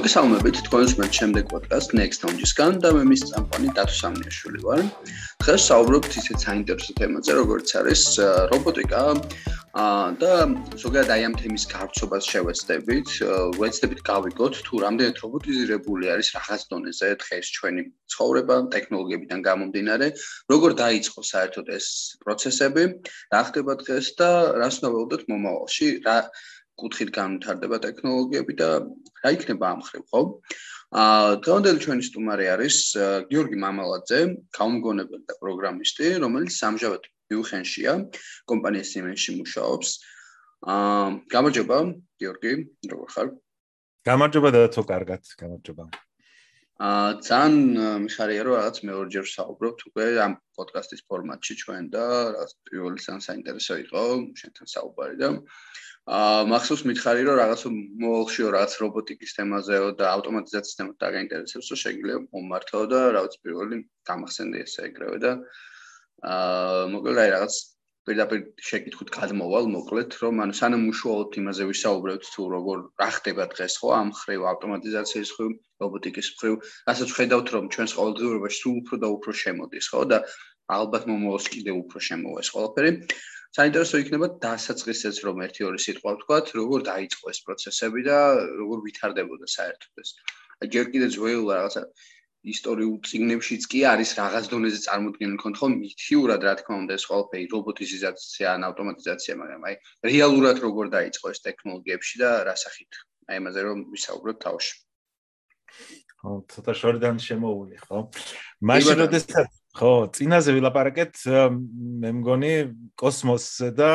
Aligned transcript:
მოგესალმებით 0.00 0.58
თქვენს 0.64 0.92
მე 0.96 1.06
შემდეგ 1.12 1.50
პოდკასტ 1.50 1.90
Next 1.98 2.22
Lounge-ისგან 2.24 2.78
და 2.80 2.92
მე 2.96 3.02
მის 3.10 3.22
წამყვანი 3.28 3.72
დათო 3.76 3.96
სამნიაშვილი 4.00 4.60
ვარ. 4.64 4.80
დღეს 5.44 5.66
საუბრობთ 5.68 6.16
ისეთ 6.20 6.38
საინტერესო 6.46 6.92
თემაზე, 6.96 7.32
როგორც 7.36 7.68
არის 7.80 8.02
რობოტიკა 8.48 9.02
და 10.20 10.32
ზოგადად 10.82 11.10
აი 11.14 11.22
ამ 11.28 11.34
თემის 11.36 11.64
გავრცობას 11.70 12.24
შევეცდებით. 12.32 13.08
ვეცდებით 13.60 14.00
გავიგოთ 14.08 14.54
თუ 14.66 14.74
რამდენად 14.84 15.16
რობოტიზირებული 15.20 16.04
არის 16.16 16.28
რაღაც 16.36 16.62
დონეზე 16.72 17.08
დღეს 17.20 17.46
ჩვენი 17.60 17.82
ცხოვრება 18.10 18.56
ტექნოლოგიებიდან 18.72 19.40
გამომდინარე, 19.46 20.06
როგორ 20.50 20.70
დაიწყო 20.80 21.20
საერთოდ 21.32 21.66
ეს 21.76 21.86
პროცესები, 22.24 22.82
რა 23.36 23.42
ხდება 23.52 23.72
დღეს 23.84 24.06
და 24.16 24.30
რას 24.64 24.80
ნაველოდოთ 24.80 25.22
მომავალში, 25.28 25.88
რა 26.08 26.18
კუთხით 26.80 27.10
განვითარდება 27.14 27.78
ტექნოლოგიები 27.84 28.54
და 28.60 28.68
რა 29.24 29.30
იქნება 29.36 29.66
ამ 29.74 29.80
ხრივ, 29.86 30.04
ხო? 30.10 30.22
აა 30.90 31.38
დღევანდელი 31.44 31.82
ჩვენი 31.84 32.02
სტუმარი 32.08 32.46
არის 32.50 32.76
გიორგი 33.30 33.58
მამალაძე, 33.62 34.20
გამგონებელი 34.58 35.24
და 35.28 35.34
პროგრამისტი, 35.42 36.06
რომელიც 36.24 36.52
სამჟავად 36.56 37.02
ბიუხენშია, 37.30 37.92
კომპანიის 38.50 38.90
Siemens-ში 38.90 39.36
მუშაობს. 39.38 39.88
აა 40.66 41.06
გამარჯობა, 41.30 41.78
გიორგი, 42.18 42.52
როგორ 42.90 43.08
ხარ? 43.14 43.28
გამარჯობა 44.10 44.48
და 44.56 44.62
თო 44.74 44.82
კარგად, 44.90 45.22
გამარჯობა. 45.38 45.84
აა 46.80 47.08
ძალიან 47.28 47.54
მიხარია 48.08 48.42
რომ 48.48 48.54
რაღაც 48.56 48.76
მეორჯერ 48.88 49.26
საუბრობთ 49.36 49.80
უკვე 49.92 50.04
ამ 50.26 50.32
პოდკასტის 50.56 51.04
ფორმატში 51.06 51.54
ჩვენ 51.60 51.84
და 51.92 52.04
რაღაც 52.34 52.52
პირველი 52.66 52.98
ძალიან 53.04 53.22
საინტერესო 53.28 53.74
იყო 53.84 54.02
შენთან 54.40 54.66
საუბარი 54.74 55.16
და 55.20 55.28
აა 55.28 55.44
მახსოვს 56.08 56.82
მითხარი 56.88 57.26
რომ 57.28 57.36
რაღაც 57.38 57.62
მოოლშიო 58.02 58.48
რაღაც 58.56 58.72
რობოტიკის 58.82 59.34
თემაზეო 59.36 59.88
და 60.00 60.06
ავტომატიზაციის 60.16 60.78
თემაზე 60.78 60.98
დაგაინტერესებს 61.04 61.68
რომ 61.70 61.80
შეგიძლია 61.82 62.16
მომართო 62.34 62.80
და 62.92 63.00
რაღაც 63.16 63.36
პირველი 63.44 63.76
გამახსენდი 64.10 64.62
ესე 64.64 64.80
ეგრევე 64.88 65.18
და 65.24 65.32
აა 66.30 66.88
მოკლედ 66.94 67.20
აი 67.24 67.30
რაღაც 67.36 67.54
პირდაპირ 68.08 68.40
შეკითხვით 68.64 69.10
გადმოვალ 69.14 69.66
მოკლედ 69.76 70.16
რომ 70.24 70.40
ანუ 70.42 70.54
სანამ 70.58 70.86
უშუალოდ 70.90 71.36
იმაზე 71.40 71.64
ვისაუბრებთ 71.70 72.30
თუ 72.34 72.46
როგორ 72.56 72.78
რა 73.02 73.08
ხდება 73.16 73.44
დღეს 73.54 73.74
ხო 73.80 73.88
ამ 74.00 74.08
ხრივ 74.20 74.46
ავტომატიზაციის 74.52 75.30
ხრივ 75.36 75.50
რობოტიკის 75.84 76.28
ხრივ 76.40 76.54
რასაც 76.88 77.10
ხედავთ 77.18 77.52
რომ 77.54 77.68
ჩვენს 77.76 77.92
ყოველდღიურობაში 78.00 78.58
სულ 78.64 78.74
უფრო 78.80 78.96
და 79.04 79.08
უფრო 79.16 79.30
შემოდის 79.42 79.86
ხო 79.92 80.02
და 80.10 80.18
ალბათ 80.80 81.04
მომავალში 81.12 81.50
კიდევ 81.60 81.76
უფრო 81.84 81.98
შემოვა 82.08 82.42
ეს 82.42 82.50
ყველაფერი 82.56 82.90
საინტერესო 83.56 83.98
იქნება 84.02 84.26
დასაწყისეც 84.44 85.16
რომ 85.26 85.42
ერთი 85.46 85.66
ორი 85.66 85.80
სიტყვა 85.82 86.10
ვთქვათ, 86.14 86.46
როგორ 86.60 86.84
დაიწყო 86.86 87.32
ეს 87.34 87.40
პროცესები 87.46 88.00
და 88.06 88.18
როგორ 88.60 88.78
ვითარდებოდა 88.86 89.46
საერთოდ 89.56 90.02
ეს. 90.04 90.10
აი 90.62 90.66
ჯერ 90.74 90.86
კიდე 90.94 91.08
ძველ 91.16 91.42
რაღაცა 91.50 91.82
ისტორიულ 92.40 92.96
წიგნებშიც 93.04 93.66
კი 93.72 93.80
არის 93.90 94.10
რაღაც 94.16 94.44
დონეზე 94.52 94.78
წარმოქმნილი 94.86 95.38
კონტროლ 95.42 95.72
მითიურად 95.76 96.46
რა 96.46 96.54
თქმა 96.60 96.76
უნდა 96.82 96.92
ეს 96.96 97.04
ყველაფერი 97.10 97.46
რობოტიზაცია 97.52 98.46
ან 98.54 98.62
ავტომატიზაცია, 98.70 99.34
მაგრამ 99.42 99.66
აი 99.68 99.74
რეალურად 100.08 100.56
როგორ 100.64 100.86
დაიწყო 100.96 101.26
ეს 101.34 101.40
ტექნოლოგიებში 101.44 102.16
და 102.22 102.30
რა 102.48 102.54
სახით. 102.64 102.92
აი 103.28 103.36
ამაზე 103.44 103.60
რომ 103.66 103.78
ვისაუბროთ 103.92 104.38
თავში. 104.46 104.74
ხო, 106.20 106.30
ცოტა 106.52 106.72
შორიდან 106.80 107.16
შემოული, 107.28 107.76
ხო? 107.84 107.98
მაშინ 108.68 108.96
როდესაც 109.04 109.59
ხო, 109.70 110.10
წინაზე 110.10 110.50
ვილაპარაკეთ, 110.56 111.20
მე 112.02 112.10
მგონი 112.18 112.52
კოსმოსზე 112.98 113.68
და 113.78 113.90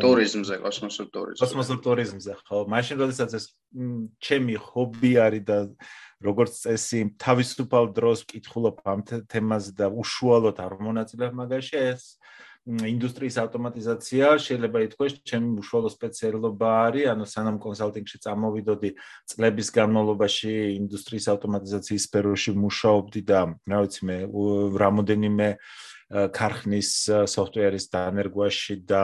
ტურიზმზე, 0.00 0.56
კოსმოსურ 0.64 1.08
ტურიზმზე. 1.12 1.40
კოსმოსურ 1.44 1.78
ტურიზმზე, 1.84 2.36
ხო. 2.48 2.58
მაშინ 2.72 2.96
როდესაც 3.04 3.36
ეს 3.36 3.44
ჩემი 4.24 4.56
ჰობი 4.56 5.12
არის 5.20 5.44
და 5.44 5.58
როგორც 6.24 6.52
წესი, 6.64 7.00
თავისუფალ 7.20 7.84
დროს 7.96 8.24
ვკითხულობ 8.24 8.80
ამ 8.88 9.00
თემაზე 9.28 9.72
და 9.76 9.86
უშუალოდ 9.92 10.56
არ 10.56 10.72
მონაწილეობ 10.88 11.32
მაგაში, 11.36 11.76
ეს 11.92 12.16
ინდუსტრიის 12.68 13.36
ავტომატიზაცია 13.40 14.26
შეიძლება 14.44 14.82
ითქვას 14.84 15.14
ჩემი 15.24 15.62
უშუალო 15.64 15.90
სპეციალობა 15.96 16.68
არის, 16.86 17.06
ანუ 17.08 17.24
სანამ 17.24 17.56
კონსალტინგში 17.56 18.18
წამოვიდოდი 18.20 18.90
წლების 19.32 19.68
განმავლობაში 19.80 20.52
ინდუსტრიის 20.76 21.26
ავტომატიზაციის 21.32 22.04
სფეროში 22.04 22.52
მუშაობდი 22.60 23.20
და 23.24 23.40
რა 23.64 23.78
ვიცი 23.80 24.02
მე 24.10 24.16
რამოდენიმე 24.76 25.48
ქარხნის 26.36 26.90
სოფტვერის 27.32 27.86
დანერგვაში 27.96 28.76
და 28.84 29.02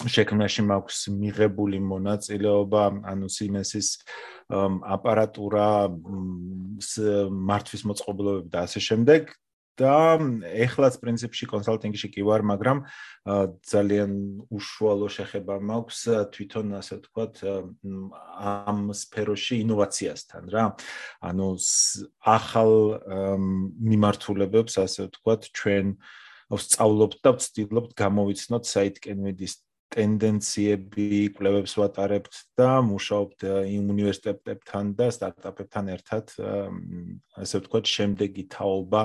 შექმნაში 0.00 0.62
მაქვს 0.64 0.98
მიღებული 1.12 1.78
მონაწილეობა, 1.84 2.82
ანუ 3.12 3.28
Siemens-ის 3.28 4.00
აპარატურა 4.48 5.68
მართვის 7.28 7.82
მოწყობილობები 7.84 8.48
და 8.48 8.64
ასე 8.64 8.80
შემდეგ 8.80 9.28
და 9.80 10.20
ეხლაც 10.66 11.00
პრინციპში 11.00 11.48
კონსალტინგში 11.48 12.08
კი 12.12 12.22
ვარ, 12.28 12.44
მაგრამ 12.44 12.84
ძალიან 13.72 14.12
უშუალო 14.52 15.08
შეხება 15.16 15.56
მაქვს 15.64 16.00
თვითონ 16.36 16.66
ასე 16.80 17.00
ვთქვათ 17.00 17.34
ამ 18.44 18.80
სფეროში 18.92 19.54
ინოვაციასთან 19.64 20.44
რა. 20.52 20.64
ანუ 21.24 21.48
ახალ 22.20 22.72
მიმართულებებს 23.90 24.74
ასე 24.84 25.08
ვთქვათ 25.08 25.48
ჩვენ 25.56 25.96
ვსწავლობთ 26.50 27.18
და 27.24 27.30
ვცდილობთ 27.38 27.90
გამოვიცნოთ 27.94 28.64
საითკენ 28.66 29.18
მიდის 29.22 29.54
ტენდენციები, 29.90 31.34
კვლევებს 31.34 31.74
ვატარებთ 31.78 32.34
და 32.58 32.78
მუშაობთ 32.86 33.46
იმ 33.74 33.90
უნივერსიტეტებთან 33.94 34.94
და 34.94 35.06
სტარტაპებთან 35.14 35.90
ერთად 35.96 36.34
ასე 37.34 37.62
ვთქვათ 37.62 37.90
შემდეგი 37.90 38.44
თაობა 38.54 39.02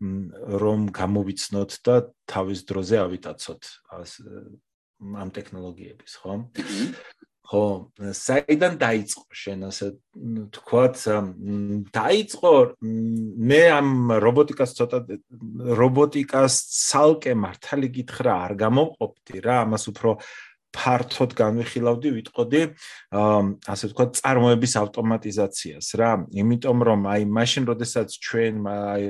რომ 0.00 0.88
გამოვიცნოთ 0.96 1.72
და 1.84 1.96
თავის 2.30 2.60
დროზე 2.68 2.96
ავიტაცოთ 3.04 3.62
ამ 5.00 5.28
ტექნოლოგიების, 5.36 6.12
ხო? 6.20 6.34
ხო, 7.50 7.62
საიდან 8.14 8.76
დაიწყო 8.78 9.24
შენ 9.34 9.64
ასე 9.68 9.86
თქვათ, 10.54 11.00
დაიწყო 11.90 12.52
მე 13.50 13.62
ამ 13.74 13.88
რობოტიკას 14.22 14.74
ცოტა 14.78 14.98
რობოტიკას 15.80 16.54
ცალკე 16.70 17.34
მართალი 17.34 17.88
გითხრა 17.96 18.36
არ 18.46 18.54
გამოყოფდი 18.60 19.42
რა, 19.42 19.56
ამას 19.66 19.84
უფრო 19.90 20.14
ფართოდ 20.70 21.34
განვიხილავდი, 21.34 22.08
ვიტყოდი, 22.14 22.60
ასე 23.10 23.90
ვთქვათ, 23.90 24.10
წარმოების 24.20 24.74
ავტომატიზაციას 24.80 25.86
რა. 25.98 26.10
იმიტომ 26.30 26.78
რომ 26.86 27.00
აი 27.10 27.22
მაშინ 27.26 27.66
როდესაც 27.70 28.08
ჩვენ 28.22 28.54
აი 28.70 29.04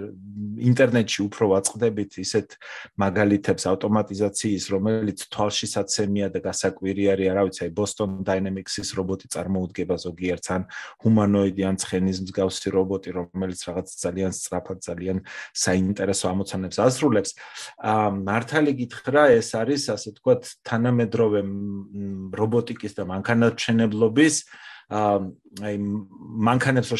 ინტერნეტში 0.71 1.21
უფრო 1.29 1.45
ვაწყდებით 1.53 2.13
ისეთ 2.25 2.49
მაგალითებს 2.97 3.65
ავტომატიზაციის, 3.73 4.65
რომელიც 4.73 5.19
თვალშისაცემია 5.29 6.27
და 6.33 6.39
გასაკვირი 6.49 7.05
არის, 7.13 7.29
რა 7.37 7.43
ვიცი, 7.45 7.61
აი 7.69 7.73
Boston 7.77 8.11
Dynamics-ის 8.25 8.89
რობოტი 8.97 9.27
წარმოუდგება 9.37 9.97
ზოგიერთ 10.01 10.47
ან 10.57 10.63
ჰუმანოიდი 11.05 11.63
ან 11.69 11.77
ცხენის 11.77 12.19
მსგავსი 12.25 12.69
რობოტი, 12.73 13.11
რომელიც 13.21 13.61
რაღაც 13.69 13.89
ძალიან 14.01 14.33
სწრაფად, 14.33 14.79
ძალიან 14.81 15.19
საინტერესო 15.53 16.25
ამოცანებს 16.33 16.77
ასრულებს. 16.81 17.31
აა 17.85 18.09
მართალი 18.31 18.73
გითხრა, 18.81 19.23
ეს 19.37 19.49
არის 19.61 19.83
ასე 19.93 20.09
ვთქვათ, 20.15 20.43
თანამედროვე 20.65 21.41
რობოტიკის 22.41 22.97
და 22.99 23.07
მანქანათმშენებლობის 23.13 24.37
აი 24.91 25.77
მანქანებს 26.51 26.91
რო 26.95 26.99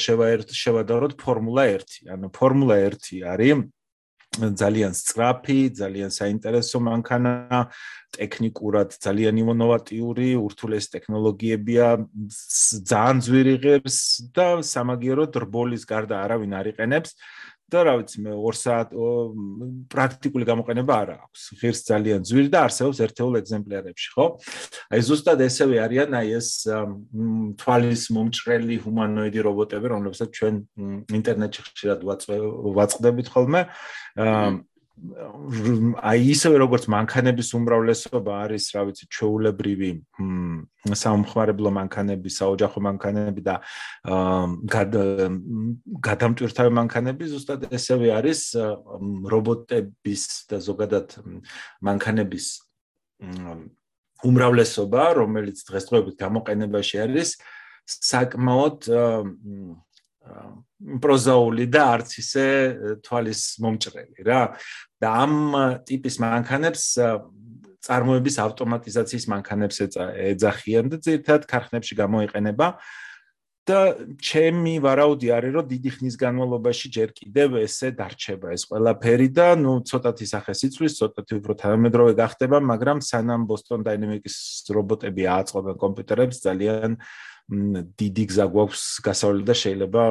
შევადაროთ 0.63 1.15
ფორმულა 1.19 1.65
1. 1.75 2.11
ანუ 2.15 2.31
ფორმულა 2.39 2.77
1 2.87 3.23
არის 3.35 3.69
ძალიან 4.31 4.95
სწრაფი, 4.95 5.75
ძალიან 5.75 6.11
საინტერესო 6.15 6.79
მანქანა, 6.79 7.67
ტექნიკურად 8.15 8.95
ძალიან 8.95 9.35
ინოვატიური, 9.43 10.39
ურთულეს 10.39 10.87
ტექნოლოგიებია, 10.95 12.07
ძალიან 12.87 13.19
ძვირი 13.27 13.55
ღირს 13.59 13.99
და 14.31 14.63
სამაგიეროდ 14.63 15.35
რბოლის 15.35 15.83
გარდა 15.83 16.23
არავინ 16.23 16.53
არ 16.63 16.67
იყენებს. 16.71 17.11
და 17.71 17.81
რა 17.87 17.95
ვიცი 18.01 18.19
მე 18.25 18.33
2 18.37 18.53
საათ 18.61 18.89
პრაქტიკული 19.95 20.45
გამოყენება 20.51 20.95
არ 21.03 21.11
აქვს. 21.17 21.43
ღირს 21.61 21.81
ძალიან 21.91 22.21
ძვირი 22.29 22.51
და 22.51 22.59
არსებობს 22.67 22.99
ერთეულ 23.07 23.35
ეგზემპლარებში, 23.41 24.09
ხო? 24.15 24.27
აი 24.91 25.01
ზუსტად 25.09 25.41
ესევე 25.47 25.77
არიან 25.87 26.11
აი 26.21 26.29
ეს 26.41 26.49
თვალის 27.61 28.03
მომჭრელი 28.15 28.77
ჰუმანოიდი 28.85 29.41
რობოტები, 29.47 29.87
რომლებსაც 29.95 30.29
ჩვენ 30.35 30.55
ინტერნეტში 31.15 31.61
ხშირად 31.71 32.01
ვაწყდებით 32.05 33.29
ხოლმე. 33.31 33.63
აი 35.01 36.21
ისევე 36.35 36.57
როგორც 36.61 36.85
მანქანების 36.93 37.49
უმრავლესობა 37.57 38.33
არის, 38.45 38.65
რა 38.77 38.83
ვიცი, 38.89 39.05
ჩვეულებრივი 39.17 39.91
სამხმარებლო 41.03 41.71
მანქანები, 41.77 42.29
საოჯახო 42.37 42.81
მანქანები 42.85 43.41
და 43.47 43.55
გადამტვირთავი 46.09 46.71
მანქანები, 46.81 47.31
ზუსტად 47.33 47.69
ესევე 47.73 48.13
არის 48.21 48.41
რობოტების 49.35 50.23
და 50.53 50.61
ზოგადად 50.69 51.17
მანქანების 51.81 52.47
უმრავლესობა, 54.21 55.03
რომელიც 55.17 55.65
დღესდღეობით 55.65 56.17
გამოყენებაში 56.21 56.97
არის, 57.09 57.29
საკმაოდ 57.89 58.93
პროზაული 61.03 61.67
და 61.69 61.83
არც 61.97 62.11
ისე 62.23 62.47
თვალის 63.05 63.43
მომჭრელი 63.61 64.25
რა. 64.25 64.43
და 65.01 65.09
ამ 65.25 65.35
ტიპის 65.89 66.17
მანქანებს 66.21 66.85
წარმოების 67.81 68.37
ავტომატიზაციის 68.45 69.27
მანქანებს 69.33 69.77
ეძახიან 70.33 70.93
და 70.93 70.97
ზედათ 71.01 71.49
ქარხნებში 71.49 71.95
გამოიყენება. 71.97 72.67
და 73.71 73.95
ჩემი 74.19 74.81
ვარაუდი 74.81 75.29
არის 75.37 75.53
რომ 75.55 75.67
დიდი 75.71 75.91
ხნის 75.95 76.17
განმავლობაში 76.17 76.87
ჯერ 76.97 77.11
კიდევ 77.13 77.61
ესე 77.61 77.93
დარჩება 77.93 78.57
ეს 78.57 78.65
ყველაფერი 78.67 79.29
და 79.37 79.49
ნუ 79.61 79.73
ცოტათი 79.85 80.27
სახეს 80.33 80.61
იცვლის 80.67 80.97
ცოტათი 80.97 81.33
უფრო 81.39 81.53
თანამედროვე 81.61 82.13
გახდება 82.19 82.59
მაგრამ 82.73 82.99
სანამ 83.05 83.45
Boston 83.51 83.85
Dynamics 83.85 84.65
რობოტები 84.75 85.23
აწყობენ 85.39 85.77
კომპიუტერებს 85.77 86.41
ძალიან 86.41 86.97
დიდი 87.51 88.25
გზა 88.31 88.47
გვაქვს 88.55 88.85
გასავლელი 89.07 89.45
და 89.49 89.55
შეიძლება 89.63 90.03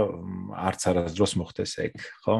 არც 0.69 0.81
არასდროს 0.91 1.33
მოხდეს 1.39 1.73
ეგ 1.87 1.93
ხო 2.25 2.35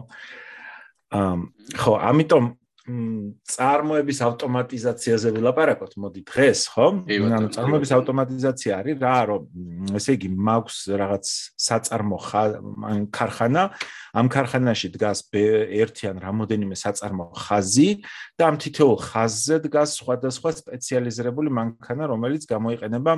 ამ 1.19 1.39
ხო 1.79 1.93
ამიტომ 2.11 2.45
წარმოების 2.89 4.19
ავტომატიზაციაზე 4.25 5.31
ვილაპარაკოთ, 5.35 5.91
მოდი 6.01 6.21
დღეს, 6.25 6.61
ხო? 6.73 6.87
ანუ 7.05 7.49
წარმოების 7.53 7.91
ავტომატიზაცია 7.97 8.71
არის 8.81 8.97
რა, 9.03 9.17
რომ 9.29 9.93
ესე 9.99 10.15
იგი 10.17 10.29
მაქვს 10.47 10.77
რაღაც 11.01 11.25
საწარმო 11.67 12.19
ქარხანა, 13.13 13.63
ამ 14.17 14.31
ქარხანაში 14.33 14.89
დგას 14.95 15.19
ერთი 15.29 16.09
ან 16.09 16.17
რამოდენიმე 16.23 16.75
საწარმო 16.79 17.29
ხაზი 17.37 17.89
და 18.39 18.49
ამ 18.49 18.55
თითოეულ 18.57 18.97
ხაზზე 19.05 19.55
დგას 19.69 19.89
სხვადასხვა 20.01 20.49
სპეციალიზირებული 20.57 21.49
მანქანა, 21.53 22.09
რომელიც 22.09 22.49
გამოიყენება 22.49 23.13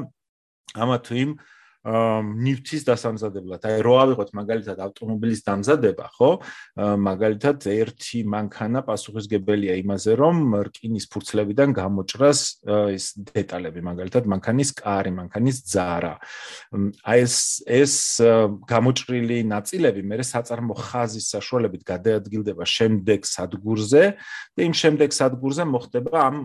ამა 0.76 0.98
თუ 1.06 1.14
იმ 1.24 1.32
ნივთის 1.82 2.84
დასამზადებლად. 2.86 3.64
აი 3.66 3.82
რო 3.82 3.96
ავიღოთ 4.04 4.30
მაგალითად 4.38 4.78
ავტომობილის 4.86 5.42
დამზადება, 5.48 6.06
ხო? 6.18 6.32
მაგალითად 6.78 7.58
ერთი 7.72 8.20
მანქანა 8.28 8.84
პასუხისგებელია 8.86 9.80
იმაზე, 9.82 10.12
რომ 10.20 10.36
რკინის 10.68 11.06
ფურცლებიდან 11.10 11.74
გამოჭრას 11.74 12.40
ეს 12.92 13.06
დეტალები, 13.18 13.82
მაგალითად 13.82 14.30
მანქანის 14.30 14.70
კარი, 14.78 15.12
მანქანის 15.16 15.58
ძარა. 15.72 16.16
აი 17.02 17.22
ეს 17.22 17.36
ეს 17.66 17.96
გამოჭრილი 18.68 19.38
ნაწილები 19.50 20.02
მე 20.06 20.22
საწარმო 20.26 20.76
ხაზის 20.78 21.30
საშუალებით 21.34 21.84
გადაადგილდება 21.86 22.66
შემდეგ 22.66 23.26
სადგურზე 23.26 24.04
და 24.58 24.62
იმ 24.68 24.74
შემდეგ 24.82 25.10
სადგურზე 25.18 25.64
მოხდება 25.74 26.18
ამ 26.30 26.38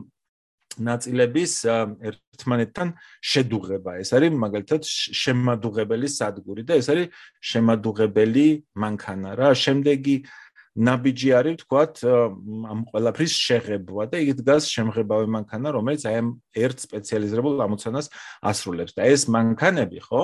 ნაწილების 0.78 1.52
ერთმანეთთან 1.66 2.88
შედუღება. 3.22 3.90
ეს 4.02 4.10
არის 4.16 4.30
მაგალითად 4.44 4.82
შემადუღებელი 5.22 6.08
სადგური 6.08 6.62
და 6.68 6.74
ეს 6.80 6.88
არის 6.92 7.06
შემადუღებელი 7.40 8.46
მანქანა 8.76 9.30
რა. 9.40 9.48
შემდეგი 9.54 10.16
ნაბიჯი 10.76 11.30
არის 11.40 11.56
თქვათ 11.64 11.94
ამ 12.04 12.80
ყველაფრის 12.92 13.32
შეღებვა 13.32 14.04
და 14.12 14.20
იქ 14.20 14.30
დგას 14.44 14.68
შემღებავი 14.68 15.28
მანქანა 15.32 15.72
რომელიც 15.72 16.02
აი 16.04 16.16
ამ 16.20 16.28
ერთ 16.52 16.78
სპეციალიზებულ 16.84 17.54
ამოცანას 17.64 18.06
ასრულებს. 18.44 18.92
და 18.92 19.02
ეს 19.08 19.22
მანქანები 19.32 19.98
ხო 20.04 20.22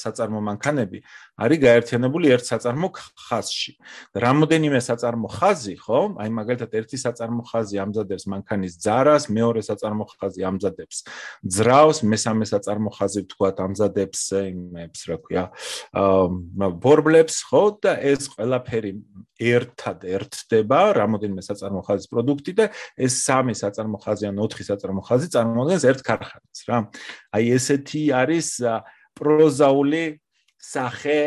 საწარმო 0.00 0.40
მანქანები 0.48 0.98
არის 1.36 1.58
გაერთიანებული 1.60 2.26
ერთ 2.32 2.44
საწარმო 2.48 2.88
ხაზში. 2.96 3.72
რამოდენიმე 4.16 4.80
საწარმო 4.80 5.28
ხაზი 5.28 5.76
ხო 5.84 6.00
აი 6.16 6.28
მაგალითად 6.40 6.70
ერთი 6.72 6.96
საწარმო 6.96 7.42
ხაზი 7.52 7.76
ამზადებს 7.84 8.24
მანქანის 8.32 8.72
ძარას 8.80 9.24
მეორე 9.28 9.60
საწარმო 9.60 10.04
ხაზი 10.08 10.40
ამზადებს 10.48 10.96
ძრავს 11.44 11.98
მესამე 12.00 12.44
საწარმო 12.48 12.90
ხაზი 12.96 13.20
თქვათ 13.28 13.56
ამზადებს 13.60 14.20
იმებს 14.40 15.00
რა 15.08 15.16
ქვია 15.20 15.44
ბორბლებს 16.80 17.36
ხო 17.48 17.62
და 17.82 17.92
ეს 18.00 18.32
ყველაფერი 18.32 18.92
ერთად 19.52 20.04
ერთდება 20.06 20.80
რამოდენიმე 20.98 21.42
საწარმო 21.42 21.82
ხაზის 21.86 22.10
პროდუქტი 22.12 22.52
და 22.58 22.66
ეს 22.96 23.18
სამი 23.26 23.54
საწარმო 23.58 23.98
ხაზი 24.02 24.28
ან 24.30 24.40
ოთხი 24.44 24.64
საწარმო 24.70 25.02
ხაზი 25.08 25.28
წარმოადგენს 25.34 25.86
ერთ 25.92 26.00
ქარხანას 26.06 26.60
რა. 26.68 26.78
აი 27.36 27.44
ესეთი 27.56 28.02
არის 28.22 28.48
პროზაული 29.18 30.04
სახე 30.62 31.18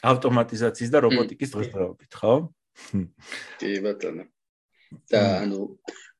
ავტომატიზაციის 0.00 0.90
და 0.90 0.98
რობოტიკის 1.04 1.50
დღესდღეობით, 1.54 2.12
ხო? 2.16 2.34
კი 3.60 3.72
ბატონო. 3.84 4.24
და 5.10 5.20
ანუ 5.46 5.60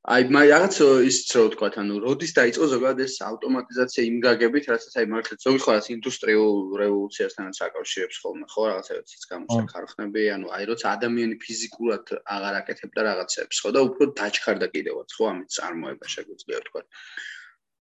აი 0.09 0.33
მე 0.33 0.41
რაღაც 0.49 0.77
ისიც 1.05 1.33
რო 1.37 1.43
ვთქვა, 1.51 1.69
ანუ 1.81 1.97
როდის 2.01 2.31
დაიწყო 2.33 2.67
ზოგადად 2.73 3.03
ეს 3.05 3.17
ავტომატიზაცია 3.21 4.05
იმ 4.09 4.17
გაგებით, 4.25 4.69
რასაც 4.73 4.95
აი 4.97 5.09
მართლაც 5.13 5.45
ზოგი 5.45 5.61
ხო 5.61 5.75
რაც 5.77 5.87
ინდუსტრიულ 5.93 6.57
რევოლუციასთანაც 6.81 7.61
აკავშირებს 7.67 8.21
ხოლმე, 8.25 8.47
ხო 8.49 8.63
რაღაცებიც 8.71 9.27
გამოსა 9.33 9.63
ქარხნები, 9.75 10.23
ანუ 10.41 10.47
აი 10.57 10.65
როცა 10.73 10.87
ადამიანი 10.97 11.37
ფიზიკურად 11.45 12.15
აღარ 12.17 12.55
აკეთებდა 12.65 13.01
რაღაცებს, 13.11 13.61
ხო 13.61 13.71
და 13.77 13.81
უფრო 13.91 14.05
დაჩქარდა 14.17 14.67
კიდევაც, 14.73 15.09
ხო 15.21 15.25
ამით 15.37 15.49
წარმოება 15.61 16.07
შეგვიძლია 16.17 16.65
ვთქვა. 16.65 16.83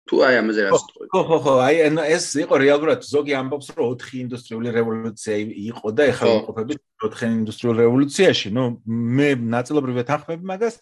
თუ 0.07 0.15
აი 0.27 0.35
ამაზე 0.41 0.61
რაც 0.67 0.83
თქვი. 0.87 1.05
ხო 1.11 1.21
ხო 1.27 1.37
ხო, 1.43 1.53
აი 1.67 1.75
ეს 2.15 2.25
იყო 2.43 2.55
რეალურად 2.63 2.99
ზოგი 3.03 3.33
ამბობს 3.37 3.67
რომ 3.75 3.95
4 3.99 4.21
ინდუსტრიული 4.23 4.69
რევოლუცია 4.77 5.35
იყო 5.67 5.87
და 5.91 6.03
ეხლა 6.11 6.27
ვიყოფებით 6.37 6.79
4 7.03 7.31
ინდუსტრიულ 7.37 7.75
რევოლუციაში. 7.83 8.47
ნუ 8.55 8.63
მე 8.87 9.29
ნაწილობრივ 9.51 9.95
ეთანხმები 10.03 10.43
მაგას. 10.47 10.75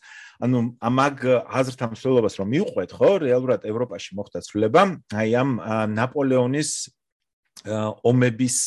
ანუ 0.46 0.58
ამაგ 0.84 1.18
აზრთა 1.48 1.86
მსვლელობას 1.96 2.34
რომ 2.40 2.48
მიუყვეთ, 2.54 2.90
ხო, 2.92 3.10
რეალურად 3.26 3.62
ევროპაში 3.66 4.10
მოხდა 4.20 4.40
ცვლილება, 4.46 4.82
აი 5.16 5.30
ამ 5.42 5.50
ნაპოლეონის 5.96 6.70
ომების 8.04 8.58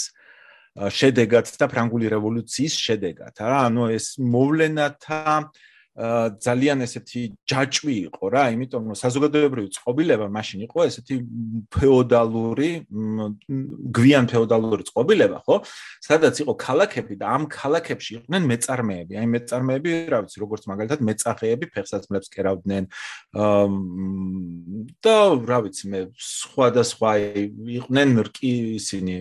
შედეგად 0.78 1.46
და 1.58 1.66
ფრანგული 1.68 2.06
რევოლუციის 2.08 2.74
შედეგად. 2.78 3.34
რა, 3.36 3.58
ანუ 3.68 3.82
ეს 3.98 4.16
მოვლენათა 4.16 5.50
ძალიან 5.98 6.84
ესეთი 6.86 7.22
ჯაჭვი 7.50 7.94
იყო 8.06 8.24
რა, 8.30 8.42
იმიტომ 8.54 8.82
რომ 8.86 8.98
საზოგადოებრივი 9.02 9.68
წყობილება 9.74 10.26
მაშინ 10.30 10.60
იყო 10.70 10.78
ესეთი 10.86 11.16
ფეოდალური 11.74 12.70
გვიან 13.98 14.30
ფეოდალური 14.30 14.86
წყობილება, 14.86 15.42
ხო? 15.42 15.56
სადაც 15.98 16.38
იყო 16.46 16.54
ქალაქები 16.54 17.18
და 17.18 17.26
ამ 17.34 17.50
ქალაქებში 17.50 18.10
იყვნენ 18.22 18.42
მეწარმეები. 18.46 19.18
აი 19.18 19.26
მეწარმეები, 19.34 19.90
რა 20.14 20.18
ვიცი, 20.22 20.38
როგორც 20.38 20.62
მაგალითად 20.70 21.02
მეწახეები 21.02 21.66
ფეხსაცმლებს 21.74 22.30
კერავდნენ 22.30 22.84
და 25.02 25.16
რა 25.50 25.58
ვიცი, 25.66 25.84
მე 25.90 26.00
სხვადასხვა 26.14 27.10
იყვნენ 27.82 28.10
რკი 28.30 28.54
ისინი 28.78 29.14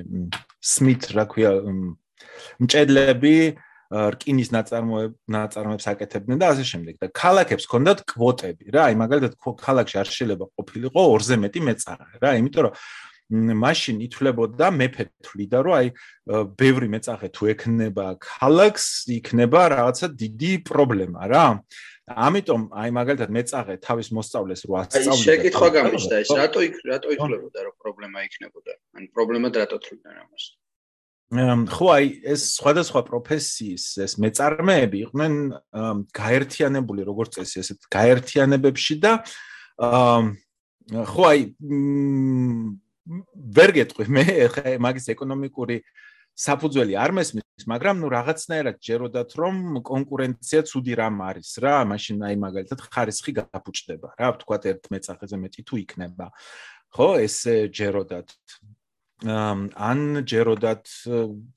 სმით 0.61 1.09
რა 1.17 1.25
ქვია 1.25 1.51
მჭედლები, 2.61 3.37
აა 3.49 3.66
რკინის 3.91 4.49
ნაწარმოებ 4.51 5.11
ნაწარმოებს 5.31 5.85
აკეთებდნენ 5.91 6.37
და 6.41 6.47
ასე 6.51 6.63
შემდეგ. 6.71 6.93
და 6.99 7.07
ქალაქებს 7.11 7.63
ჰქონდათ 7.67 7.99
კვოტები 8.11 8.65
რა. 8.75 8.81
აი 8.91 8.95
მაგალითად 9.03 9.33
ქალაქში 9.39 9.95
არ 10.01 10.07
შეიძლება 10.11 10.45
ყოფილიყო 10.59 11.01
ორზე 11.15 11.35
მეტი 11.43 11.59
მეწარე 11.67 12.15
რა. 12.23 12.29
იმიტომ 12.39 12.63
რომ 12.67 12.73
მაშინ 13.27 13.95
ითვლებოდა 14.07 14.67
მეფე 14.71 15.03
თვლიდა 15.23 15.57
რომ 15.63 15.73
აი 15.79 15.87
ბევრი 16.55 16.87
მეწახე 16.95 17.27
თუ 17.35 17.43
ექნება 17.53 18.05
ქალაქს 18.23 18.85
იქნება 19.11 19.61
რაღაცა 19.75 20.07
დიდი 20.15 20.51
პრობლემა 20.63 21.21
რა. 21.27 21.45
ამიტომ 22.07 22.61
აი 22.71 22.89
მაგალითად 22.95 23.31
მეწახე 23.35 23.75
თავის 23.83 24.07
მოსწავლეს 24.15 24.63
რო 24.63 24.75
ასწავლიდა 24.79 25.11
აი 25.11 25.23
შეკითხვა 25.27 25.67
გამიშდა 25.75 26.15
ეს 26.23 26.29
რატო 26.39 26.59
იქ 26.67 26.75
რატო 26.87 27.11
ითვლებოდა 27.15 27.59
რომ 27.67 27.75
პრობლემა 27.83 28.23
იქნებოდა 28.27 28.73
ან 28.95 29.03
პრობლემა 29.11 29.47
რატო 29.51 29.77
თვლიდნენ 29.83 30.15
ამას 30.23 30.43
ხო 31.27 31.87
აი 31.91 32.05
ეს 32.23 32.43
სხვადასხვა 32.55 33.01
პროფესიის 33.03 33.85
ეს 33.99 34.13
მეწარმეები 34.23 34.99
იყვნენ 35.07 35.33
გაერთიანებული 36.15 37.03
როგორც 37.03 37.35
წესი 37.35 37.59
ესეთ 37.63 37.87
გაერთიანებებში 37.91 38.95
და 39.03 39.11
ხო 41.11 41.23
აი 41.27 41.41
ვერ 43.59 43.75
გეტყვი 43.75 44.07
მე 44.07 44.23
ხა 44.55 44.77
მაგის 44.79 45.11
ეკონომიკური 45.17 45.77
საფუძველი 46.37 46.95
არ 46.95 47.11
მესმის 47.17 47.67
მაგრამ 47.67 47.99
ნუ 48.05 48.07
რაღაცნაირად 48.13 48.79
ჯეროდათ 48.87 49.29
რომ 49.41 49.55
კონკურენცია 49.83 50.63
ცუდი 50.69 50.93
რამ 50.95 51.17
არის 51.27 51.51
რა 51.59 51.75
მაშინ 51.91 52.23
აი 52.23 52.35
მაგალითად 52.39 52.79
ხარისხი 52.87 53.31
გაფუჭდება 53.41 54.15
რა 54.15 54.27
ვთქვა 54.37 54.57
ერთ 54.71 54.83
მეწახეზე 54.95 55.37
მეტი 55.43 55.61
თუ 55.67 55.75
იქნება. 55.83 56.27
ხო 56.93 57.09
ეს 57.19 57.37
ჯეროდათ 57.73 58.31
ან 59.25 59.99
ჯეროდათ 60.29 60.85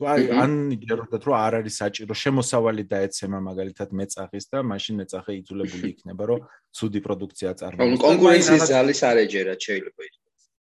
აი 0.01 0.23
ან 0.33 0.53
ჯეროდათ 0.81 1.23
რომ 1.29 1.35
არ 1.37 1.53
არის 1.61 1.75
საჭირო 1.83 2.15
შემოსავალი 2.17 2.85
დაეცემა 2.89 3.39
მაგალითად 3.45 3.93
მეწახის 4.01 4.49
და 4.49 4.65
მაშინ 4.65 4.95
მეწახე 5.05 5.33
იძულებული 5.45 5.87
იქნება 5.93 6.25
რომ 6.25 6.41
ცუდი 6.73 7.01
პროდუქცია 7.05 7.51
წარმოიქმნას. 7.61 8.01
კონკურენციის 8.01 8.65
ძალის 8.65 9.01
არ 9.05 9.17
ეჯერათ 9.29 9.61
შეიძლება 9.61 10.01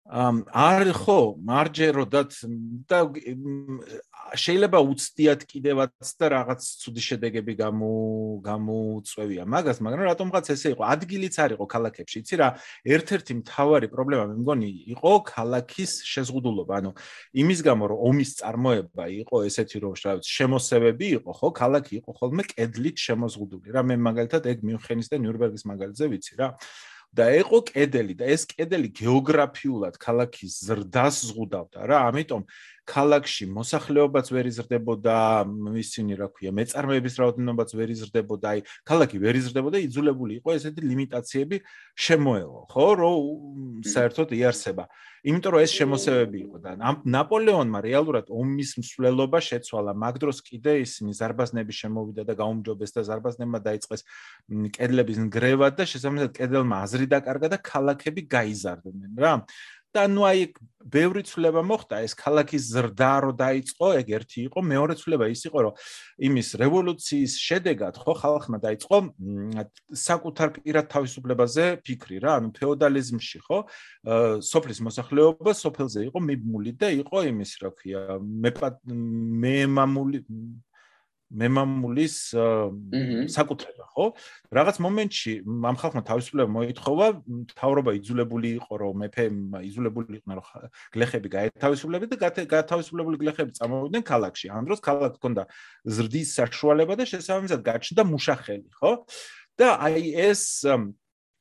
არ 0.08 0.88
ხო 0.96 1.36
მარჯეროდათ 1.44 2.32
და 2.88 3.00
შეიძლება 4.40 4.80
უცდიათ 4.80 5.44
კიდევაც 5.48 6.12
და 6.20 6.26
რაღაც 6.32 6.62
ცუდი 6.80 7.02
შედეგები 7.04 7.54
გამო 7.60 7.92
გამოუწევია 8.44 9.44
მაგას 9.48 9.80
მაგრამ 9.84 10.08
რატომღაც 10.08 10.46
ესე 10.56 10.72
იყო? 10.76 10.84
ადგილიც 10.88 11.36
არ 11.44 11.52
იყო 11.60 11.66
ქალაქებში. 11.68 12.18
იცი 12.24 12.36
რა 12.40 12.50
ერთ-ერთი 12.88 13.34
მთავარი 13.44 13.88
პრობლემა 13.92 14.24
მე 14.32 14.36
მგონი 14.44 14.70
იყო 14.96 15.12
ქალაქის 15.28 15.92
შეზღუდულობა. 16.08 16.74
ანუ 16.80 16.92
იმის 17.36 17.60
გამო 17.68 17.84
რომ 17.92 18.00
ომის 18.08 18.32
წარმოება 18.40 19.04
იყო 19.28 19.36
ესეთი 19.48 19.78
რომ 19.84 19.94
რა 19.96 20.12
ვიცი 20.20 20.32
შემოსევები 20.40 21.08
იყო 21.20 21.32
ხო? 21.36 21.48
ქალაქი 21.52 21.94
იყო 22.00 22.12
ხოლმე 22.16 22.44
კედლით 22.52 22.96
შემოზღუდული. 22.96 23.68
რა 23.76 23.82
მე 23.84 23.96
მაგალითად 24.08 24.44
ეგ 24.48 24.58
მიუნხენის 24.68 25.08
და 25.12 25.16
ნიურნბერგის 25.20 25.64
მაგალითზე 25.68 26.06
ვიცი 26.16 26.34
რა 26.40 26.48
და 27.18 27.28
ეყო 27.42 27.60
კედელი 27.72 28.14
და 28.20 28.30
ეს 28.30 28.46
კედელი 28.52 28.90
გეოგრაფიულად 29.02 29.98
ქალაქის 29.98 30.62
ზრდას 30.70 31.16
ზღუდავდა 31.32 31.90
რა. 31.90 32.00
ამიტომ 32.14 32.44
ქალაქში 32.88 33.50
მოსახლეობაც 33.52 34.30
ვერ 34.32 34.48
იზრდებოდა 34.48 35.16
ისინი 35.82 36.18
რა 36.22 36.28
ქვია 36.32 36.54
მეწარმეების 36.56 37.18
რაოდენობაც 37.20 37.74
ვერ 37.76 37.92
იზრდებოდა 37.96 38.54
აი 38.54 38.62
ქალაქი 38.88 39.18
ვერ 39.24 39.40
იზრდებოდა 39.42 39.82
იძულებული 39.88 40.40
იყო 40.40 40.56
ესეთი 40.56 40.82
ლიმიტაციები 40.88 41.58
შემოელო 42.08 42.62
ხო? 42.72 42.88
რომ 43.02 43.84
საერთოდ 43.92 44.32
იარსება 44.40 44.88
იმიტომ 45.27 45.51
რომ 45.53 45.63
ეს 45.65 45.72
შემოსევები 45.75 46.39
იყო 46.46 46.57
და 46.63 46.72
ნაპოლეონმა 47.15 47.79
რეალურად 47.84 48.29
ომის 48.31 48.72
მსვლელობა 48.79 49.39
შეცვალა. 49.43 49.91
მაგ 50.03 50.19
დროს 50.24 50.39
კიდე 50.48 50.74
ისინი 50.88 51.12
ზარბაზნები 51.19 51.74
შემოვიდა 51.75 52.24
და 52.29 52.34
გაუმჯობეს 52.39 52.96
და 52.96 53.01
ზარბაზნებმა 53.10 53.60
დაიწყეს 53.67 54.01
კედლების 54.77 55.17
ნგრევა 55.27 55.67
და 55.75 55.84
შესაბამისად 55.91 56.31
კედელმა 56.38 56.75
აზრი 56.88 57.07
დაკარგა 57.12 57.48
და 57.51 57.57
ქალაქები 57.60 58.22
გაიზარდნენ 58.31 59.12
რა 59.19 59.34
და 59.98 60.06
ნუ 60.13 60.24
აი 60.30 60.42
ბევრი 60.88 61.24
ცვლილება 61.27 61.62
მოხდა, 61.68 62.00
ეს 62.06 62.13
ქალაქის 62.16 62.63
ზრდა 62.72 63.12
რო 63.25 63.32
დაიწყო, 63.42 63.88
ეგ 64.00 64.12
ერთი 64.18 64.39
იყო, 64.48 64.60
მეორე 64.72 64.94
ცვლილება 65.00 65.27
ის 65.34 65.42
იყო, 65.50 65.60
რომ 65.66 65.74
იმის 66.27 66.50
რევოლუციის 66.62 67.34
შედეგად 67.44 68.00
ხო 68.04 68.13
ხალხმა 68.22 68.58
დაიწყო 68.63 68.98
საკუთარ 70.08 70.54
პირად 70.58 70.86
თავისუფლებაზე 70.94 71.66
ფიქრი 71.84 72.22
რა, 72.24 72.38
ანუ 72.39 72.54
ფეოდალიზმში 72.56 73.39
ხო, 73.48 73.60
სოფლის 74.51 74.80
მოსახლეობა 74.88 75.51
სოფელზე 75.63 76.08
იყო 76.08 76.20
მიბმული 76.30 76.72
და 76.80 76.94
იყო 77.04 77.25
იმის 77.34 77.51
რა 77.63 77.72
ქვია, 77.75 78.06
მეპატ 78.22 78.80
მემამული 78.88 80.24
მემამულის 81.27 82.15
საკუთრება, 83.36 83.86
ხო? 83.91 84.05
რაღაც 84.53 84.77
მომენტში 84.79 85.34
ამ 85.43 85.75
ხალხმა 85.81 86.03
თავისუფლება 86.07 86.50
მოითხოვა, 86.55 87.07
თავრობა 87.51 87.91
იძულებული 88.00 88.50
იყო, 88.62 88.74
რომ 88.79 89.03
მეფე 89.03 89.25
იძულებული 89.67 90.22
იყო, 90.22 90.38
რომ 90.39 90.46
გლეხები 90.96 91.27
გაეთავისუფლებდნენ 91.36 92.12
და 92.15 92.46
გათავისუფლებული 92.55 93.19
გლეხები 93.24 93.51
წამოვიდნენ 93.60 94.03
ქალაქში. 94.07 94.48
ამ 94.55 94.63
დროს 94.72 94.79
ქალაქს 94.88 95.19
ჰქონდა 95.19 95.43
ზრდის 95.84 96.29
საშუალება 96.39 96.93
და 96.96 97.03
შესაბამისად 97.12 97.60
გაჩნდა 97.67 98.01
მუშახელი, 98.07 98.69
ხო? 98.79 98.91
და 99.60 99.67
აი 99.84 100.15
ეს 100.31 100.63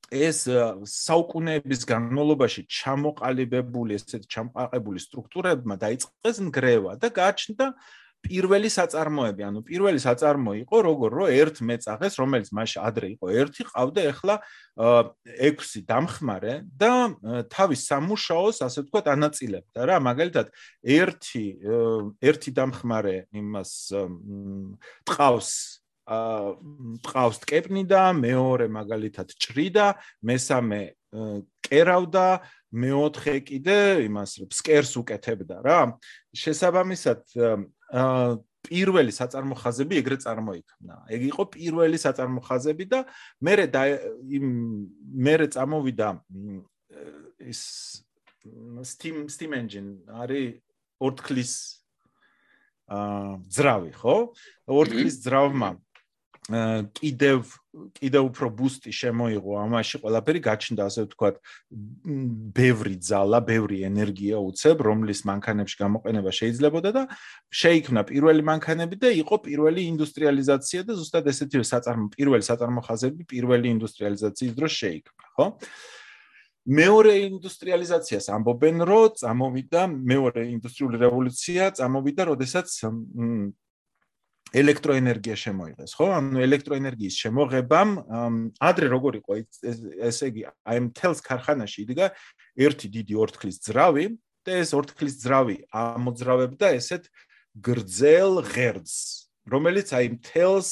ეს 0.07 0.47
საუკუნეების 0.87 1.83
განმავლობაში 1.91 2.63
ჩამოყალიბებული 2.71 3.99
ესეთ 3.99 4.23
ჩამყაყებული 4.31 5.03
სტრუქტურებმა 5.03 5.75
დაიწყეს 5.83 6.37
ნგრევა 6.47 6.95
და 7.03 7.11
გაჩნდა 7.11 7.67
პირველი 8.25 8.71
საწარმოები, 8.73 9.43
ანუ 9.47 9.63
პირველი 9.67 10.01
საწარმო 10.03 10.53
იყო 10.63 10.77
როგორ 10.87 11.11
რო 11.21 11.27
ერთ 11.37 11.61
მეწაღეს, 11.69 12.19
რომელიც 12.21 12.49
მაშინ 12.59 12.81
ადრე 12.89 13.09
იყო 13.15 13.27
ერთი, 13.43 13.67
ყავდა 13.71 14.05
ეხლა 14.11 14.37
6 14.77 15.85
დამხმარე 15.87 16.55
და 16.75 16.93
თავის 17.53 17.81
სამუშაოს 17.87 18.63
ასე 18.67 18.85
ვთქვათ 18.87 19.07
ანაწილებდა 19.15 19.81
რა, 19.87 19.97
მაგალითად 20.03 20.47
ერთი 20.83 21.45
ერთი 22.21 22.51
დამხმარე 22.57 23.17
იმას 23.37 23.73
ტყავს 25.07 25.51
აა 26.07 26.51
ტყავს 27.03 27.39
კეპნიდა, 27.51 28.01
მეორე 28.15 28.71
მაგალითად 28.71 29.33
ჭრიდა, 29.43 29.87
მესამე 30.23 30.81
კერავდა, 31.67 32.27
მეოთხე 32.77 33.35
კიდე 33.47 33.79
იმას 34.07 34.39
ფსკერს 34.51 34.93
უკეთებდა 35.01 35.57
რა. 35.65 35.81
შესაბამისად 36.35 37.23
პირველი 38.67 39.13
საწარმო 39.15 39.55
ხაზები 39.55 39.95
ეგრე 40.03 40.17
წარმოიქმნა. 40.27 40.95
ეგ 41.15 41.21
იყო 41.31 41.43
პირველი 41.55 41.99
საწარმო 42.03 42.43
ხაზები 42.43 42.85
და 42.91 43.01
მე 43.41 43.55
იმ 44.37 44.47
მე 45.27 45.35
წამოვიდა 45.55 46.09
ის 47.47 47.61
steam 48.83 49.27
steam 49.31 49.53
engine 49.55 50.03
არის 50.11 50.63
ორთქლის 51.03 51.53
აა 52.87 53.43
ძრავი, 53.51 53.91
ხო? 53.99 54.17
ორთქლის 54.71 55.17
ძრავმა 55.23 55.71
კიდევ 56.47 57.43
კიდევ 57.97 58.23
უფრო 58.31 58.49
ბუსტი 58.57 58.93
შემოიღო 58.95 59.53
ამაში 59.67 59.99
ყველაფერი 60.01 60.41
გაჩნდა 60.47 60.83
ასე 60.87 61.03
ვთქვათ 61.07 61.41
ბევრი 62.57 62.95
ძალა, 63.03 63.41
ბევრი 63.43 63.83
ენერგია 63.89 64.39
უცებ, 64.41 64.81
რომლის 64.87 65.21
მანქანებში 65.27 65.77
გამოყენება 65.83 66.31
შეიძლებოდა 66.39 66.91
და 66.97 67.03
შეიქმნა 67.51 68.07
პირველი 68.09 68.43
მანქანები 68.47 68.97
და 69.03 69.11
იყო 69.27 69.37
პირველი 69.49 69.83
ინდუსტრიალიზაცია 69.93 70.87
და 70.87 70.93
ზუსტად 70.97 71.29
ესეთი 71.35 71.65
საწარმო 71.67 72.09
პირველი 72.15 72.45
საწარმო 72.47 72.81
ხაზები 72.87 73.23
პირველი 73.27 73.67
ინდუსტრიალიზაციის 73.77 74.57
დროს 74.57 74.73
შეიქმნა, 74.81 75.25
ხო? 75.37 75.47
მეორე 76.67 77.13
ინდუსტრიალიზაციას 77.31 78.27
ამბობენ, 78.35 78.77
რომ 78.91 79.15
წამოვიდა 79.21 79.83
მეორე 79.87 80.43
ინდუსტრიული 80.51 80.99
რევოლუცია, 80.99 81.71
წამოვიდა, 81.79 82.23
როდესაც 82.27 82.67
ელექტროენერგია 84.55 85.37
შემოიღეს, 85.41 85.95
ხო? 85.99 86.07
ანუ 86.17 86.43
ელექტროენერგიის 86.47 87.17
შემოღებამ 87.19 87.91
ადრე 88.63 88.87
როგორ 88.93 89.19
იყო 89.21 89.39
ესე 90.07 90.31
იგი, 90.31 90.45
აი 90.71 90.83
მთელს 90.87 91.21
ქარხანაში 91.27 91.83
იდგა 91.87 92.07
ერთი 92.67 92.87
დიდი 92.95 93.19
ორთქლის 93.27 93.59
ძრავი 93.67 94.07
და 94.47 94.61
ეს 94.63 94.71
ორთქლის 94.79 95.19
ძრავი 95.19 95.57
ამოძრავებდა 95.75 96.67
ესეთ 96.79 97.11
გრძელ 97.59 98.45
ღერძს, 98.47 98.97
რომელიც 99.51 99.91
აი 99.99 100.07
მთელს 100.15 100.71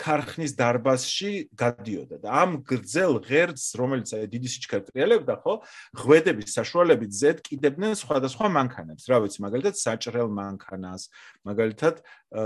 ქარხნის 0.00 0.52
დარბაზში 0.58 1.32
გადიოდა 1.54 2.18
და 2.24 2.28
ამ 2.42 2.50
გრძელ 2.66 3.20
ღერძს, 3.22 3.66
რომელიც 3.78 4.10
აი 4.18 4.26
დიდი 4.32 4.48
სიჩქარე 4.50 4.84
ტრიალებდა, 4.90 5.34
ხო, 5.44 5.54
ღვედების 6.02 6.54
საშუალებით 6.58 7.12
ზედ 7.14 7.38
კიდებდნენ 7.46 7.94
სხვადასხვა 8.00 8.50
მანქანებს, 8.58 9.06
რა 9.06 9.18
ვიცი, 9.22 9.38
მაგალითად 9.46 9.74
საჭრელ 9.78 10.28
მანქანას, 10.34 11.02
მაგალითად 11.46 11.94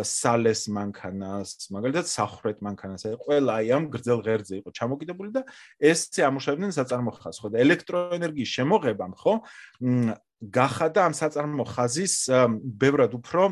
სალეს 0.05 0.63
მანქანას, 0.77 1.49
მაგალითად 1.73 2.07
სახრეთ 2.13 2.59
მანქანას, 2.69 3.03
აი 3.09 3.17
ყველა 3.25 3.53
აი 3.59 3.67
ამ 3.79 3.85
გრძელ 3.97 4.21
ღერძზე 4.29 4.55
იყო 4.61 4.71
ჩამოკიდებული 4.77 5.31
და 5.33 5.43
ესე 5.81 6.21
ამუშავებდნენ 6.29 6.73
საწარმო 6.77 7.13
ხაზს, 7.17 7.41
ხო 7.41 7.49
და 7.49 7.63
ელექტროენერგიის 7.65 8.51
შემოღებამ, 8.59 9.13
ხო, 9.17 9.35
გახადა 10.39 11.01
ამ 11.09 11.15
საწარმო 11.19 11.65
ხაზის 11.67 12.15
ბევრად 12.79 13.17
უფრო 13.19 13.43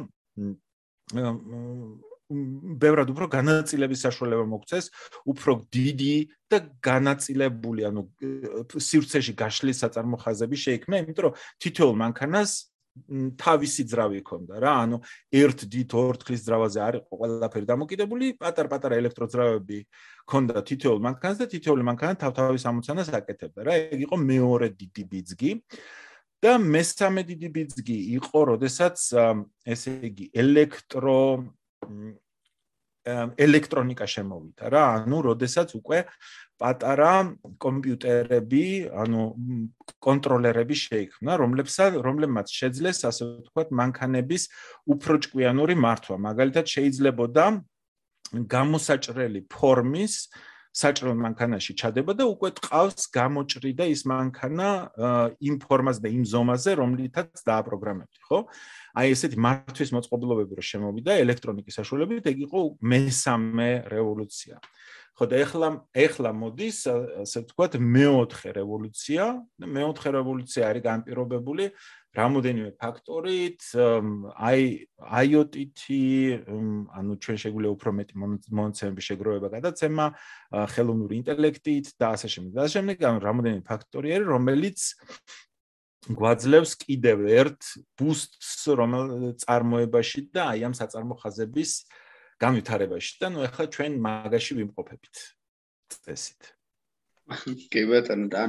ბევრად 2.30 3.10
უფრო 3.14 3.26
განაწილების 3.30 4.02
საშუალება 4.06 4.44
მოგცეს, 4.50 4.90
უფრო 5.30 5.52
დიდი 5.70 6.14
და 6.50 6.58
განაწილებული, 6.82 7.86
ანუ 7.86 8.02
სივრცეში 8.74 9.32
გაშლის 9.38 9.82
საწარმოხაზები 9.84 10.56
შეიქმნა, 10.66 11.02
იმიტომ 11.06 11.24
რომ 11.30 11.36
თითოეულ 11.62 11.96
მანქანას 12.02 12.50
თავისი 13.36 13.82
ძრავი 13.92 14.24
ჰქონდა 14.24 14.56
რა, 14.56 14.72
ანუ 14.88 14.96
ერთ 15.36 15.58
დიდ 15.68 15.90
ორთქლის 16.00 16.42
ძრავაზე 16.48 16.80
არ 16.80 16.94
იყო 17.04 17.18
ყველაფერი 17.20 17.66
დამოკიდებული, 17.68 18.26
პატარ-პატარა 18.40 18.96
ელექტროძრავები 19.02 19.78
ჰქონდა 20.24 20.62
თითოეულ 20.70 21.00
მანქანას 21.04 21.38
და 21.44 21.46
თითოეული 21.52 21.84
მანქანა 21.92 22.14
თავ-თავის 22.24 22.64
ამოცანას 22.72 23.12
აკეთებდა 23.20 23.60
რა. 23.68 23.72
ეგ 23.92 24.00
იყო 24.08 24.16
მეორე 24.16 24.68
დიდი 24.80 25.02
ბიძგი. 25.12 25.50
და 26.36 26.60
მესამე 26.60 27.20
დიდი 27.24 27.48
ბიძგი 27.48 27.98
იყო, 28.20 28.38
როდესაც 28.52 28.96
ესე 29.64 29.92
იგი 30.04 30.24
ელექტრო 30.36 31.48
ელექტრონიკა 33.06 34.06
შემოვიდა 34.10 34.70
რა, 34.72 34.84
ანუ 34.98 35.18
როდესაც 35.30 35.74
უკვე 35.78 35.98
პატარა 36.58 37.12
კომპიუტერები, 37.62 38.64
ანუ 38.90 39.22
კონტროლერები 40.02 40.76
შეიქმნა, 40.82 41.36
რომლებსაც 41.38 42.00
რომლებმაც 42.02 42.50
შეძლეს 42.50 43.04
ასე 43.06 43.24
ვთქვათ 43.30 43.70
მანქანების 43.70 44.42
უფრო 44.90 45.14
ჭკვიანური 45.22 45.74
მართვა. 45.78 46.16
მაგალითად 46.26 46.66
შეიძლებოდა 46.66 47.44
გამოსაჭრელი 48.34 49.40
ფორმის 49.54 50.14
საჭრელ 50.76 51.16
მანქანაში 51.16 51.72
ჩადება 51.80 52.12
და 52.18 52.24
უკვე 52.28 52.50
ტყავს 52.60 53.08
გამოჭრიდა 53.16 53.84
ის 53.88 54.02
მანქანა 54.12 54.68
იმ 55.40 55.54
ფორმაზე 55.64 56.00
და 56.04 56.08
იმ 56.12 56.24
ზომაზე, 56.28 56.70
რომლითაც 56.80 57.40
დააპროგრამებდი, 57.48 58.18
ხო? 58.28 58.38
აი 59.00 59.06
ესეთი 59.16 59.40
მართვის 59.40 59.90
მოწყობილობები 59.96 60.52
რო 60.60 60.64
შემოვიდა 60.72 61.16
ელექტრონიკის 61.24 61.78
საშუალებით, 61.80 62.28
ეგ 62.28 62.38
იყო 62.44 62.60
მესამე 62.92 63.70
რევოლუცია. 63.88 64.56
ხო 65.16 65.24
და 65.32 65.36
ეხლა 65.40 65.68
ეხლა 65.96 66.30
მოდის 66.36 66.78
ასე 67.24 67.38
ვთქვათ 67.46 67.80
მეოთხე 67.80 68.50
რევოლუცია 68.52 69.24
და 69.56 69.64
მეოთხე 69.64 70.10
რევოლუცია 70.12 70.62
არის 70.68 70.84
განპირობებული 70.84 71.64
რამოდენიმე 72.16 72.70
ფაქტორით 72.80 73.66
აი 73.76 74.62
IoT 75.26 75.96
ანუ 76.96 77.16
ჩვენ 77.20 77.38
შეგვიძლია 77.42 77.72
უფრო 77.76 77.90
მეტი 77.98 78.14
მონაცემების 78.56 79.08
შეგროვება 79.10 79.48
გადაცემა 79.56 80.06
ხელოვნური 80.72 81.20
ინტელექტით 81.20 81.92
და 82.00 82.14
ასე 82.16 82.28
შემდეგ. 82.32 82.52
და 82.56 82.62
ასე 82.64 82.74
შემდეგ 82.80 82.96
ანუ 83.10 83.20
რამოდენიმე 83.26 83.62
ფაქტორი 83.68 84.08
არის 84.16 84.28
რომელიც 84.32 84.78
გვაძლევს 86.16 86.72
კიდევ 86.86 87.18
ერთ 87.42 87.62
ბუსტს 88.00 88.60
რომელ 88.80 89.06
წარმოებაში 89.44 90.20
და 90.32 90.42
აი 90.56 90.60
ამ 90.70 90.74
საწარმო 90.80 91.14
ხაზების 91.20 91.70
განვითარებაში. 92.40 93.12
და 93.20 93.26
ნუ 93.28 93.38
ახლა 93.50 93.64
ჩვენ 93.76 93.92
მაგაში 94.00 94.52
ვიმყოფებით 94.56 95.14
წესით 96.00 96.55
კი 97.72 97.82
ბატონო 97.90 98.28
და 98.30 98.42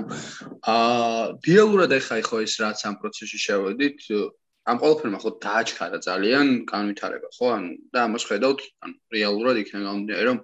აა 0.72 1.22
დიალურად 1.46 1.94
ახლა 1.98 2.18
ხო 2.28 2.42
ის 2.46 2.54
რაც 2.62 2.84
ამ 2.90 2.98
პროცესში 3.02 3.40
შევედით 3.46 4.06
ამ 4.70 4.78
ყველაფერმა 4.84 5.20
ხო 5.24 5.32
დააჩქარა 5.46 5.98
ძალიან 6.06 6.48
განვითარება 6.70 7.30
ხო? 7.34 7.48
ანუ 7.58 7.72
და 7.94 8.06
ამას 8.06 8.24
ხედავთ 8.30 8.62
ანუ 8.86 8.96
რეალურად 9.18 9.58
იქნება 9.64 9.84
გამომდინარე 9.88 10.24
რომ 10.30 10.40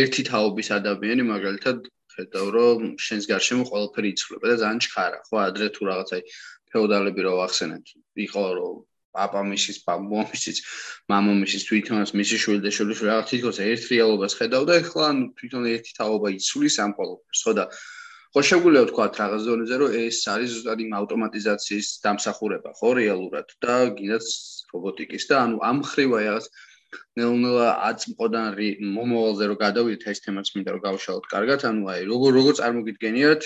ერთი 0.00 0.22
თაობის 0.30 0.68
ადამიანი 0.80 1.24
მაგალითად 1.30 1.78
ხედავ 2.16 2.46
რომ 2.56 2.80
შენს 3.06 3.24
გარშემო 3.30 3.64
ყველაფერი 3.70 4.08
იცვლება 4.14 4.46
და 4.50 4.56
ძალიან 4.62 4.80
ჩქარა 4.84 5.18
ხო? 5.30 5.36
ადრე 5.46 5.66
თუ 5.76 5.82
რაღაცა 5.90 6.18
ფეოდალები 6.74 7.20
რო 7.26 7.34
ახსენეთ 7.46 7.84
იყო 8.26 8.44
რომ 8.58 8.76
papa 9.16 9.42
მისის 9.50 9.78
papa 9.86 10.24
მისის 10.30 10.58
mama 11.10 11.34
მისის 11.34 11.64
შვილი 11.66 12.60
და 12.64 12.70
შვილი 12.74 12.94
რაღაც 13.10 13.26
თვითონ 13.30 13.62
ერთ 13.70 13.84
რეალობას 13.92 14.36
ხედავ 14.38 14.62
და 14.70 14.74
ეხლა 14.82 15.08
თვითონ 15.40 15.64
ერთი 15.74 15.92
თაობა 15.98 16.28
იცვლის 16.38 16.76
ამ 16.84 16.92
ყველაფერს 16.98 17.42
ხო 17.46 17.52
და 17.58 17.64
ხო 18.30 18.40
შეგვიძლია 18.46 18.82
ვთქვა 18.86 19.06
რაღაც 19.18 19.40
ზონეზე 19.46 19.76
რომ 19.82 19.94
ეს 20.00 20.18
არის 20.30 20.50
ზუსტად 20.54 20.82
იმ 20.86 20.92
ავტომატიზაციის 21.00 21.88
დამსახურება 22.06 22.70
ხო 22.78 22.90
რეალურად 23.00 23.48
და 23.64 23.76
გინდაც 23.98 24.26
რობოტიკის 24.70 25.24
და 25.30 25.36
ანუ 25.44 25.56
ამ 25.70 25.78
ხრივა 25.90 26.20
რაღაც 26.26 26.46
ნელ-ნელა 27.18 27.68
აწმყოდან 27.90 28.46
მომავალზე 28.94 29.44
რომ 29.50 29.58
გადავიდეთ 29.64 30.06
ეს 30.12 30.22
თემაც 30.26 30.46
მინდა 30.54 30.70
რომ 30.74 30.82
გავშალოთ 30.86 31.26
კარგად 31.34 31.66
ანუ 31.70 31.90
აი 31.94 32.06
როგორ 32.12 32.30
როგორ 32.38 32.54
წარმოგიდგენიათ 32.60 33.42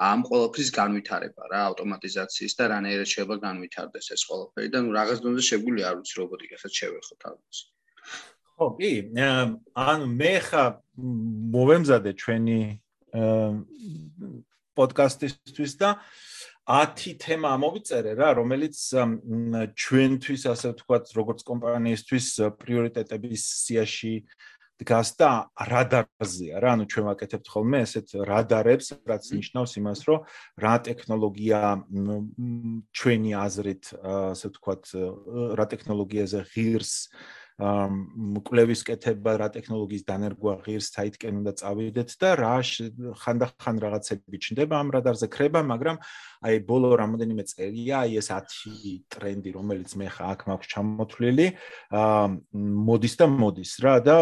ამ 0.00 0.22
ყოველფრის 0.24 0.70
განვითარება 0.72 1.48
რა 1.52 1.60
ავტომატიზაციის 1.70 2.56
და 2.56 2.68
რანაირად 2.72 3.08
შეიძლება 3.12 3.36
განვითარდეს 3.44 4.06
ეს 4.16 4.22
ყოველფერი 4.30 4.72
და 4.72 4.80
ნუ 4.86 4.94
რაღაც 4.96 5.18
დონეზე 5.24 5.44
შეგვიძლია 5.50 5.90
არ 5.90 5.96
ვიცი 6.00 6.14
რობოტიკასაც 6.20 6.72
შევეხოთ 6.80 7.26
ალბათ 7.30 7.60
ხო 8.56 8.68
კი 8.80 8.92
ანუ 9.84 10.06
მე 10.20 10.34
ხა 10.48 10.64
მოვემზადე 11.56 12.12
ჩვენი 12.22 12.60
პოდკასტისთვის 14.80 15.72
და 15.80 15.90
10 16.70 17.16
თემა 17.18 17.50
მოვიწერე 17.58 18.12
რა, 18.14 18.28
რომელიც 18.38 18.76
ჩვენთვის 19.74 20.42
ასე 20.52 20.68
ვთქვათ, 20.70 21.04
როგორც 21.18 21.40
კომპანიისთვის 21.48 22.26
პრიორიტეტების 22.62 23.42
სიაში 23.64 24.14
დგას 24.80 25.10
და 25.20 25.30
რადარზეა 25.70 26.60
რა, 26.64 26.72
ანუ 26.76 26.84
ჩვენ 26.88 27.04
ვაკეთებთ 27.10 27.46
ხოლმე 27.52 27.78
ესეთ 27.84 28.08
რადარებს, 28.24 28.88
რაც 29.04 29.24
ნიშნავს 29.36 29.72
იმას, 29.80 30.00
რომ 30.08 30.24
რა 30.64 30.74
ტექნოლოგია 30.88 31.60
ჩვენი 32.96 33.32
აზრით 33.44 33.84
ასე 34.00 34.46
ვთქვათ, 34.50 34.82
რა 35.60 35.66
ტექნოლოგიაზე 35.74 36.40
ღირს 36.48 36.94
მკვლევის 37.60 38.82
კეთება 38.88 39.34
რა 39.36 39.48
ტექნოლოგიის 39.52 40.04
დანერგვა 40.08 40.52
ღირს 40.64 40.88
საითკენ 40.96 41.40
უნდა 41.40 41.52
წავიდეთ 41.60 42.10
და 42.22 42.30
რა 42.40 42.54
ხანდახან 43.20 43.76
რაღაცები 43.84 44.40
ჩნდება 44.40 44.80
ამ 44.80 44.92
რადარზე 44.96 45.28
ქრება 45.28 45.60
მაგრამ 45.68 46.00
აი 46.40 46.56
ბოლო 46.64 46.96
რამოდენიმე 46.96 47.44
წელია 47.52 48.00
აი 48.08 48.16
ეს 48.16 48.32
10 48.32 49.12
ტრენდი 49.12 49.50
რომელიც 49.60 49.92
მე 50.00 50.08
ხა 50.08 50.24
აქ 50.32 50.40
მაქვს 50.48 50.70
ჩამოთვლილი 50.72 51.46
აა 52.00 52.24
მოდის 52.88 53.14
და 53.20 53.26
მოდის 53.28 53.72
რა 53.84 53.94
და 54.08 54.16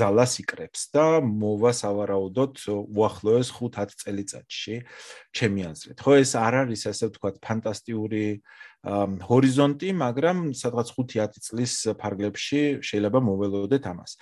ძალას 0.00 0.32
იკრებს 0.40 0.80
და 0.96 1.04
მოვა 1.20 1.72
სავარაუდოდ 1.76 2.52
უახლოეს 2.72 3.52
5-10 3.52 4.00
წელიწადში 4.00 4.74
ჩემი 5.36 5.62
აზრით. 5.70 5.98
ხო 6.00 6.12
ეს 6.24 6.32
არ 6.40 6.54
არის 6.64 6.82
ასე 6.88 7.04
ვთქვათ 7.10 7.36
ფანტასტიკური 7.44 8.24
ჰორიზონტი, 8.80 9.88
მაგრამ 9.92 10.38
სადღაც 10.56 10.88
5-10 10.96 11.42
წლის 11.44 11.72
ფარგლებში 12.00 12.80
შეიძლება 12.80 13.20
მოველოდეთ 13.20 13.84
ამას. 13.92 14.16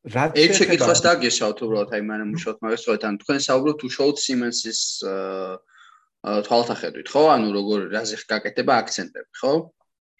რა 0.00 0.24
ერთ 0.32 0.54
შეკითხვას 0.56 1.00
დაგესავთ 1.04 1.58
უბრალოდ 1.66 1.90
აი 1.92 2.02
მანამ 2.08 2.30
უშოთ 2.38 2.62
მაგას 2.64 2.82
თქო 2.86 2.94
თან 3.02 3.14
თქვენ 3.20 3.40
საუბრობთ 3.44 3.80
უშუალოდ 3.84 4.16
Siemens-ის 4.22 4.80
თვალსაჩინო 6.46 7.04
ხო? 7.10 7.22
ანუ 7.34 7.48
როგორ 7.58 7.78
რაზე 7.92 8.16
გაკეთება 8.30 8.72
აქცენტები, 8.80 9.30
ხო? 9.40 9.52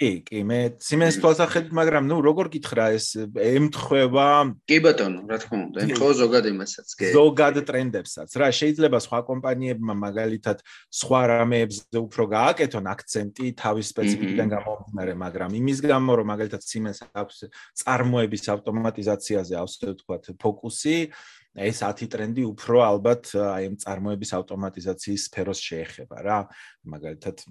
კი, 0.00 0.10
კი, 0.24 0.40
მე 0.48 0.58
Siemens 0.80 1.18
თვალსაჩინო, 1.20 1.76
მაგრამ 1.76 2.06
ნუ 2.08 2.16
როგორ 2.24 2.48
გითხრა 2.54 2.84
ეს 2.96 3.06
ემთხვევა? 3.20 4.28
კი 4.64 4.78
ბატონო, 4.80 5.20
რა 5.28 5.38
თქმა 5.42 5.58
უნდა, 5.60 5.78
ემთხვევა 5.84 6.14
ზოგად 6.20 6.44
იმასაც, 6.48 6.88
კი. 6.96 7.10
ზოგად 7.12 7.60
ტრენდებსაც. 7.68 8.28
რა, 8.40 8.48
შეიძლება 8.48 8.98
სხვა 9.04 9.20
კომპანიებმა 9.28 9.94
მაგალითად 10.00 10.64
სხვა 10.88 11.20
რამეებზე 11.36 11.98
უფრო 12.00 12.24
გააკეთონ 12.32 12.84
აქცენტი 12.96 13.46
თავის 13.60 13.86
სპეციფიკიდან 13.92 14.48
გამომდინარე, 14.56 15.12
მაგრამ 15.20 15.50
იმის 15.60 15.78
გამო 15.84 16.10
რომ 16.16 16.26
მაგალითად 16.32 16.62
Siemens 16.64 17.04
აქვს 17.12 17.36
წარმოების 17.84 18.44
ავტომატიზაციაზე 18.56 19.54
ასე 19.60 19.84
ვთქვათ 19.92 20.24
ფოკუსი, 20.40 21.12
ეს 21.58 21.82
10 21.82 22.10
ტრენდი 22.12 22.44
უფრო 22.46 22.82
ალბათ 22.86 23.32
აი 23.34 23.70
ამ 23.70 23.76
წარმოების 23.82 24.34
ავტომატიზაციის 24.38 25.26
სფეროს 25.30 25.60
შეეხება 25.66 26.22
რა. 26.22 26.40
მაგალითად 26.86 27.42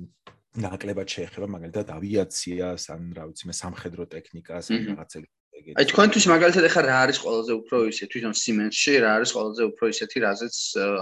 ნაკლებად 0.60 1.08
შეეხება 1.16 1.48
მაგალითად 1.56 1.92
ავიაციას 1.94 2.90
ან 2.96 3.12
რა 3.18 3.28
ვიცი 3.30 3.50
მე 3.50 3.56
სამხედრო 3.60 4.08
ტექნიკას 4.16 4.72
ან 4.72 4.88
რაღაცებს 4.96 5.39
ეგეთი. 5.60 5.76
აი 5.80 5.86
თქვენთვის 5.92 6.26
მაგალითად 6.34 6.64
ახლა 6.70 6.82
რა 6.90 6.98
არის 7.04 7.18
ყველაზე 7.24 7.52
უფრო 7.60 7.78
ისე 7.92 8.06
თვითონ 8.12 8.34
Siemens-ში 8.42 8.94
რა 9.04 9.10
არის 9.20 9.30
ყველაზე 9.36 9.64
უფრო 9.70 9.86
ისეთი 9.94 10.18
რაზეც 10.26 10.56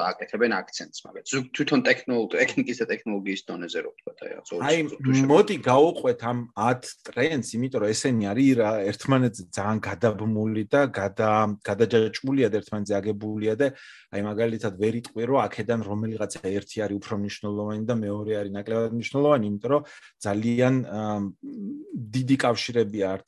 აკეთებენ 0.10 0.52
აქცენტს 0.58 1.00
მაგალითად 1.08 1.50
თვითონ 1.58 1.80
ტექნოლოგია, 1.88 2.38
ტექნიკის 2.42 2.78
და 2.82 2.86
ტექნოლოგიის 2.92 3.42
დონეზე 3.48 3.80
რო 3.86 3.92
ვთქვა 3.94 4.12
აი 4.18 4.32
რა. 4.34 4.42
აი 4.68 4.78
მოდი 5.32 5.56
გავუყვეთ 5.68 6.20
ამ 6.32 6.40
10 6.58 6.92
ტრენდს, 7.08 7.50
იმიტომ 7.58 7.80
რომ 7.84 7.92
ესენი 7.94 8.24
არის 8.32 8.50
რა 8.58 8.72
ერთმანეთზე 8.92 9.44
ძალიან 9.58 9.80
გადაბმული 9.88 10.64
და 10.74 10.82
გადა 10.98 11.32
გადაჯაჭვულია 11.70 12.48
და 12.52 12.56
ერთმანეთზე 12.62 12.94
აგებულია 12.98 13.54
და 13.62 13.68
აი 14.08 14.22
მაგალითად 14.24 14.74
ვერ 14.82 14.94
იტყვი 15.02 15.24
რომ 15.28 15.40
აქედან 15.44 15.80
რომელიღაცა 15.84 16.42
ერთი 16.48 16.78
არის 16.86 16.98
უფრო 16.98 17.14
მნიშვნელოვანი 17.22 17.84
და 17.88 17.96
მეორე 18.00 18.32
არის 18.40 18.52
ნაკლებად 18.58 18.92
მნიშვნელოვანი, 18.98 19.46
იმიტომ 19.52 19.72
რომ 19.74 19.84
ძალიან 20.26 20.76
დიდი 22.18 22.36
კავშირები 22.46 23.00
ართ 23.14 23.28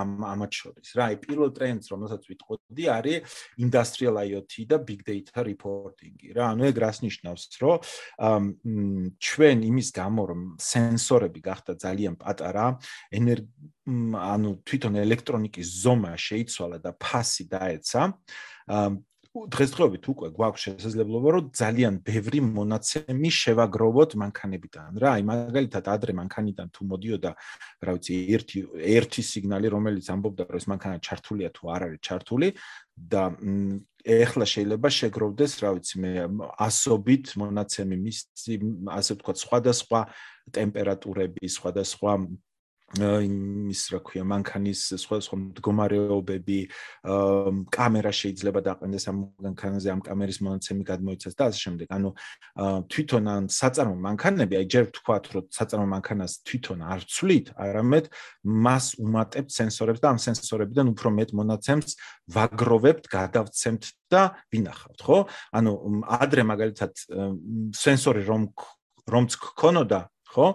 ამ 0.00 0.10
ამ 0.32 0.40
შორის. 0.52 0.92
რა 0.96 1.04
აი 1.12 1.16
პირველ 1.24 1.50
ტრენდს 1.56 1.86
რომელსაც 1.92 2.22
ვიტყოდი 2.30 2.84
არის 2.92 3.36
industrial 3.58 4.16
IoT 4.22 4.52
და 4.70 4.76
big 4.84 5.00
data 5.02 5.44
reporting-ი. 5.44 6.32
რა 6.36 6.44
ანუ 6.52 6.62
ეგ 6.70 6.76
რას 6.84 6.98
ნიშნავს 7.02 7.42
რომ 7.62 7.78
ჩვენ 9.18 9.58
იმის 9.70 9.88
გამო 9.92 10.22
რომ 10.30 10.40
სენსორები 10.60 11.40
გახდა 11.42 11.72
ძალიან 11.80 12.14
პატარა 12.20 12.66
ანუ 13.82 14.50
თვითონ 14.62 14.94
ელექტრონიკის 15.02 15.68
ზომა 15.82 16.12
შეიცვალა 16.14 16.78
და 16.78 16.92
ფასი 16.94 17.44
დაეცა 17.50 18.02
დღესდღეობით 19.32 20.06
უკვე 20.12 20.28
გვაქვს 20.36 20.64
შესაძლებლობა 20.66 21.30
რომ 21.32 21.46
ძალიან 21.56 21.94
ბევრი 22.04 22.40
მონაცემი 22.44 23.30
შევაგროვოთ 23.32 24.16
მანქანებიდან 24.20 25.00
რა 25.00 25.12
აი 25.16 25.22
მაგალითად 25.24 25.88
ადრე 25.88 26.12
მანქანიდან 26.20 26.68
თუ 26.76 26.82
მოდიოდა 26.92 27.32
რა 27.80 27.94
ვიცი 27.96 28.14
ერთი 28.36 28.58
ერთი 28.92 29.22
სიგნალი 29.24 29.72
რომელიც 29.72 30.06
ამბობდა 30.12 30.42
რომ 30.52 30.60
ეს 30.60 30.66
მანქანა 30.68 30.96
ჩართულია 31.08 31.48
თუ 31.56 31.62
არ 31.72 31.80
არის 31.88 32.00
ჩართული 32.04 32.48
და 32.92 33.22
ეხლა 34.04 34.44
შეიძლება 34.52 34.88
შეგროვდეს 35.00 35.52
რა 35.64 35.70
ვიცი 35.80 35.96
მე 36.04 36.12
ასობით 36.68 37.24
მონაცემი 37.40 37.96
მის 38.04 38.18
ასე 39.00 39.12
ვთქვათ 39.16 39.38
სხვადასხვა 39.48 40.00
ტემპერატურები 40.52 41.48
სხვადასხვა 41.56 42.12
იმის 43.00 43.82
რა 43.88 44.00
ქვია 44.04 44.24
მანქანის 44.28 44.80
სხვა 45.00 45.18
სხვა 45.24 45.36
მდგომარეობები 45.40 46.58
კამერა 47.72 48.12
შეიძლება 48.12 48.60
დაყენდეს 48.68 49.04
ამ 49.08 49.18
მანქანაზე 49.46 49.88
ამ 49.94 50.00
კამერის 50.04 50.38
მონაცემი 50.44 50.84
გადმოიცეს 50.84 51.32
და 51.32 51.48
ასე 51.48 51.60
შემდეგ. 51.64 51.88
ანუ 51.88 52.10
თვითონ 52.92 53.24
ან 53.32 53.48
საწარმო 53.48 53.96
მანქანები 53.96 54.54
აი 54.60 54.66
ჯერ 54.68 54.84
ვთქვათ 54.92 55.24
რომ 55.32 55.44
საწარმო 55.56 55.88
მანქანას 55.88 56.32
თვითონ 56.44 56.78
არ 56.84 57.00
ცვლით 57.08 57.46
არამედ 57.56 58.04
მას 58.44 58.84
უმატებთ 59.00 59.50
სენსორებს 59.56 60.00
და 60.04 60.08
ამ 60.12 60.18
სენსორებიდან 60.20 60.86
უფრო 60.92 61.08
მეტ 61.16 61.30
მონაცემს 61.32 61.96
ვაგროვებთ 62.28 63.04
გადავცემთ 63.08 63.82
და 64.12 64.36
ვინახავთ 64.52 65.00
ხო? 65.00 65.18
ანუ 65.56 65.70
ადრე 66.20 66.42
მაგალითად 66.44 66.92
სენსორი 67.72 68.22
რომ 68.28 68.52
რომც 69.08 69.30
გქონოდა 69.40 70.12
ხო? 70.32 70.46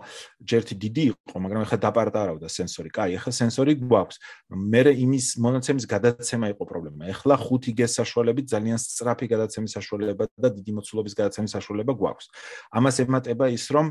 ჯერთი 0.42 0.74
დიდი 0.74 1.04
იყო, 1.13 1.36
მაგრამ 1.38 1.62
ეხლა 1.66 1.78
დაპარტარავდა 1.86 2.48
სენსორი. 2.50 2.90
კაი, 2.90 3.12
ეხლა 3.22 3.32
სენსორი 3.40 3.74
გვაქვს. 3.86 4.18
მე 4.50 4.82
იმის 4.98 5.26
მონაცემის 5.38 5.86
გადაცემა 5.86 6.46
იყო 6.58 6.63
პრობლემა. 6.66 7.02
ეხლა 7.13 7.36
5G 7.38 7.80
საშუალებით 7.86 8.46
ძალიან 8.50 8.78
სწრაფი 8.82 9.26
გადაცემის 9.34 9.72
საშუალება 9.78 10.24
და 10.34 10.50
დიდი 10.58 10.72
მოცულობის 10.78 11.13
გადაცემის 11.20 11.52
საშუალება 11.54 11.94
გვაქვს. 11.94 12.26
ამას 12.74 12.96
ემატება 13.06 13.46
ის, 13.54 13.66
რომ 13.70 13.86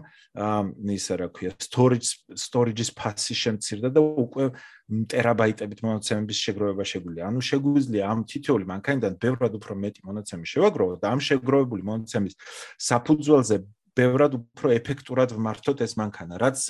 ისე 0.97 1.15
რა 1.21 1.29
ქვია, 1.31 1.51
storage 1.63 2.27
storage-ის 2.35 2.91
ფასი 2.97 3.35
შემცირდა 3.35 3.89
და 3.95 4.01
უკვე 4.03 4.45
ტერაბაიტებით 4.87 5.83
მონაცემების 5.83 6.39
შეგროვება 6.47 6.85
შეგვიძლია. 6.87 7.27
ანუ 7.27 7.41
შეგვიძლია 7.43 8.03
ამ 8.07 8.21
თითოეული 8.31 8.65
მანქანიდან 8.71 9.13
ბევრად 9.19 9.53
უფრო 9.59 9.75
მეტი 9.83 10.01
მონაცემი 10.07 10.47
შევაგროვოთ 10.47 10.99
და 11.03 11.07
ამ 11.11 11.21
შეგროვებული 11.29 11.83
მონაცემის 11.91 12.35
საფუძველზე 12.79 13.57
ბევრად 13.97 14.37
უფრო 14.37 14.73
ეფექტურად 14.77 15.33
ვმართოთ 15.33 15.83
ეს 15.87 15.97
მანქანა, 15.97 16.37
რაც 16.41 16.61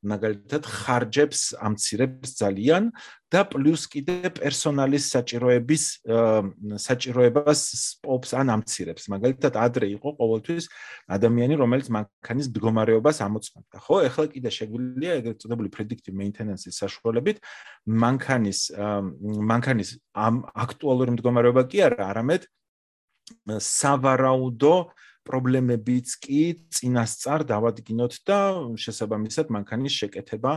მაგალითად 0.00 0.64
ხარჯებს 0.64 1.40
ამცირებს 1.60 2.30
ძალიან 2.40 2.88
და 3.30 3.40
პლუს 3.46 3.84
კიდე 3.92 4.32
პერსონალის 4.34 5.04
საჭიროების 5.14 5.84
საჭიროებას 6.82 7.60
სპობს 7.78 8.30
ან 8.34 8.46
ამცირებს. 8.56 9.06
მაგალითად, 9.12 9.54
ადრე 9.54 9.86
იყო 9.94 10.08
ყოველთვის 10.18 10.64
ადამიანი, 11.14 11.54
რომელიც 11.62 11.86
მანქანის 11.94 12.50
მდგომარეობას 12.50 13.16
ამოწმებდა, 13.22 13.76
ხო? 13.86 13.96
ეხლა 14.08 14.24
კიდე 14.34 14.50
შეგვიძლია 14.50 15.12
ეგრეთ 15.20 15.36
წოდებული 15.44 15.68
predictive 15.70 16.16
maintenance-ის 16.16 16.74
საშუალებით 16.82 17.38
მანქანის 17.86 18.60
მანქანის 19.52 19.90
ამ 20.16 20.42
აქტუალური 20.64 21.14
მდგომარეობა 21.14 21.62
კი 21.70 21.78
არა, 21.86 22.02
არამედ 22.10 22.42
სავარაუდო 23.62 24.74
პრობლემებიც 25.30 26.18
კი 26.26 26.42
წინასწარ 26.74 27.46
დავადგინოთ 27.46 28.20
და 28.26 28.40
შესაბამისად 28.84 29.54
მანქანის 29.54 29.98
შეკეთება 30.02 30.54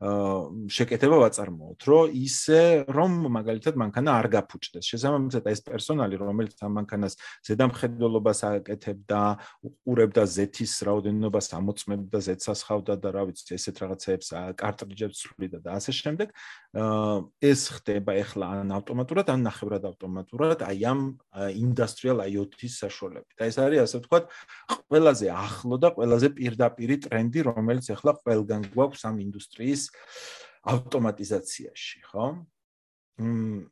შეკეთება 0.00 1.16
ვაწარმოოთ, 1.20 1.84
რომ 1.84 2.12
ისე 2.16 2.88
რომ 2.88 3.16
მაგალითად 3.36 3.76
მანქანა 3.76 4.10
არ 4.16 4.28
გაფუჭდეს. 4.32 4.88
შესაბამისად 4.96 5.44
ეს 5.52 5.60
პერსონალი, 5.60 6.16
რომელიც 6.16 6.56
ამ 6.64 6.72
მანქანას 6.80 7.20
ზედამხედველობას 7.44 8.40
აკეთებდა, 8.48 9.20
უყურებდა 9.60 10.24
ზეთის 10.24 10.72
რაოდენობას, 10.88 11.52
ამოწმებდა 11.52 12.18
ზეთსას 12.24 12.60
ხავდა 12.64 12.94
და 12.96 13.08
რა 13.12 13.22
ვიცი, 13.28 13.52
ესეთ 13.60 13.76
რაღაცებს 13.84 14.28
კარტრიჯებს 14.56 15.20
ცვლიდა 15.20 15.58
და 15.68 15.76
ასე 15.76 15.92
შემდეგ, 16.00 16.32
ეს 16.70 17.62
ხდება 17.74 18.14
ახლა 18.22 18.62
ან 18.62 18.70
ავტომატურად, 18.78 19.26
ან 19.34 19.42
ნახევრად 19.42 19.88
ავტომატურად, 19.90 20.62
აი 20.62 20.84
ამ 20.86 21.00
industrial 21.58 22.22
IoT-ის 22.22 22.78
საშუალებით. 22.78 23.34
და 23.34 23.50
ეს 23.50 23.58
არის 23.58 23.80
ასე 23.90 23.96
ვთქვათ, 23.98 24.24
ყველაზე 24.86 25.26
ახლო 25.34 25.76
და 25.82 25.88
ყველაზე 25.90 26.28
პირდაპირი 26.30 26.96
ტრენდი, 27.10 27.40
რომელიც 27.50 27.90
ახლა 27.90 28.14
ყველგან 28.22 28.62
გვაქვს 28.70 29.02
ამ 29.02 29.16
ინდუსტრიის 29.18 29.82
ავტომატიზაციაში, 30.70 31.98
ხო? 32.06 32.26
მ 33.18 33.66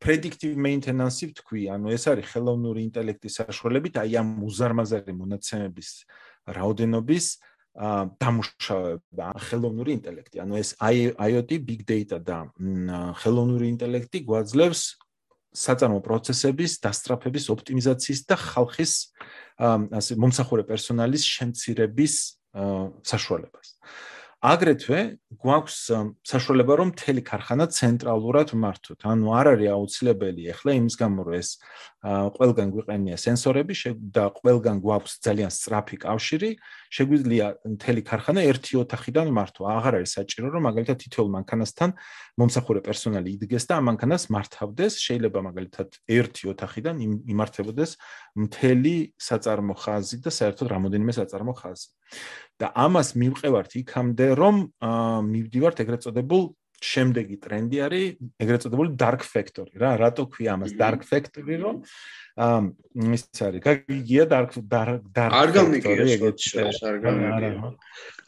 predictive 0.00 0.56
maintenance 0.56 1.26
ვთქვი, 1.28 1.68
ანუ 1.74 1.92
ეს 1.92 2.08
არის 2.08 2.30
ხელოვნური 2.32 2.80
ინტელექტის 2.88 3.34
საშუალებით, 3.42 3.98
აი 4.00 4.16
ამ 4.16 4.30
უზარმაზარი 4.48 5.12
მონაცემების 5.12 5.90
რაოდენობის 6.56 7.26
დამუშავება, 7.76 9.26
ხელოვნური 9.38 9.92
ინტელექტი. 9.98 10.40
ანუ 10.42 10.54
ეს 10.58 10.74
IoT, 10.80 11.50
big 11.62 11.84
data 11.86 12.18
და 12.18 12.48
ხელოვნური 13.22 13.68
ინტელექტი 13.74 14.24
გვაძლევს 14.26 14.82
საწარმო 15.54 16.00
პროცესების 16.04 16.72
დასწრაფების 16.84 17.44
ოპტიმიზაციის 17.54 18.20
და 18.28 18.36
ხალხის 18.36 18.92
ასე 19.58 20.12
მომსახურე 20.22 20.64
პერსონალის 20.68 21.24
შემცირების 21.24 22.14
საშუალებას. 23.06 23.68
აგრეთვე 24.38 24.98
გვაქვს 25.42 25.78
საშუალება 26.22 26.72
რომ 26.78 26.90
მთელი 26.94 27.22
ქარხანა 27.26 27.66
ცენტრალურად 27.74 28.54
მართოთ. 28.54 29.02
ანუ 29.02 29.26
არ 29.34 29.46
არის 29.58 29.70
აუცილებელი 29.74 30.42
ახლა 30.54 30.70
იმის 30.78 30.94
გამო 30.94 31.20
რომ 31.26 31.34
ეს 31.42 31.58
ყველგან 31.98 32.70
გვიყენია 32.70 33.16
სენსორები 33.18 33.74
და 34.14 34.30
ყველგან 34.30 34.78
გვაქვს 34.78 35.18
ძალიან 35.18 35.50
სწრაფი 35.50 35.96
კავშირი, 35.98 36.50
შეგვიძლია 36.94 37.46
მთელი 37.74 38.02
ქარხანა 38.06 38.40
ერთი 38.46 38.78
ოთახიდან 38.78 39.26
მართო. 39.34 39.66
აღარ 39.66 39.94
არის 39.98 40.14
საჭირო 40.14 40.46
რომ 40.54 40.62
მაგალითად 40.70 40.96
თითოეულ 41.02 41.30
მანქანასთან 41.34 41.90
მომსახურე 42.38 42.80
პერსონალი 42.86 43.28
იდგეს 43.34 43.64
და 43.66 43.72
ამ 43.82 43.84
მანქანას 43.90 44.22
მართავდეს. 44.30 44.92
შეიძლება 45.02 45.38
მაგალითად 45.48 45.88
ერთი 46.06 46.42
ოთახიდან 46.54 46.94
იმართებოდეს 47.34 47.90
მთელი 48.38 48.94
საწარმო 49.18 49.74
ხაზი 49.74 50.16
და 50.22 50.30
საერთოდ 50.30 50.66
რამოდენიმე 50.70 51.12
საწარმო 51.18 51.54
ხაზი. 51.58 51.88
და 52.58 52.74
ამას 52.74 53.14
მივყევართ 53.14 53.72
იქამდე 53.78 54.26
რომ 54.34 54.56
მივდივართ 55.30 55.78
ეგრეთ 55.84 56.00
წოდებულ 56.08 56.42
შემდეგი 56.78 57.36
ტრენდი 57.42 57.78
არის 57.82 58.06
ეგრეთ 58.38 58.64
წოდებული 58.64 58.94
dark 58.94 59.24
factory 59.26 59.74
რა 59.82 59.96
რატო 59.98 60.24
ქვია 60.30 60.54
ამას? 60.54 60.74
dark 60.78 61.02
factory 61.02 61.58
რომ 61.58 61.82
ამ 62.38 62.64
ის 63.18 63.22
არის 63.42 63.62
გაგიგია 63.66 64.24
dark 64.30 64.54
dark 64.74 65.02
dark 65.10 65.32
არ 65.34 65.48
გამიგია 65.58 66.06
ეგეთ 66.14 66.38
შეს 66.38 66.78
არ 66.86 66.96
გამიგია. 67.02 67.70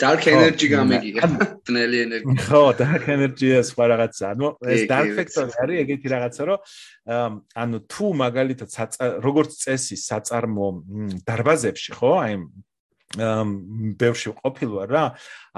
dark 0.03 0.23
energy 0.35 0.67
გამიგია. 0.75 1.23
ბნელი 1.63 1.99
ენერგია 2.07 2.39
ხო 2.49 2.63
dark 2.83 3.05
energy 3.07 3.53
ეს 3.61 3.71
სხვა 3.71 3.85
რაღაცა 3.95 4.25
ანუ 4.35 4.47
ეს 4.67 4.83
dark 4.91 5.11
factory 5.19 5.55
არის 5.63 5.77
ეგეთი 5.85 6.09
რაღაცა 6.15 6.43
რომ 6.51 6.59
ანუ 7.55 7.77
თუ 7.87 8.07
მაგალითად 8.25 8.99
როგორც 9.23 9.51
წესი 9.63 9.95
საწარმო 9.95 10.69
დარბაზებში 11.23 11.91
ხო 11.95 12.13
აი 12.27 12.35
ბევრში 13.11 14.31
ყოფილვარ 14.39 14.87
რა 14.87 15.05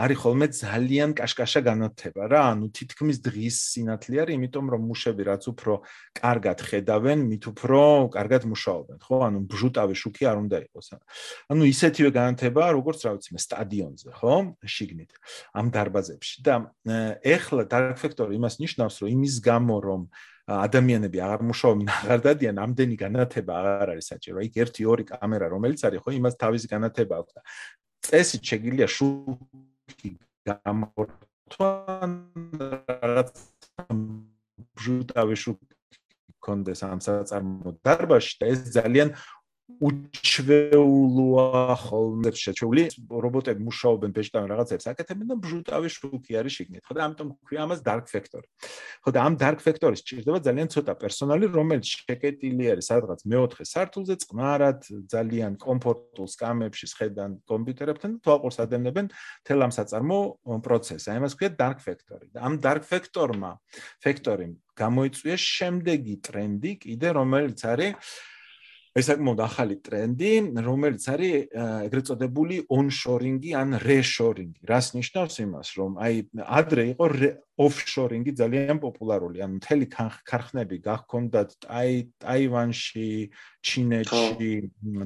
არის 0.00 0.18
ხოლმე 0.24 0.46
ძალიან 0.56 1.12
კაშკაშა 1.12 1.60
განათება 1.68 2.24
რა. 2.24 2.56
ანუ 2.56 2.72
თითქმის 2.72 3.20
დღის 3.20 3.56
სინათლე 3.76 4.24
არის 4.24 4.36
იმიტომ 4.40 4.66
რომ 4.72 4.82
მუშები 4.88 5.22
რაც 5.28 5.44
უფრო 5.52 5.84
კარგად 6.16 6.58
ხედავენ 6.64 7.18
მით 7.28 7.44
უფრო 7.52 7.80
კარგად 8.16 8.42
მუშაობენ 8.48 8.98
ხო? 9.04 9.16
ანუ 9.28 9.38
ბჟუტავი 9.52 9.94
შუქი 10.00 10.24
არ 10.32 10.36
უნდა 10.48 10.56
იყოს 10.72 10.86
ანუ 11.52 11.62
ისეთივე 11.68 12.10
განათება 12.16 12.62
როგორც 12.72 12.98
რა 13.04 13.10
ვიცი 13.20 13.30
მე 13.36 13.40
სტადიონზე 13.44 14.08
ხო? 14.16 14.34
შიგნით 14.64 15.12
ამ 15.52 15.66
დარბაზებში. 15.76 16.36
და 16.40 16.54
ეხლა 17.20 17.68
dark 17.68 18.00
factor 18.00 18.32
იმას 18.32 18.64
ნიშნავს 18.64 18.96
რომ 19.04 19.08
იმის 19.12 19.34
გამო 19.44 19.76
რომ 19.76 20.00
ადამიანები 20.66 21.18
აღარ 21.24 21.42
მუშაობენ, 21.48 21.88
აღარ 21.92 22.20
დადიან, 22.26 22.56
ამდენი 22.64 22.96
განათება 23.02 23.52
აღარ 23.60 23.88
არის 23.94 24.06
საჭირო. 24.12 24.38
იქ 24.46 24.54
1-2 24.62 25.06
კამერა 25.08 25.46
რომელიც 25.52 25.80
არის, 25.88 26.02
ხო, 26.04 26.10
იმას 26.18 26.34
თავისი 26.42 26.66
განათება 26.72 27.14
აქვს 27.22 27.32
და 27.36 27.40
წესით 28.02 28.42
შეგიძლია 28.50 28.88
შუქი 28.96 30.10
გამოთვან 30.50 32.12
რაღაც 32.90 33.30
ჟუტავი 34.82 35.36
შუქი 35.42 35.70
კონდეს 36.42 36.82
ამ 36.82 37.00
საწარმო 37.06 37.78
დარბაზში 37.86 38.34
და 38.42 38.50
ეს 38.50 38.60
ძალიან 38.74 39.14
უჩვეულოა 39.80 41.74
ხოლმე 41.82 42.30
შეჩეული 42.36 42.82
რობოტები 43.24 43.60
მუშაობენ 43.66 44.10
ბეჭდავენ 44.16 44.48
რაღაცებს 44.52 44.86
აკეთებენ 44.92 45.26
და 45.32 45.36
ბჟუტავი 45.42 45.88
შუქი 45.96 46.32
არის 46.40 46.52
შიგნით. 46.58 46.82
ხო 46.86 46.92
და 46.96 47.00
ამიტომ 47.06 47.28
ქვია 47.46 47.60
ამას 47.64 47.80
dark 47.80 48.06
factory. 48.12 48.46
ხო 49.02 49.10
და 49.14 49.18
ამ 49.26 49.34
dark 49.40 49.60
factory-ს 49.64 50.02
ჭირდება 50.02 50.38
ძალიან 50.42 50.68
ცოტა 50.74 50.92
პერსონალი 51.02 51.44
რომელიც 51.56 51.84
შეკეტილი 51.92 52.64
არის 52.72 52.86
სადღაც 52.92 53.20
მეოთხე 53.32 53.64
სართულზე 53.72 54.14
წყნარად 54.22 54.80
ძალიან 55.14 55.52
კომფორტულ 55.62 56.26
სკამებში 56.34 56.86
შედან 56.92 57.30
კომპიუტერებთან 57.48 58.10
თვალყურს 58.22 58.58
ადევნებენ 58.64 59.06
თელ 59.46 59.60
ამ 59.66 59.72
საწარმო 59.72 60.18
პროცესს. 60.66 61.08
აი 61.08 61.16
ამას 61.22 61.34
ქვია 61.38 61.50
dark 61.56 61.78
factory. 61.80 62.26
და 62.34 62.38
ამ 62.46 62.54
dark 62.60 62.84
factor-მა 62.86 63.52
factory-მ 64.04 64.54
გამოიწვია 64.78 65.36
შემდეგი 65.36 66.16
ტრენდი 66.26 66.72
კიდე 66.84 67.08
რომელიც 67.18 67.60
არის 67.72 67.94
ეს 68.92 69.06
საკმაოდ 69.08 69.40
ახალი 69.40 69.76
ტრენდი, 69.80 70.30
რომელიც 70.66 71.04
არის 71.08 71.54
ეგრეთ 71.88 72.08
წოდებული 72.10 72.56
on-shoring-ი 72.76 73.54
ან 73.56 73.78
re-shoring-ი. 73.80 74.60
რას 74.68 74.92
ნიშნავს 74.92 75.36
იმას, 75.44 75.68
რომ 75.80 75.96
აი 75.96 76.16
ადრე 76.44 76.84
იყო 76.92 77.06
off-shoring-ი 77.56 78.36
ძალიან 78.36 78.76
პოპულარული, 78.84 79.40
ანუ 79.40 79.56
მთელი 79.62 79.86
ქარხნები 80.28 80.76
გახქონდათ 80.84 81.56
აი 81.72 81.92
ტაივანში, 82.20 83.08
ჩინეთში 83.64 84.52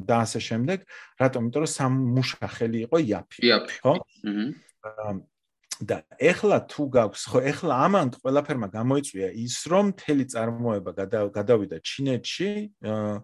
და 0.03 0.17
ასე 0.27 0.41
შემდეგ, 0.43 0.79
რატომ? 1.23 1.41
იმიტომ 1.47 1.63
რომ 1.63 1.73
სამუშა 1.79 2.47
ხელი 2.59 2.79
იყო 2.91 2.97
იაფი. 3.07 3.39
იაფი. 3.47 3.75
ხო? 3.87 3.95
აჰა. 4.83 5.11
და 5.77 6.01
ეხლა 6.17 6.65
თუ 6.73 6.89
გაქვს 6.89 7.23
ხო 7.29 7.39
ეხლა 7.53 7.75
ამან 7.85 8.09
ყველაფერმა 8.17 8.69
გამოიწვია 8.73 9.29
ის 9.45 9.57
რომ 9.69 9.93
მთელი 9.93 10.25
წარმოება 10.33 10.91
გადავიდა 11.37 11.77
ჩინეთში 11.85 12.49
აა 12.81 13.21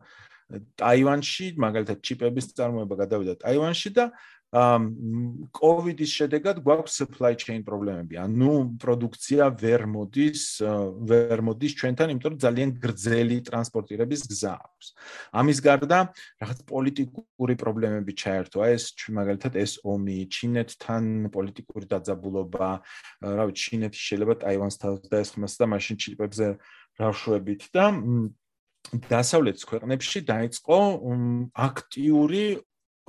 ტაივანში, 0.80 1.46
მაგალითად 1.56 1.98
ჩიპების 2.04 2.52
წარმოება 2.58 2.94
გადავიდა 3.02 3.34
ტაივანში 3.42 3.90
და 3.96 4.10
კოვიდის 4.52 6.12
შედეგად 6.12 6.58
გვაქვს 6.60 6.98
supply 7.00 7.32
chain 7.40 7.62
პრობლემები. 7.64 8.18
ანუ 8.20 8.76
პროდუქცია 8.76 9.48
ვერ 9.56 9.88
მოდის, 9.88 10.42
ვერ 11.08 11.40
მოდის 11.40 11.72
ჩვენთან, 11.80 12.12
იმიტომ 12.12 12.32
რომ 12.36 12.42
ძალიან 12.44 12.70
გრძელი 12.76 13.38
ტრანსპორტირების 13.48 14.20
გზა 14.28 14.52
აქვს. 14.52 14.86
ამის 15.40 15.58
გარდა 15.64 15.98
რაღაც 16.12 16.60
პოლიტიკური 16.68 17.54
პრობლემები 17.56 18.12
ჩაერთო. 18.12 18.60
აი 18.60 18.76
ეს 18.76 18.84
მაგალითად 18.92 19.56
ეს 19.56 19.72
ომი, 19.88 20.18
ჩინეთთან 20.28 21.32
პოლიტიკური 21.32 21.88
დაძაბულობა, 21.88 22.70
რა 23.24 23.44
ვიცი, 23.48 23.62
ჩინეთი 23.72 23.98
შეიძლება 24.04 24.34
ტაივანს 24.44 24.76
თავს 24.84 25.08
დაესხმას 25.08 25.54
და 25.56 25.64
მაშინ 25.72 25.96
ჩიპებზე 25.96 26.46
რაშვებით 27.00 27.62
და 27.72 27.84
დასავლეთის 28.90 29.64
ქვეყნებში 29.70 30.20
დაიწყო 30.26 30.78
აქტიური 31.54 32.44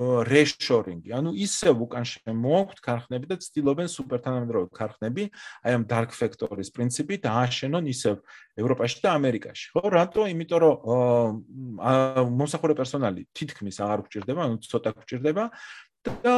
რეშორინგი. 0.01 1.13
ანუ 1.13 1.31
ისევ 1.38 1.86
უკან 1.86 2.05
შემოაქვთ 2.09 2.79
ქარხნები 2.81 3.29
და 3.29 3.38
ცდილობენ 3.38 3.88
სუპერთანამედროვე 3.93 4.73
ქარხნები, 4.73 5.23
აი 5.62 5.71
ამ 5.77 5.83
dark 5.86 6.12
factory-ის 6.17 6.73
პრინციპით 6.73 7.29
ააშენონ 7.29 7.86
ისევ 7.93 8.17
ევროპაში 8.57 8.97
და 9.05 9.09
ამერიკაში. 9.13 9.69
ხო, 9.69 9.83
რატო? 9.93 10.25
იმიტომ 10.33 10.59
რომ 10.65 10.75
მომსახურე 12.41 12.73
პერსონალი 12.73 13.21
თითქმის 13.38 13.77
აღარ 13.86 13.99
გვჭირდება, 14.09 14.41
ანუ 14.49 14.55
ცოტა 14.65 14.89
გვჭირდება 14.97 15.43
და 16.03 16.36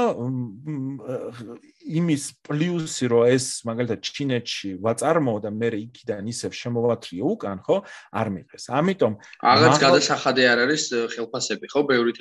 იმის 1.86 2.24
პლუსი 2.46 3.06
რომ 3.12 3.24
ეს 3.30 3.46
მაგალითად 3.68 4.00
ჩინეთში 4.02 4.70
ვაწარმოო 4.82 5.40
და 5.46 5.52
მე 5.54 5.70
იქიდან 5.86 6.30
ისევ 6.34 6.52
შემოვათრიო 6.62 7.26
უკან 7.36 7.62
ხო 7.66 7.78
არ 8.22 8.28
მიყეს 8.36 8.64
ამიტომ 8.80 9.14
აღარც 9.54 9.78
გადასახადე 9.86 10.44
არ 10.50 10.60
არის 10.66 10.84
ხელფასები 11.14 11.66
ხო 11.70 11.82
ბევრი 11.92 12.14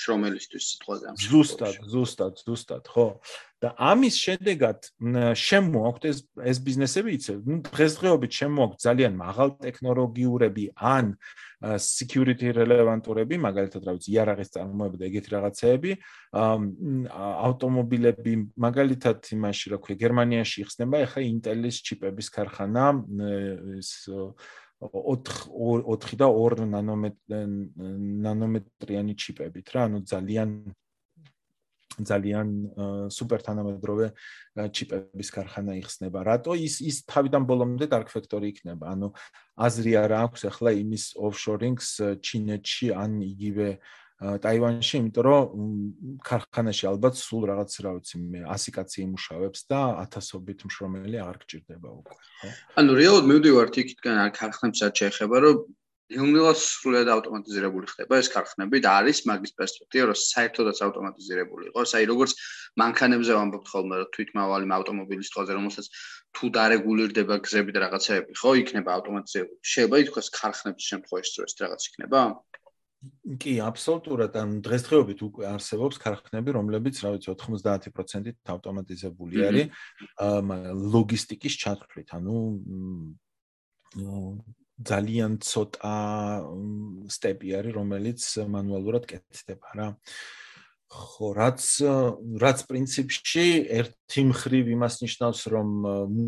შრომელისთვის 0.00 0.64
სიტყვაზე 0.72 1.04
ამ 1.12 1.16
ზუსტად 1.20 1.74
ზუსტად 1.92 2.34
ზუსტად 2.46 2.84
ხო. 2.88 3.08
და 3.60 3.76
ამის 3.76 4.16
შედეგად 4.16 4.88
შემოაქვთ 5.36 6.02
ეს 6.08 6.18
ეს 6.48 6.58
ბიზნესები 6.64 7.10
იცი 7.16 7.32
ნუ 7.44 7.56
დღესდღეობით 7.68 8.32
შემოაქვთ 8.40 8.78
ძალიან 8.80 9.12
მაღალ 9.20 9.48
ტექნოლოგიურები 9.60 10.64
ან 10.80 11.12
security 11.60 12.48
relevant-ურები 12.56 13.36
მაგალითად 13.36 13.84
რა 13.84 13.92
ვიცი 13.96 14.10
იარაღის 14.16 14.52
წარმოება 14.54 14.96
და 14.96 15.04
ეგეთი 15.10 15.30
რაღაცეები 15.34 15.90
ავტომობილები 17.48 18.34
მაგალითად 18.64 19.09
იმაში 19.36 19.72
რა 19.72 19.78
ქვია 19.82 20.00
გერმანიაში 20.04 20.62
იხსნება 20.64 21.02
ახლა 21.06 21.22
Intel-ის 21.26 21.80
ჩიპების 21.86 22.28
ქარხანა 22.34 22.86
ეს 23.80 23.90
4 24.80 25.50
4 25.86 26.20
და 26.20 26.28
2 26.32 26.68
ნანომეტრიანი 28.26 29.14
ჩიპებით 29.24 29.66
რა 29.74 29.80
ანუ 29.88 29.98
ძალიან 30.08 30.50
ძალიან 32.00 32.48
სუპერ 33.12 33.40
თანამედროვე 33.44 34.06
ჩიპების 34.72 35.28
ქარხანა 35.34 35.76
იხსნება. 35.80 36.24
რატო 36.24 36.56
ის 36.56 36.80
ის 36.80 37.04
თავიდან 37.04 37.44
ბოლომდე 37.44 37.90
dark 37.90 38.08
factory 38.08 38.54
იქნება? 38.54 38.94
ანუ 38.94 39.12
აზრი 39.58 39.92
არ 40.04 40.12
აქვს 40.24 40.42
ახლა 40.50 40.70
იმის 40.80 41.04
offshoring-ს 41.18 41.90
ჩინეთში 42.24 42.94
ან 42.94 43.20
იგივე 43.20 43.68
ტაივანში, 44.20 44.94
იმიტომ 45.00 45.24
რომ 45.24 46.20
ქარხანაში 46.28 46.84
ალბათ 46.92 47.16
სულ 47.16 47.46
რაღაც 47.50 47.76
რა 47.80 47.92
ვიცი 47.96 48.20
მე 48.20 48.40
100 48.44 48.74
კაცი 48.76 48.98
იმუშავებს 49.06 49.60
და 49.72 49.80
ათასობით 50.04 50.64
მშრომელი 50.68 51.20
აღარ 51.24 51.36
გჭირდება 51.40 51.88
უკვე, 51.88 52.16
ხო? 52.20 52.50
ანუ 52.82 52.96
რეალურად 53.00 53.30
მივდივართ 53.32 53.80
იქიდან 53.80 54.16
არ 54.24 54.32
ქარხნებს 54.36 54.84
არ 54.84 54.92
შეეხება, 55.00 55.36
რომ 55.40 55.56
ნეუნელას 56.10 56.62
სრულად 56.82 57.08
ავტომატიზირებული 57.14 57.86
ხდება. 57.86 58.18
ეს 58.18 58.28
ქარხნები 58.34 58.78
და 58.82 58.90
არის 58.98 59.18
მაგის 59.30 59.52
პერსპექტივა 59.54 60.04
რომ 60.10 60.18
საერთოდაც 60.18 60.78
ავტომატიზირებული 60.86 61.70
იყოს 61.70 61.90
აი 61.96 62.04
როგორც 62.10 62.32
მანქანებზე 62.82 63.32
ვამბობთ 63.38 63.66
ხოლმე 63.70 63.94
რომ 64.00 64.10
თვითმავალი 64.16 64.66
ავტომობილის 64.78 65.30
თვალზე 65.30 65.52
რომელსაც 65.54 65.86
თუ 66.34 66.44
დარეგულირდება 66.58 67.34
გზები 67.46 67.70
და 67.78 67.80
რაღაცეები 67.86 68.32
ხო 68.42 68.50
იქნება 68.62 68.90
ავტომატიზირებული 68.98 69.70
შეიძლება 69.70 70.02
ითქვას 70.02 70.28
ქარხნების 70.34 70.90
შემთხვევაში 70.90 71.30
სწორედ 71.30 71.62
რაღაც 71.62 71.82
იქნება 71.90 72.20
კი, 73.40 73.52
აბსოლუტურად, 73.64 74.34
ან 74.36 74.50
დღესდღეობით 74.64 75.22
უკვე 75.24 75.46
არსებობს 75.54 76.00
ქარხნები, 76.02 76.52
რომლებიც, 76.56 77.00
რა 77.04 77.14
ვიცი, 77.16 77.32
90%-ით 77.32 78.52
ავტომატიზებული 78.54 79.44
არის, 79.46 79.66
ლოგისტიკის 80.94 81.54
ჩათვლით, 81.64 82.12
ანუ 82.18 82.36
ძალიან 84.90 85.32
ცოტა 85.44 85.94
სტეპი 87.16 87.48
არის, 87.60 87.72
რომელიც 87.76 88.20
მანუალურად 88.52 89.08
კეთდება 89.10 89.68
რა. 89.80 89.88
ხო, 90.90 91.28
რაც 91.38 91.62
რაც 92.42 92.62
პრინციპში 92.66 93.44
ერთი 93.78 94.22
მხრივ 94.26 94.70
იმას 94.74 94.94
ნიშნავს, 95.06 95.40
რომ 95.54 95.68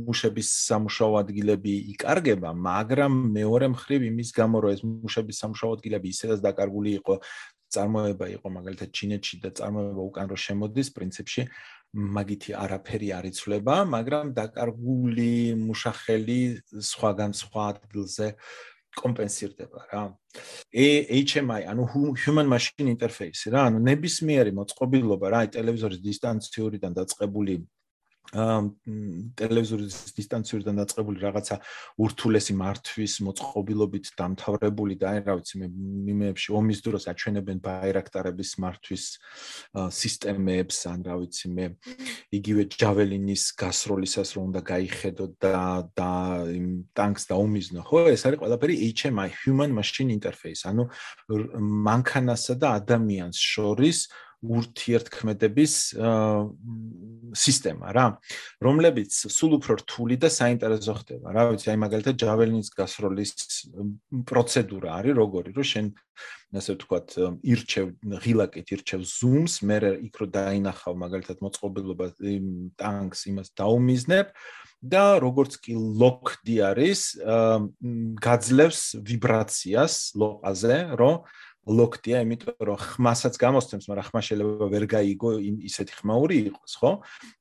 მუშების 0.07 0.49
სამუშაო 0.71 1.19
ადგილები 1.19 1.75
იკარგება, 1.97 2.55
მაგრამ 2.55 3.13
მეორე 3.35 3.67
მხრივ 3.75 4.07
იმის 4.15 4.31
გამო, 4.39 4.63
რომ 4.63 4.71
ეს 4.79 4.83
მუშების 4.87 5.37
სამუშაო 5.43 5.71
ადგილები 5.77 6.07
ისედაც 6.15 6.39
დაკარგული 6.47 6.95
იყო, 7.03 7.15
წარმოება 7.75 8.27
იყო 8.39 8.49
მაგალითად 8.55 8.89
ჩინეთში 8.95 9.35
და 9.43 9.51
წარმოება 9.59 10.03
უკან 10.13 10.27
რო 10.31 10.39
შემოდის, 10.47 10.89
პრინციპში 10.95 11.43
მაგითი 11.93 12.55
არაფერი 12.57 13.09
არ 13.19 13.25
იცვლება, 13.33 13.75
მაგრამ 13.85 14.33
დაკარგული 14.39 15.33
მუშახელი 15.59 16.41
სხვაგან 16.93 17.35
სხვა 17.37 17.63
ადგილზე 17.75 18.27
კომპენსირდება 18.99 19.87
რა. 19.93 20.03
HMI, 20.73 21.63
ანუ 21.69 21.87
human 22.25 22.49
machine 22.49 22.93
interface 22.93 23.53
რა, 23.53 23.69
ანუ 23.71 23.83
ნებისმიერი 23.89 24.53
მოწყობილობა 24.57 25.33
რა, 25.33 25.43
ტელევიზორის 25.57 26.03
დისტანციურიდან 26.05 26.97
დაწყებული 27.01 27.59
ტელევიზორის 28.33 29.97
დისტანციურიდან 30.17 30.79
დაწყებული 30.81 31.21
რაღაცა 31.21 31.57
ურთულესი 32.01 32.55
მართვის 32.57 33.15
მოწყობილობით 33.29 34.07
დამთავრებული 34.17 34.97
და 34.97 35.11
აი 35.13 35.21
რა 35.27 35.35
ვიცი 35.37 35.61
მე 35.61 35.69
მიმეებში 36.09 36.55
ომის 36.57 36.81
დროს 36.87 37.09
აჩვენებენ 37.13 37.61
ბაირაქტარების 37.67 38.51
მართვის 38.65 39.05
სისტემებს 40.01 40.79
ან 40.89 41.05
რა 41.05 41.19
ვიცი 41.21 41.53
მე 41.53 41.67
იგივე 42.41 42.63
ჯაველინის 42.73 43.45
გასროლისას 43.61 44.29
რომ 44.33 44.49
უნდა 44.49 44.61
გაიხედო 44.65 45.25
და 45.37 45.63
და 45.93 46.11
იმ 46.57 46.67
ტანკს 46.97 47.25
დაუმიზნო. 47.29 47.81
ხო 47.85 48.09
ეს 48.17 48.25
არის 48.25 48.41
ყველაფერი 48.41 48.75
HMI 48.97 49.29
human 49.45 49.77
machine 49.77 50.09
interface 50.09 50.65
ანუ 50.65 50.89
მანქანასა 51.89 52.55
და 52.57 52.81
ადამიანს 52.81 53.37
შორის 53.37 54.09
ურთიერთქმედების 54.43 55.75
სისტემა 57.33 57.89
რა. 57.95 58.07
რომლებიც 58.59 59.11
სულ 59.31 59.59
უფრო 59.63 59.73
რთული 59.83 60.19
და 60.19 60.29
საინტერესო 60.29 60.95
ხდება 60.99 61.29
რა. 61.31 61.43
ვიცი 61.55 61.71
აი 61.73 61.79
მაგალითად 61.79 62.15
ჯაველინის 62.19 62.69
გასროლის 62.75 63.31
პროცედურა 64.27 64.91
არის 64.99 65.15
როგორი 65.23 65.51
რომ 65.55 65.67
შენ 65.73 65.87
ასე 66.53 66.75
ვთქვათ 66.77 67.09
ირჩევ 67.41 67.87
ღილაკით 68.23 68.69
ირჩევ 68.77 69.01
ზუმს 69.09 69.55
მე 69.65 69.79
იქ 70.11 70.15
რო 70.21 70.27
დაინახავ 70.37 70.95
მაგალითად 71.01 71.39
მოწყობილობა 71.41 72.07
ტანკს 72.77 73.21
იმას 73.33 73.49
დაუმიზნებ 73.57 74.35
და 74.83 75.05
როგორც 75.23 75.57
კი 75.63 75.79
ლოქდი 75.79 76.57
არის 76.67 77.01
გაძლევს 78.27 78.83
ვიბრაციას 79.07 79.95
ლოყაზე 80.19 80.77
რომ 80.99 81.23
ლოქტია, 81.63 82.23
იმიტომ 82.27 82.59
რომ 82.59 82.79
ხმასაც 82.83 83.39
გამოსცემს, 83.39 83.87
მაგრამ 83.87 84.07
ხმა 84.11 84.21
შეიძლება 84.27 84.67
ვერ 84.67 84.85
გაიგო 84.91 85.31
ისეთი 85.71 85.93
ხმაური 85.95 86.37
იყოს, 86.51 86.73
ხო? 86.83 86.91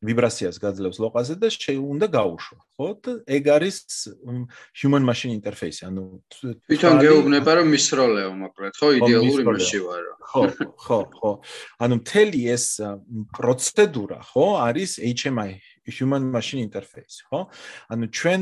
ვიბრაციას 0.06 0.58
გაძლევს 0.62 0.98
ლოყაზე 1.02 1.34
და 1.42 1.48
შეუნდა 1.50 2.08
გაუშვა, 2.14 2.60
ხო? 2.78 2.88
და 3.02 3.12
ეგ 3.26 3.44
არის 3.50 3.78
human 4.78 5.02
machine 5.02 5.34
interface, 5.34 5.82
ანუ 5.82 6.22
თვითონ 6.70 7.02
გეუბნება 7.02 7.52
რომ 7.58 7.68
მისროლეო, 7.74 8.30
მოკლედ, 8.46 8.74
ხო, 8.78 8.88
იდეალური 9.02 9.44
მასში 9.50 9.80
ვარო. 9.90 10.14
ხო, 10.22 10.42
ხო, 10.78 11.00
ხო. 11.18 11.32
ანუ 11.82 11.94
მთელი 12.06 12.42
ეს 12.54 12.66
პროცედურა, 13.34 14.22
ხო, 14.22 14.48
არის 14.70 15.02
HMI 15.02 15.58
human 15.88 16.32
machine 16.32 16.62
interface, 16.62 17.24
ხო? 17.30 17.50
ანუ 17.90 18.06
ჩვენ 18.14 18.42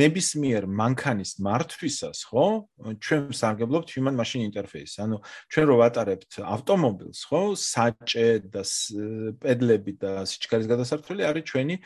ნებისმიერ 0.00 0.64
მანქანის 0.64 1.32
მართვისას, 1.44 2.18
ხო? 2.30 2.46
ჩვენ 2.96 3.20
სარგებლობთ 3.36 3.88
human 3.96 4.16
machine 4.16 4.44
interface. 4.48 4.96
ანუ 4.96 5.20
ჩვენ 5.52 5.64
რო 5.68 5.76
ვატარებთ 5.82 6.40
ავტომობილს, 6.40 7.20
ხო? 7.28 7.42
საჭე 7.52 8.28
და 8.48 8.62
პედლები 9.42 9.92
და 10.00 10.24
სიჩქარის 10.24 10.70
გადასართველი 10.72 11.22
არის 11.28 11.44
ჩვენი 11.52 11.76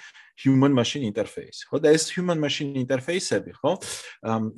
human 0.47 0.73
machine 0.73 1.05
interface. 1.11 1.67
ხო? 1.67 1.83
და 1.83 1.91
ეს 1.91 2.15
human 2.15 2.39
machine 2.39 2.79
interface-ები, 2.79 3.53
ხო? 3.59 3.73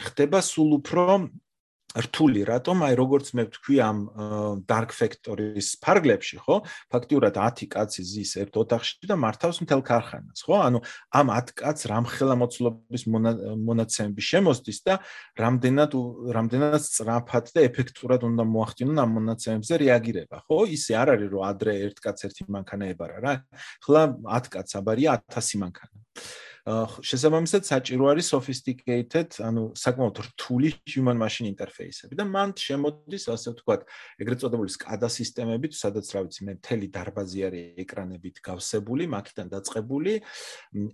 ხდება 0.05 0.39
სულ 0.45 0.71
უფრო 0.85 1.33
რთული 1.93 2.43
რატომ? 2.49 2.83
აი 2.89 2.95
როგორც 2.97 3.27
მე 3.37 3.45
ვთქვი 3.49 3.77
ამ 3.85 3.99
dark 4.65 4.95
factory-ის 4.97 5.77
ფარგლებში 5.83 6.41
ხო? 6.41 6.57
ფაქტიურად 6.89 7.37
10 7.37 7.69
კაცი 7.69 8.03
ზის 8.09 8.33
ერთ 8.41 8.57
ოთახში 8.63 9.09
და 9.11 9.17
მართავს 9.21 9.61
მთელ 9.65 9.83
ქარხანას 9.85 10.41
ხო? 10.47 10.57
ანუ 10.73 10.79
ამ 11.13 11.27
10 11.37 11.53
კაცს 11.53 11.89
რამხელა 11.93 12.35
მოცულობის 12.41 13.03
მონაცემები 13.13 14.23
შემოსდის 14.25 14.79
და 14.89 14.95
რამდენად 15.37 15.93
რამდენად 16.33 16.81
სწრაფად 16.81 17.53
და 17.53 17.61
ეფექტურად 17.69 18.25
უნდა 18.25 18.45
მოახდინონ 18.49 18.97
ამ 19.05 19.11
მონაცემებზე 19.21 19.75
რეაგირება 19.85 20.39
ხო? 20.49 20.65
ისე 20.73 20.97
არ 20.97 21.17
არის 21.17 21.29
რომ 21.29 21.45
ადრე 21.45 21.73
ერთ 21.93 22.01
კაც 22.01 22.25
ერთი 22.25 22.49
მანქანა 22.49 22.85
ებარა 22.97 23.19
რა. 23.21 23.35
ხლა 23.85 24.03
10 24.17 24.49
კაც 24.49 24.69
აბარია 24.81 25.21
1000 25.29 25.61
მანქანა 25.61 25.97
შესაბამისად 26.63 27.67
საჭირო 27.67 28.07
არის 28.07 28.27
sophisticated, 28.31 29.35
ანუ 29.43 29.75
საკმაოდ 29.75 30.17
რთული 30.31 30.71
human 30.87 31.19
machine 31.19 31.51
interface-ები 31.51 32.15
და 32.15 32.23
მან 32.23 32.55
შემოდის 32.55 33.27
ასე 33.35 33.51
ვთქვათ, 33.51 33.83
ეგრეთ 34.23 34.39
წოდებული 34.47 34.71
SCADA 34.71 35.09
სისტემებით, 35.11 35.75
სადაც 35.75 36.07
რა 36.15 36.23
ვიცი, 36.23 36.47
მე 36.47 36.53
მთელი 36.63 36.87
დარბაზი 36.95 37.41
არის 37.49 37.83
ეკრანებით 37.83 38.37
გავსებული, 38.47 39.11
მაქიდან 39.11 39.47
დაწყებული 39.51 40.13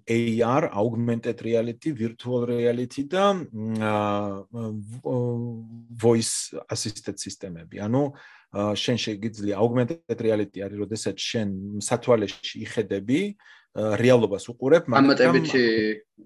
AR, 0.09 0.63
augmented 0.73 1.39
reality, 1.45 1.93
virtual 1.93 2.49
reality 2.49 3.05
და 3.05 3.37
voice 6.01 6.57
assisted 6.73 7.21
სისტემები. 7.21 7.77
ანუ 7.85 8.03
შენ 8.57 8.97
შეიძლება 8.97 9.61
augmented 9.61 10.17
reality 10.17 10.65
არის, 10.65 10.81
როდესაც 10.81 11.17
შენ 11.21 11.49
სათვალეში 11.85 12.57
იხედები 12.65 13.21
რეალობას 13.79 14.45
უყურებ, 14.51 14.89
მაგრამ 14.91 15.07
დამატებითი 15.15 15.63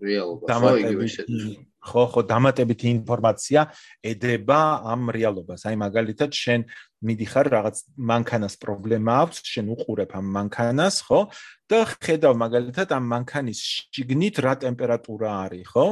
რეალობა, 0.00 0.46
ხო, 0.56 0.70
იგივე 0.82 1.06
შედი. 1.12 1.52
ხო, 1.82 2.02
ხო, 2.14 2.20
დამატებითი 2.30 2.86
ინფორმაცია 3.02 3.60
ედება 4.00 4.58
ამ 4.86 5.10
რეალობას. 5.12 5.66
აი 5.68 5.76
მაგალითად, 5.82 6.30
შენ 6.32 6.60
მიდიხარ 7.02 7.46
რაღაც 7.52 7.76
მანქანას 7.98 8.54
პრობლემა 8.62 9.12
აქვს, 9.26 9.38
შენ 9.52 9.66
უყურებ 9.74 10.10
ამ 10.16 10.26
მანქანას, 10.36 10.96
ხო? 11.04 11.20
და 11.68 11.78
ხედავ 11.92 12.34
მაგალითად 12.38 12.88
ამ 12.96 13.04
მანქანის 13.12 13.60
შიგნით 13.92 14.36
რა 14.46 14.54
ტემპერატურა 14.64 15.30
არის, 15.50 15.66
ხო? 15.74 15.86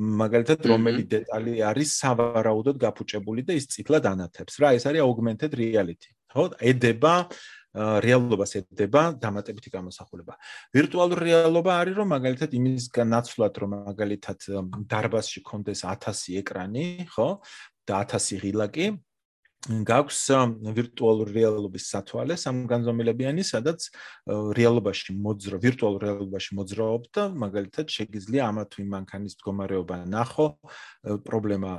მაგალითად, 0.00 0.58
რომელი 0.66 1.02
დეტალი 1.14 1.54
არის 1.70 1.90
სავარაუდოდ 2.02 2.76
გაფუჭებული 2.80 3.46
და 3.46 3.52
ის 3.56 3.70
წითლად 3.72 4.04
ანათებს. 4.10 4.58
რა, 4.60 4.74
ეს 4.76 4.84
არის 4.90 5.00
augmented 5.06 5.54
reality. 5.54 6.10
ხო? 6.30 6.54
ედება 6.58 7.30
რეალობას 7.74 8.56
ედება 8.58 9.02
დამატებითი 9.14 9.70
გამოსახულება. 9.70 10.34
ვირტუალური 10.74 11.30
რეალობა 11.30 11.72
არის 11.82 11.94
რომ 12.00 12.08
მაგალითად 12.16 12.50
იმისგან 12.58 13.14
ნაცვლად 13.14 13.54
რომ 13.62 13.70
მაგალითად 13.90 14.38
დარბაზში 14.90 15.40
კონდეს 15.46 15.86
1000 15.86 16.34
ეკრანი, 16.42 17.06
ხო? 17.14 17.38
და 17.86 18.02
1000 18.06 18.42
ღილაკი 18.42 18.98
გაქვს 19.60 20.20
ვირტუალური 20.72 21.34
რეალობის 21.36 21.84
სათვალე 21.92 22.36
სამგანზომილებიანი, 22.40 23.44
სადაც 23.44 23.90
რეალობაში 24.56 25.12
მოძრო, 25.20 25.60
ვირტუალურ 25.60 26.06
რეალობაში 26.08 26.56
მოძრაობ 26.56 27.04
და 27.12 27.26
მაგალითად 27.44 27.92
შეგიძლია 27.92 28.48
ამა 28.48 28.64
თუ 28.72 28.80
იმ 28.80 28.88
მანქანის 28.96 29.36
მდგომარეობა 29.36 29.96
ნახო, 30.16 30.46
პრობლემა 31.28 31.72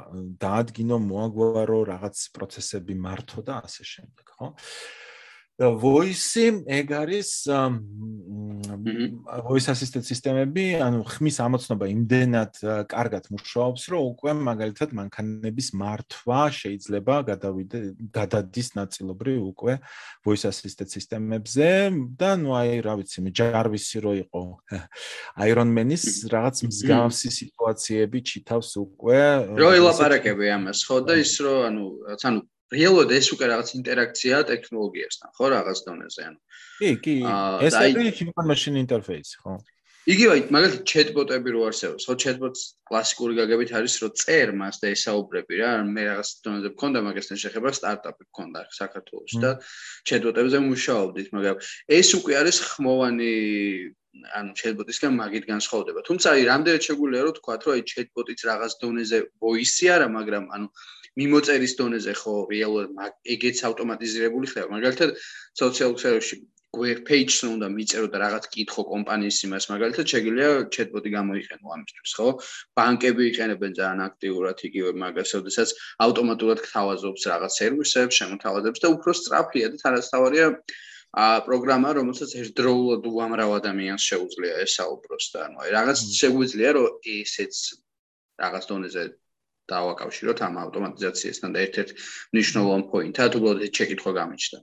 დაადგინო, 0.45 1.01
მოაგვარო, 1.09 1.79
რაღაც 1.89 2.21
პროცესები 2.37 3.01
მართო 3.01 3.41
და 3.49 3.65
ასე 3.65 3.83
შემდეგ, 3.97 4.25
ხო? 4.37 4.53
და 4.53 5.10
voice 5.59 6.63
ეგ 6.65 6.87
არის 6.91 7.31
voice 9.47 9.69
assistant 9.71 10.05
სისტემები, 10.05 10.65
ანუ 10.81 11.03
ხმის 11.05 11.37
ამოცნობა 11.43 11.87
იმდენად 11.91 12.59
კარგად 12.89 13.27
მუშაობს, 13.33 13.83
რომ 13.91 14.01
უკვე 14.11 14.33
მაგალითად 14.47 14.93
მანქანების 14.97 15.67
მართვა 15.81 16.41
შეიძლება 16.55 17.15
გადავიდე 17.29 17.79
გადადის 18.15 18.69
ნაწილობრივ 18.79 19.39
უკვე 19.51 19.77
voice 20.25 20.45
assistant 20.49 20.89
სისტემებზე. 20.89 21.67
და 22.17 22.31
ნუ 22.41 22.49
აი 22.57 22.81
რა 22.85 22.93
ვიცი, 23.01 23.19
ჯარვისი 23.31 23.97
რო 24.01 24.13
იყო. 24.25 24.43
Iron 25.49 25.69
Man-ის 25.75 26.05
რაღაც 26.31 26.65
მსგავსი 26.69 27.29
სიტუაციები 27.39 28.19
ჩითავს 28.21 28.71
უკვე 28.81 29.19
რო 29.57 29.69
ელაპარაკები 29.79 30.45
ამას, 30.57 30.85
ხო 30.87 30.97
და 31.05 31.19
ის 31.21 31.33
რო 31.41 31.55
ანუ 31.69 31.85
რაც 32.09 32.21
ანუ 32.29 32.41
რეალურად 32.71 33.11
ეს 33.11 33.27
უკვე 33.35 33.45
რაღაც 33.51 33.69
ინტერაქცია 33.79 34.39
ტექნოლოგიასთან, 34.51 35.29
ხო, 35.35 35.45
რაღაც 35.55 35.77
დონეზე, 35.87 36.21
ანუ. 36.29 36.39
კი, 36.79 36.89
კი. 37.03 37.15
ეს 37.67 37.75
არის 37.75 38.21
human 38.21 38.47
machine 38.47 38.77
interface, 38.79 39.35
ხო. 39.43 39.59
იგივე, 40.09 40.49
მაგალითად, 40.49 40.81
chatbot-ები 40.91 41.49
რო 41.53 41.61
არსებობს, 41.69 42.07
ხო, 42.09 42.15
chatbot-ს 42.23 42.61
კლასიკური 42.89 43.33
გაგებით 43.37 43.69
არის, 43.77 43.93
რომ 44.01 44.11
წერ 44.17 44.47
მას 44.57 44.75
და 44.81 44.87
ესაუბრები 44.95 45.53
რა, 45.61 45.71
მე 45.85 46.03
რაღაც 46.09 46.29
დონეზე 46.41 46.69
მქონდა 46.73 46.99
მაგასთან 47.05 47.37
შეხება, 47.43 47.69
სტარტაპი 47.75 48.23
მქონდა 48.31 48.59
საქართველოში 48.81 49.37
და 49.45 49.51
chatbot-ებზე 50.09 50.57
მუშაობდით, 50.65 51.27
მაგრამ 51.37 51.57
ეს 52.01 52.09
უკვე 52.17 52.33
არის 52.41 52.57
ხმოვანი 52.71 53.33
ანუ 54.11 54.51
chatbot-ისგან 54.59 55.13
მაგით 55.15 55.45
განსხვავდება. 55.47 56.01
თუმცა 56.03 56.27
აი 56.35 56.41
რამდენად 56.51 56.81
შეგვიძლია 56.87 57.21
რომ 57.25 57.35
თქვა, 57.37 57.53
რომ 57.63 57.73
აი 57.75 57.83
chatbot-იც 57.91 58.39
რაღაც 58.49 58.73
დონეზე 58.81 59.17
voice-ი 59.39 59.85
არა, 59.95 60.07
მაგრამ 60.11 60.45
ანუ 60.51 60.67
მიმოწერის 61.19 61.73
დონეზე 61.79 62.13
ხო 62.21 62.35
რეალურად 62.51 63.13
ეგეც 63.35 63.57
ავტომატიზირებული 63.67 64.51
ხდება. 64.51 64.67
მაგალითად 64.77 65.09
სოციალურ 65.61 65.95
ქსელებში 65.99 66.35
web 66.71 66.99
page-ს 67.07 67.43
უნდა 67.51 67.67
მიწერო 67.67 68.07
და 68.11 68.17
რაღაც 68.23 68.45
კითხო 68.53 68.83
კომპანიის 68.91 69.37
იმას 69.47 69.65
მაგალითად 69.71 70.05
შეგიძლია 70.11 70.51
chatbot-ი 70.75 71.09
გამოიყენო 71.15 71.73
ამისთვის 71.75 72.13
ხო? 72.19 72.27
ბანკები 72.79 73.23
იყენებენ 73.31 73.75
ძალიან 73.79 73.99
აქტიურად 74.07 74.63
იგივე 74.67 74.91
მაგას 75.03 75.35
ოდესაც 75.39 75.73
ავტომატურად 76.05 76.63
გთავაზობს 76.67 77.27
რაღაც 77.31 77.51
სერვისებს 77.59 78.19
შემოთავაზებს 78.21 78.83
და 78.83 78.87
უფრო 78.95 79.11
სწრაფია 79.19 79.67
და 79.75 79.77
თანასწორია 79.83 80.47
ა 81.11 81.25
პროგრამა 81.43 81.89
რომელსაც 81.99 82.31
ერთდროულად 82.39 83.03
უამრავ 83.11 83.49
ადამიანს 83.59 84.03
შეუძლია 84.11 84.63
ესაუბროს 84.63 85.25
და 85.35 85.39
ანუ 85.47 85.57
აი 85.65 85.69
რაღაც 85.75 85.97
შეგვიძლია 86.21 86.69
რომ 86.79 86.87
ესეც 87.19 87.55
რაღაც 88.39 88.63
დონეზე 88.71 89.03
დავაკავშიროთ 89.73 90.39
ამ 90.47 90.55
ავტომატიზაციასთან 90.65 91.49
და 91.55 91.59
ერთ-ერთ 91.65 91.89
მნიშვნელოვან 92.35 92.81
პოინტად 92.91 93.31
უბრალოდ 93.39 93.71
ჩეკითხვა 93.77 94.11
გამიჩნდა. 94.19 94.59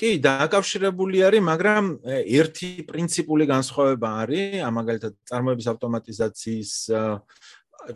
კი, 0.00 0.10
დააკავშირებული 0.24 1.18
არის, 1.28 1.42
მაგრამ 1.44 1.84
ერთი 2.08 2.70
პრინციპული 2.88 3.44
განსხვავება 3.50 4.08
არის, 4.24 4.64
ამ 4.64 4.74
მაგალითად 4.80 5.12
წარმოების 5.28 5.66
ავტომატიზაციის 5.72 6.72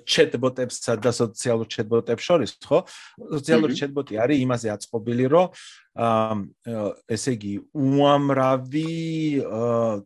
chatbot-ებსა 0.08 0.96
და 1.02 1.12
სოციალურ 1.14 1.68
chatbot-ებს 1.68 2.24
შორის, 2.24 2.52
ხო? 2.64 2.82
სოციალური 3.38 3.76
chatbot-ი 3.78 4.18
არის 4.20 4.42
იმაზე 4.44 4.68
აწყობილი, 4.74 5.26
რომ 5.32 5.46
აა 5.94 6.34
ესე 7.14 7.34
იგი, 7.36 7.52
უამრავი 7.70 8.88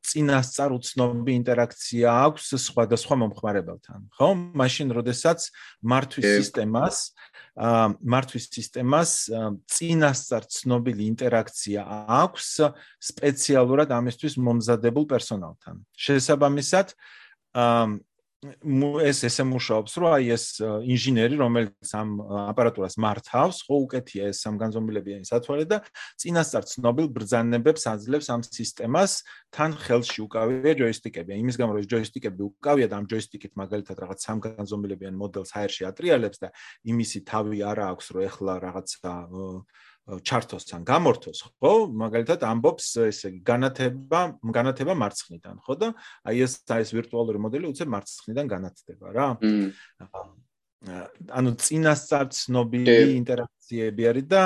წინასწარ 0.05 0.75
უცნობი 0.77 1.33
ინტერაქცია 1.41 2.09
აქვს 2.29 2.51
სხვადასხვა 2.69 3.15
მომხმარებელთან, 3.25 4.01
ხო? 4.19 4.29
მაშინ, 4.61 4.93
როდესაც 4.99 5.49
მართვის 5.81 6.29
სისტემას 6.29 6.97
მართვის 7.59 8.45
სისტემას 8.55 9.13
წინასწარ 9.67 10.45
ცნობილი 10.47 11.09
ინტერაქცია 11.11 11.83
აქვს 12.23 12.51
სპეციალურად 13.03 13.91
ამისთვის 13.97 14.39
მომზადებულ 14.39 15.09
პერსონალთან. 15.11 15.83
შესაბამისად, 15.99 16.95
აა 17.59 17.99
ეს 18.39 19.25
ესე 19.27 19.43
მუშაობს, 19.51 19.93
რომ 19.99 20.13
აი 20.15 20.27
ეს 20.31 20.45
ინჟინერი, 20.63 21.35
რომელიც 21.43 21.91
ამ 21.91 22.23
აპარატურას 22.23 22.95
მართავს, 22.95 23.67
ხო 23.67 23.77
უკეთია 23.83 24.31
ეს 24.31 24.47
სამგანზომილებიანი 24.47 25.27
სათვალე 25.27 25.67
და 25.67 25.83
წინასწარ 26.23 26.65
ცნობილ 26.71 27.11
ბრძანებებს 27.11 27.91
აძლევს 27.91 28.31
ამ 28.31 28.47
სისტემას, 28.47 29.27
თან 29.51 29.75
ხელში 29.75 30.23
უკავია 30.23 30.73
ჯოისტიკები. 30.79 31.35
იმის 31.35 31.59
გამო 31.59 31.83
რომ 31.83 31.91
ჯოისტიკები 31.91 32.41
უკავია 32.47 32.87
და 32.87 32.95
ამ 33.03 33.11
ჯოისტიკით 33.11 33.53
მაგალითად 33.59 33.97
რაღაც 34.07 34.19
სამგანზომილებიან 34.23 35.15
მოდელს 35.19 35.51
აერში 35.59 35.83
ატრიალებს 35.91 36.39
და 36.39 36.55
იმისი 36.87 37.19
თავი 37.27 37.59
არა 37.67 37.85
აქვს, 37.91 38.07
რომ 38.15 38.23
ეხლა 38.23 38.53
რაღაცა 38.63 39.13
ჩართოს 40.09 40.65
ან 40.73 40.83
გამორთოს, 40.89 41.39
ხო? 41.61 41.73
მაგალითად 41.93 42.41
ამბობს 42.49 42.87
ესე 43.13 43.29
იგი 43.29 43.41
განათება, 43.45 44.21
განათება 44.41 44.97
მარცხნიდან, 44.97 45.61
ხო 45.61 45.75
და 45.77 45.89
აი 46.25 46.45
ეს 46.49 46.65
ეს 46.65 46.91
ვირტუალური 46.97 47.39
მოდელი 47.45 47.69
უცებ 47.69 47.89
მარცხნიდან 47.93 48.47
განათდება 48.49 49.07
რა. 49.13 49.29
ანუ 51.29 51.51
წინასწარ 51.61 52.27
ცნობილი 52.33 53.21
ინტერაქციები 53.21 54.03
არის 54.09 54.27
და 54.33 54.43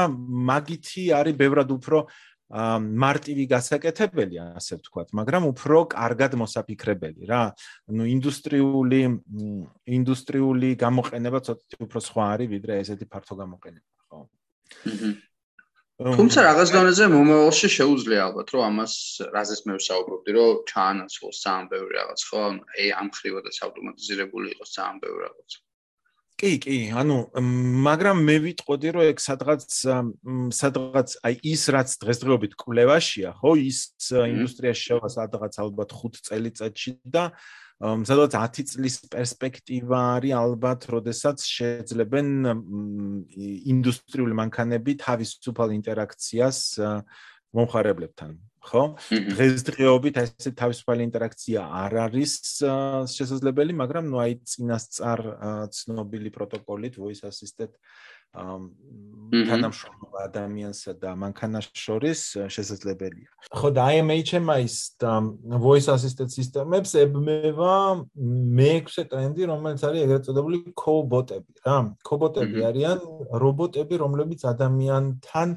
მაგითი 0.50 1.04
არის 1.14 1.34
ბევრად 1.38 1.70
უფრო 1.70 1.98
მარტივი 2.52 3.44
გასაკეთებელი, 3.48 4.36
ასე 4.58 4.76
ვთქვათ, 4.76 5.08
მაგრამ 5.16 5.42
უფრო 5.52 5.76
კარგად 5.88 6.36
მოსაფიქრებელი 6.36 7.24
რა. 7.30 7.54
ანუ 7.88 8.02
ინდუსტრიული 8.12 9.00
ინდუსტრიული 9.88 10.68
გამოყენება 10.76 11.38
ცოტა 11.48 11.80
უფრო 11.86 12.00
სხვა 12.02 12.24
არის, 12.36 12.48
ვიდრე 12.52 12.72
ესეთი 12.82 13.06
ფართო 13.08 13.34
გამოყენება, 13.40 13.88
ხო? 14.10 14.20
აჰა 14.84 15.31
თუმცა 16.02 16.42
რაღაც 16.46 16.68
დონეზე 16.74 17.06
მომავალში 17.12 17.68
შეუძლია 17.78 18.20
ალბათ 18.28 18.48
რომ 18.54 18.62
ამას 18.68 18.94
რაზეც 19.34 19.60
მე 19.68 19.74
ვსაუბრობდი 19.78 20.30
რომ 20.36 20.62
ჩაანაცვლოს 20.70 21.36
ძალიან 21.44 21.66
ბევრი 21.72 21.92
რაღაც 21.98 22.20
ხო? 22.28 22.42
აი 22.78 22.86
ამ 23.02 23.08
ხრივადაც 23.16 23.56
ავტომატიზირებული 23.66 24.46
იყოს 24.56 24.70
ძალიან 24.76 24.96
ბევრი 25.02 25.20
რაღაც. 25.26 25.50
კი, 26.42 26.52
კი, 26.58 26.76
ანუ 26.98 27.16
მაგრამ 27.86 28.18
მე 28.26 28.36
ვიტყოდი 28.42 28.88
რომ 28.96 29.02
ეგ 29.12 29.18
სადღაც 29.22 29.62
სადღაც 30.58 31.08
აი 31.22 31.34
ის 31.52 31.62
რაც 31.70 31.88
დღესდღეობით 32.02 32.52
კვლევაშია, 32.58 33.30
ხო, 33.38 33.52
ის 33.62 33.78
ინდუსტრიაში 34.10 34.82
შევა 34.90 35.08
სადღაც 35.12 35.54
ალბათ 35.62 35.90
5 36.02 36.18
წელიწადში 36.26 36.92
და 37.06 37.30
სადღაც 37.82 38.34
10 38.38 38.68
წლის 38.70 38.96
პერსპექტივა 39.10 40.00
არის 40.18 40.34
ალბათ, 40.38 40.86
როდესაც 40.94 41.42
შეძლებენ 41.42 42.28
ინდუსტრიული 43.74 44.38
მანქანები 44.38 44.94
თავისუფალ 45.02 45.74
ინტერაქციას 45.80 46.58
მომხარებლებთან. 47.58 48.38
ხო? 48.62 48.82
დღესდღეობით 49.10 50.18
ესე 50.22 50.52
თავისუფალი 50.54 51.02
ინტერაქცია 51.10 51.60
არ 51.82 51.92
არის 52.06 52.32
შესაძლებელი, 53.10 53.74
მაგრამ 53.74 54.06
ნუ 54.14 54.22
აი 54.22 54.38
წინასწარ 54.46 55.20
ცნობილი 55.74 56.30
პროტოკოლით 56.30 56.94
voice 57.02 57.26
assistant 57.26 57.74
თანამშრომლობა 58.32 60.24
ადამიანსა 60.28 60.92
და 61.00 61.12
მანქანას 61.16 61.68
შორის 61.72 62.20
შესაძლებელია. 62.52 63.28
ხო 63.48 63.68
და 63.72 63.84
IMHMI-ს 63.96 64.76
და 65.00 65.12
voice 65.56 65.88
assistant 65.88 66.32
სისტემებს 66.32 66.92
ებმევა 67.00 67.76
მეექვსე 68.60 69.04
ტრენდი, 69.08 69.48
რომელიც 69.52 69.80
არის 69.88 70.04
ეგრეთ 70.04 70.22
წოდებული 70.28 70.58
cobot-ები, 70.76 71.52
რა. 71.64 71.78
cobot-ები 72.04 72.60
არიან 72.68 72.98
რობოტები, 73.44 73.94
რომლებიც 74.04 74.44
ადამიანთან 74.52 75.48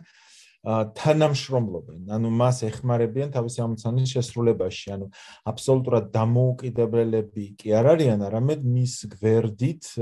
თანამშრომლობენ, 0.66 2.09
ანუ 2.16 2.32
მას 2.39 2.63
ეხმარებიან 2.66 3.30
თავისი 3.36 3.61
ამოცანის 3.66 4.13
შესრულებაში, 4.16 4.88
ანუ 4.95 5.07
აბსოლუტურად 5.51 6.09
დამოუკიდებლები 6.16 7.45
კი 7.59 7.76
არ 7.78 7.91
არიან, 7.93 8.26
არამედ 8.26 8.66
მის 8.66 8.95
გვერდით, 9.13 9.93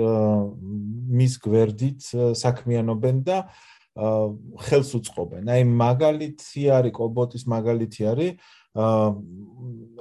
მის 1.20 1.38
გვერდით 1.44 2.10
საქმიანობენ 2.40 3.24
და 3.28 3.38
ხელს 3.94 4.92
უწყობენ. 4.98 5.52
აი 5.54 5.64
მაგალითი 5.70 6.64
არის 6.80 6.94
კობოტის 6.98 7.44
მაგალითი 7.46 8.02
არის 8.10 8.32
აა 8.74 9.10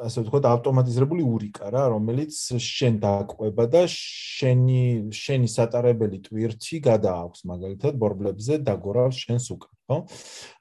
ასე 0.07 0.23
ვთქვათ 0.25 0.47
ავტომატიზირებული 0.49 1.25
ურიკა 1.29 1.69
რა, 1.75 1.83
რომელიც 1.93 2.33
შენ 2.57 2.95
დააკვება 3.03 3.67
და 3.69 3.83
შენი 3.93 5.13
შენი 5.13 5.49
სატარებელი 5.53 6.19
ტვირთი 6.25 6.81
გადააქვს 6.89 7.45
მაგალითად 7.53 8.01
ბორბლებზე 8.01 8.59
დაგორავს 8.65 9.21
შენს 9.27 9.47
უკან, 9.53 9.73
ხო? 9.91 9.99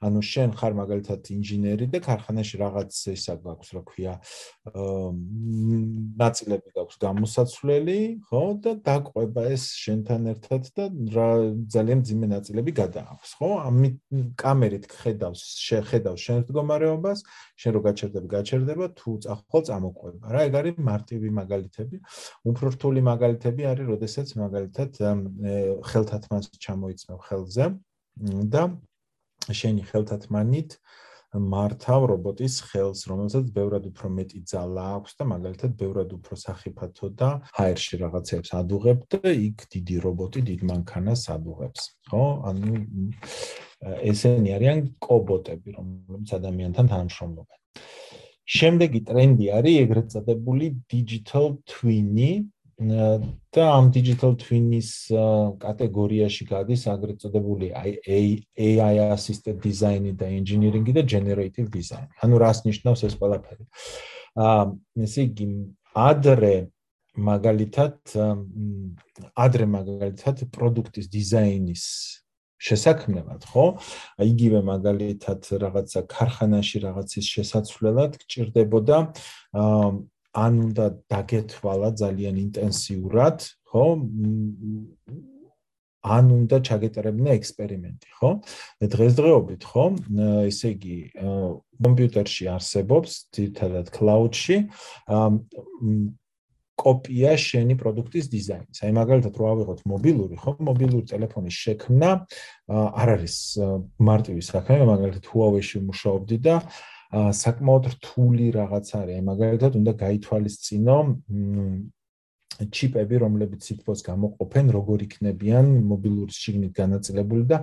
ანუ 0.02 0.20
შენ 0.26 0.50
ხარ 0.58 0.74
მაგალითად 0.76 1.30
ინჟინერი 1.32 1.86
და 1.92 1.98
ქარხანაში 2.02 2.56
რაღაც 2.62 2.92
ისა 3.12 3.34
გაქვს, 3.42 3.68
რა 3.76 3.82
ქვია, 3.86 4.14
აა 4.72 5.10
ნაწილები 6.22 6.68
გაქვს 6.76 6.96
გამოსაცვლელი, 7.04 7.98
ხო? 8.28 8.42
და 8.64 8.72
დააკვება 8.88 9.42
ეს 9.54 9.64
შენთან 9.78 10.22
ერთად 10.34 10.62
და 10.74 10.84
ძალიან 11.74 12.00
ძიმე 12.02 12.26
ნაწილები 12.34 12.72
გადააქვს, 12.82 13.30
ხო? 13.38 13.50
ამით 13.70 13.96
კამერით 14.42 14.84
ხედავს, 14.90 15.42
შეხედავს 15.70 16.20
შენ 16.26 16.36
მდგომარეობას, 16.42 17.18
შენ 17.62 17.70
რო 17.78 17.80
გაჩერდები, 17.86 18.26
გაჩერდება 18.36 18.86
თუ 18.98 19.10
წახვალ 19.22 19.62
წამოყვება. 19.70 20.24
რა 20.34 20.40
ეგ 20.50 20.54
არის 20.60 20.74
მარტივი 20.82 21.28
მაგალითები. 21.40 21.96
უფრო 22.50 22.66
რთული 22.74 23.00
მაგალითები 23.06 23.62
არის, 23.70 23.86
როდესაც 23.92 24.28
მაგალითად 24.42 24.90
ხელთათმანს 25.88 26.46
ჩამოიცნობ 26.58 27.20
ხელზე 27.28 27.66
და 28.52 28.62
შენი 29.50 29.82
ხელთათმანით 29.90 30.76
მართავ 31.32 32.04
რობოტის 32.10 32.56
ხელს, 32.68 33.06
რომელსაც 33.08 33.48
ბევრად 33.56 33.88
უფრო 33.88 34.08
მეტი 34.12 34.40
ძალა 34.52 34.84
აქვს 35.00 35.16
და 35.16 35.24
მაგალითად 35.32 35.76
ბევრად 35.80 36.10
უფრო 36.12 36.36
სახიფათო 36.36 37.08
და 37.16 37.28
ჰაერში 37.56 38.00
რაღაცებს 38.04 38.52
ადუღებ 38.60 39.06
და 39.16 39.32
იქ 39.32 39.64
დიდი 39.72 39.96
რობოტი 40.04 40.40
დიდ 40.52 40.60
მანქანას 40.68 41.24
ადუღებს, 41.32 41.88
ხო? 42.12 42.24
ანუ 42.52 42.72
ესენი 44.12 44.52
არიან 44.60 44.78
კობოტები, 45.00 45.68
რომლებიც 45.78 46.28
ადამიანთან 46.36 46.92
თანამშრომლობენ. 46.92 47.58
შემდეგი 48.52 49.00
ტრენდი 49.08 49.46
არის 49.56 49.76
ეგრეთ 49.86 50.06
წოდებული 50.12 50.66
digital 50.92 51.56
twin-ი 51.64 52.51
და 52.80 53.64
ამ 53.68 53.90
digital 53.92 54.34
twin-ის 54.38 55.12
კატეგორიაში 55.60 56.46
გადის 56.48 56.86
აგრეთ 56.88 57.18
წოდებული 57.22 57.68
AI 57.72 58.94
assisted 59.12 59.60
design-ი 59.60 60.16
და 60.16 60.26
engineering-ი 60.26 60.92
და 60.96 61.02
generative 61.04 61.68
design. 61.70 62.08
ანუ 62.22 62.38
რას 62.38 62.64
ნიშნავს 62.64 63.04
ეს 63.06 63.14
ყველაფერი? 63.20 63.64
აა 64.36 64.64
ესე 65.04 65.28
იგი 65.28 65.46
ადრე 65.92 66.72
მაგალითად 67.12 67.96
ადრე 69.36 69.64
მაგალითად 69.68 70.48
პროდუქტის 70.48 71.06
დიზაინის 71.12 71.84
შესაქმნელად, 72.62 73.42
ხო? 73.50 73.64
იგივე 74.22 74.62
მაგალითად 74.62 75.40
რაღაცა 75.60 76.00
ქარხანაში 76.08 76.78
რაღაცის 76.86 77.26
შესაცვლელად 77.36 78.16
გჭირდებოდა 78.22 78.96
აა 79.60 79.90
ან 80.32 80.52
უნდა 80.72 80.86
დაგეთვალა 81.12 81.90
ძალიან 82.00 82.36
ინტენსიურად, 82.46 83.38
ხო? 83.68 83.84
ან 86.02 86.24
უნდა 86.34 86.56
ჩაგეტარებინა 86.66 87.30
ექსპერიმენტი, 87.38 88.08
ხო? 88.18 88.30
დღესდღეობით, 88.80 89.62
ხო? 89.70 89.84
ესე 90.48 90.68
იგი, 90.74 90.96
კომპიუტერში 91.84 92.44
არსებობს, 92.56 93.10
თითქოს 93.30 93.92
cloud-ში, 93.94 94.56
კოპია 96.82 97.36
შენი 97.38 97.74
პროდუქტის 97.78 98.26
დიზაინის. 98.32 98.78
აი 98.82 98.92
მაგალითად 98.96 99.34
რო 99.38 99.46
ავიღოთ 99.52 99.80
მობილური, 99.86 100.36
ხო, 100.40 100.56
მობილური 100.66 101.06
ტელეფონის 101.12 101.56
შექმნა 101.64 102.10
არ 102.72 103.08
არის 103.14 103.36
მარტივი 104.02 104.42
საქმე, 104.42 104.80
მაგალითად 104.88 105.24
Huawei-ში 105.30 105.78
მუშაობდი 105.86 106.36
და 106.42 106.54
საკმაოდ 107.12 107.84
რთული 107.96 108.46
რაღაც 108.56 108.86
არის. 108.96 109.20
მაგალითად 109.28 109.72
უნდა 109.80 109.92
გაითვალისწინო 110.04 110.96
ჩიპები, 112.72 113.16
რომლებიც 113.24 113.60
სითბოს 113.68 114.00
გამოყოფენ, 114.06 114.66
როგორ 114.76 114.98
იქნებიან 115.08 115.66
მობილური 115.88 116.32
შიგნით 116.32 116.72
განაწილებული 116.76 117.44
და 117.48 117.58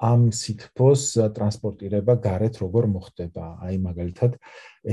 ამ 0.00 0.30
სითბოს 0.32 1.02
ტრანსპორტირება 1.36 2.16
გარეთ 2.24 2.54
როგორ 2.64 2.88
მოხდება? 2.88 3.44
აი 3.68 3.76
მაგალითად 3.84 4.38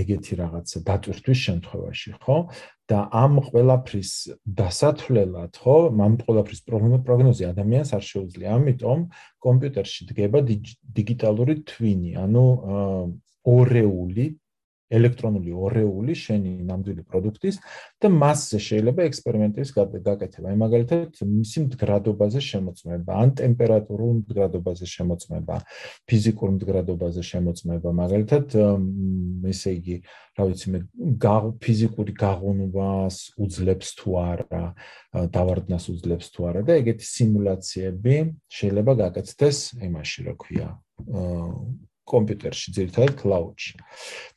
ეგეთი 0.01 0.33
რაღაც 0.43 0.67
დატვირთვის 0.83 1.39
შემთხვევაში, 1.47 2.11
ხო? 2.23 2.37
და 2.91 2.99
ამ 3.11 3.39
ყველაფრის 3.43 4.11
დასათვლელად, 4.47 5.51
ხო, 5.63 5.77
ამ 5.95 6.13
ყველაფრის 6.27 6.61
პროგნოზი 7.07 7.43
ადამიანს 7.51 7.89
არ 7.95 8.03
შეუძლია. 8.03 8.47
ამიტომ 8.59 8.99
კომპიუტერში 9.43 10.01
დგება 10.11 10.39
დიგიტალური 10.99 11.55
twin-ი, 11.67 12.11
ანუ 12.19 12.45
ორეული 13.55 14.27
ელექტრონული 14.87 15.51
ორეული 15.51 16.13
შენი 16.15 16.51
ნამდვილი 16.67 17.03
პროდუქტის 17.11 17.57
და 18.03 18.11
მასზე 18.13 18.59
შეიძლება 18.67 19.07
ექსპერიმენტის 19.09 19.71
გაკეთება. 19.75 20.53
მაგალითად, 20.63 21.19
მისი 21.27 21.63
მდგრადობაზე 21.65 22.43
შემოწმება, 22.47 23.17
ან 23.23 23.33
ტემპერატურულ 23.41 24.11
მდგრადობაზე 24.21 24.87
შემოწმება, 24.93 25.57
ფიზიკურ 26.07 26.53
მდგრადობაზე 26.55 27.25
შემოწმება. 27.31 27.89
მაგალითად, 27.99 28.55
ესე 29.51 29.75
იგი, 29.75 29.97
რა 30.39 30.47
ვიცი 30.47 30.67
მე, 30.71 30.79
ფიზიკური 31.67 32.13
გაღონვას 32.23 33.17
უძლებს 33.43 33.89
თუ 33.99 34.09
არა, 34.23 34.65
დავარდნას 35.35 35.85
უძლებს 35.91 36.31
თუ 36.31 36.47
არა 36.47 36.61
და 36.63 36.79
ეგეთი 36.79 37.05
სიმულაციები 37.11 38.15
შეიძლება 38.47 38.93
გაკეთდეს 39.03 39.57
იმაში, 39.83 40.19
რა 40.31 40.33
ქვია, 40.39 40.69
კომპიუტერში, 42.07 42.71
ძირითადად 42.77 43.13
cloud-ში. 43.19 43.75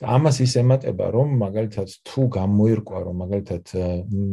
და 0.00 0.04
ამას 0.16 0.36
ის 0.42 0.52
ემატება, 0.60 1.06
რომ 1.14 1.28
მაგალითად 1.40 1.88
თუ 2.04 2.22
გამოირკვა, 2.36 2.98
რომ 3.06 3.16
მაგალითად 3.24 3.64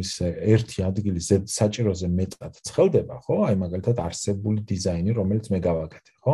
ის 0.02 0.12
ერთი 0.26 0.80
ადგილი 0.90 1.22
საჭიროზე 1.22 2.08
მეტად 2.10 2.54
ცხელდება, 2.66 3.16
ხო? 3.24 3.36
აი 3.48 3.56
მაგალითად 3.62 3.98
არსებული 4.02 4.66
დიზაინი, 4.66 5.12
რომელიც 5.14 5.46
მე 5.54 5.60
გავაკეთე, 5.62 6.12
ხო? 6.26 6.34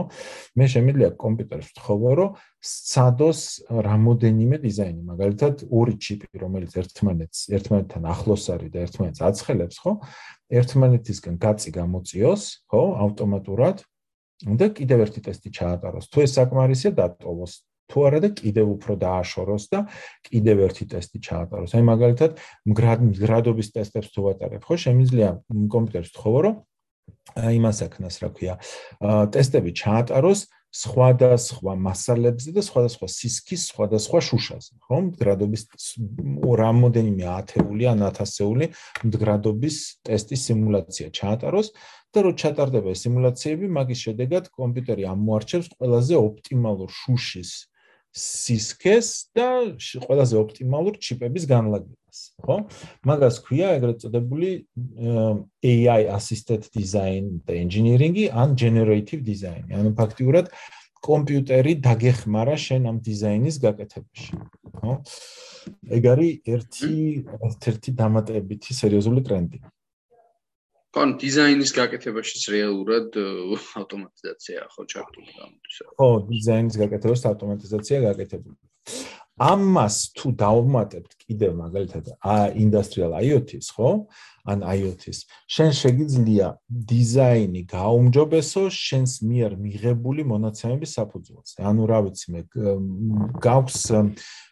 მე 0.56 0.66
შემიძლია 0.74 1.10
კომპიუტერს 1.20 1.68
ვთხოვო, 1.74 2.12
რომ 2.20 2.30
სცადოს 2.64 3.42
რამოდენიმე 3.68 4.58
დიზაინი, 4.64 5.02
მაგალითად 5.04 5.56
ორი 5.68 5.96
ჩიპი, 6.00 6.28
რომელიც 6.40 6.72
ერთმანეთს 6.80 7.40
ერთმანეთთან 7.52 8.04
ახლოს 8.08 8.44
არის 8.56 8.70
და 8.72 8.80
ერთმანეთს 8.88 9.20
აცხელებს, 9.28 9.78
ხო? 9.84 9.92
ერთმანეთისგან 10.54 11.36
გაწი 11.44 11.70
გამოწიოს, 11.76 12.44
ხო? 12.72 12.84
ავტომატურად 13.04 13.84
უნდა 14.48 14.66
კიდევ 14.78 15.00
ერთი 15.06 15.22
ტესტი 15.28 15.50
ჩაატაროს. 15.58 16.06
თუ 16.12 16.18
ეს 16.26 16.32
საკმარისია, 16.38 16.92
დატოვოს. 17.00 17.54
თუ 17.92 17.98
არა 18.08 18.20
და 18.24 18.30
კიდევ 18.34 18.68
უფრო 18.80 18.94
დააშოროს 18.96 19.64
და 19.70 19.80
კიდევ 20.26 20.58
ერთი 20.66 20.86
ტესტი 20.94 21.20
ჩაატაროს. 21.20 21.72
აი 21.78 21.84
მაგალითად, 21.84 22.32
მგრადობის 22.66 23.68
ტესტებს 23.76 24.10
თუ 24.16 24.22
ვატარებ, 24.24 24.62
ხო, 24.64 24.76
შემიძლია 24.88 25.30
კომპიუტერს 25.52 26.12
თხოვო, 26.16 26.40
რომ 26.48 26.56
აი 27.44 27.54
იმას 27.60 27.78
აკნას, 27.86 28.16
რა 28.24 28.30
ქვია, 28.34 28.54
ტესტები 29.36 29.72
ჩაატაროს 29.78 30.40
სხვადასხვა 30.74 31.74
მასალებზე 31.86 32.52
და 32.56 32.62
სხვადასხვა 32.66 33.08
სისქის, 33.14 33.66
სხვადასხვა 33.70 34.20
შუშაზე, 34.28 34.72
ხო? 34.88 34.98
მდგრადობის 35.08 35.64
რამოდენიმე 36.64 37.28
ათეული 37.30 37.90
ან 37.94 38.02
ათასეული 38.10 38.70
მდგრადობის 39.06 39.78
ტესტის 40.10 40.48
სიმულაცია 40.50 41.14
ჩაატაროს 41.14 41.70
და 42.14 42.26
რო 42.26 42.32
ჩატარდება 42.42 42.90
ეს 42.94 43.06
სიმულაციები, 43.06 43.70
მაგის 43.78 44.02
შედეგად 44.08 44.50
კომპიუტერი 44.58 45.06
ამოარჩევს 45.14 45.70
ყველაზე 45.78 46.18
ოპტიმალურ 46.18 46.90
შუშის 46.90 47.54
სისქეს 48.14 49.34
და 49.34 49.74
ყველაზე 50.06 50.38
ოპტიმალურ 50.38 51.00
ჩიპების 51.02 51.48
განლაგებას, 51.50 52.20
ხო? 52.46 52.58
მაგას 53.10 53.40
ქვია 53.42 53.74
ეგრეთ 53.80 54.06
წოდებული 54.06 54.50
AI 55.66 56.02
assisted 56.14 56.70
design 56.78 57.42
და 57.42 57.58
engineering-ი 57.58 58.30
ან 58.30 58.54
generative 58.54 59.26
design. 59.26 59.66
ანუ 59.74 59.98
ფაქტიურად 59.98 60.54
კომპიუტერი 61.04 61.74
დაგეხმარა 61.84 62.56
შენ 62.56 62.86
ამ 62.94 62.98
დიზაინის 63.02 63.58
გაკეთებაში, 63.66 64.38
ხო? 64.78 64.94
ეგ 65.98 66.04
არის 66.14 66.32
ერთი 66.54 66.94
ერთ-ერთი 67.50 67.90
დამატებითი 67.98 68.78
სერიოზული 68.78 69.26
ტრენდი. 69.26 69.60
კონ 70.94 71.16
დიზაინის 71.22 71.72
გაკეთებაშიც 71.74 72.44
რეალურად 72.54 73.18
ავტომატიზაცია 73.82 74.68
ხო 74.74 74.84
ჩართული 74.94 75.32
გამოდის. 75.40 75.78
ხო, 75.98 76.10
დიზაინის 76.30 76.76
გაკეთებას 76.84 77.24
ავტომატიზაცია 77.32 77.98
გაკეთებული. 78.08 78.58
ამას 79.42 80.14
თუ 80.14 80.30
დავუმატებთ 80.38 81.12
კიდევ 81.26 81.52
მაგალითად 81.58 82.06
industrial 82.54 83.18
IoT-ს, 83.18 83.74
ხო? 83.74 84.06
ან 84.46 84.60
IoT-ს. 84.62 85.26
შენ 85.50 85.72
შეგიძლია 85.82 86.48
დიზაინი 86.70 87.62
გაუმჯობესო 87.74 88.64
შენს 88.70 89.14
მიერ 89.26 89.52
მიღებული 89.58 90.22
მონაცემების 90.28 90.92
საფუძველზე. 91.00 91.58
ანუ 91.66 91.84
რა 91.90 92.00
ვიცი 92.06 92.28
მე 92.34 92.42
გაქვს 93.42 93.80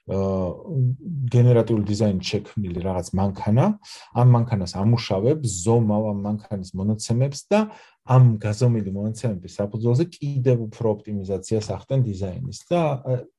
გენერატიული 0.09 1.85
დიზაინით 1.85 2.25
შექმნილი 2.25 2.79
რაღაც 2.81 3.07
მანქანა, 3.15 3.65
ამ 4.17 4.27
მანქანას 4.35 4.73
ამუშავებს, 4.81 5.47
ზომავ 5.65 6.03
ამ 6.11 6.19
მანქანის 6.25 6.71
მონაცემებს 6.73 7.39
და 7.51 7.59
ამ 8.09 8.23
გაზომილი 8.41 8.91
მონაცემების 8.97 9.57
საფუძველზე 9.61 10.05
კიდევ 10.17 10.57
უფრო 10.67 10.85
ოპტიმიზაციას 10.97 11.67
ახდენ 11.77 11.99
დიზაინის 12.09 12.59
და 12.71 12.81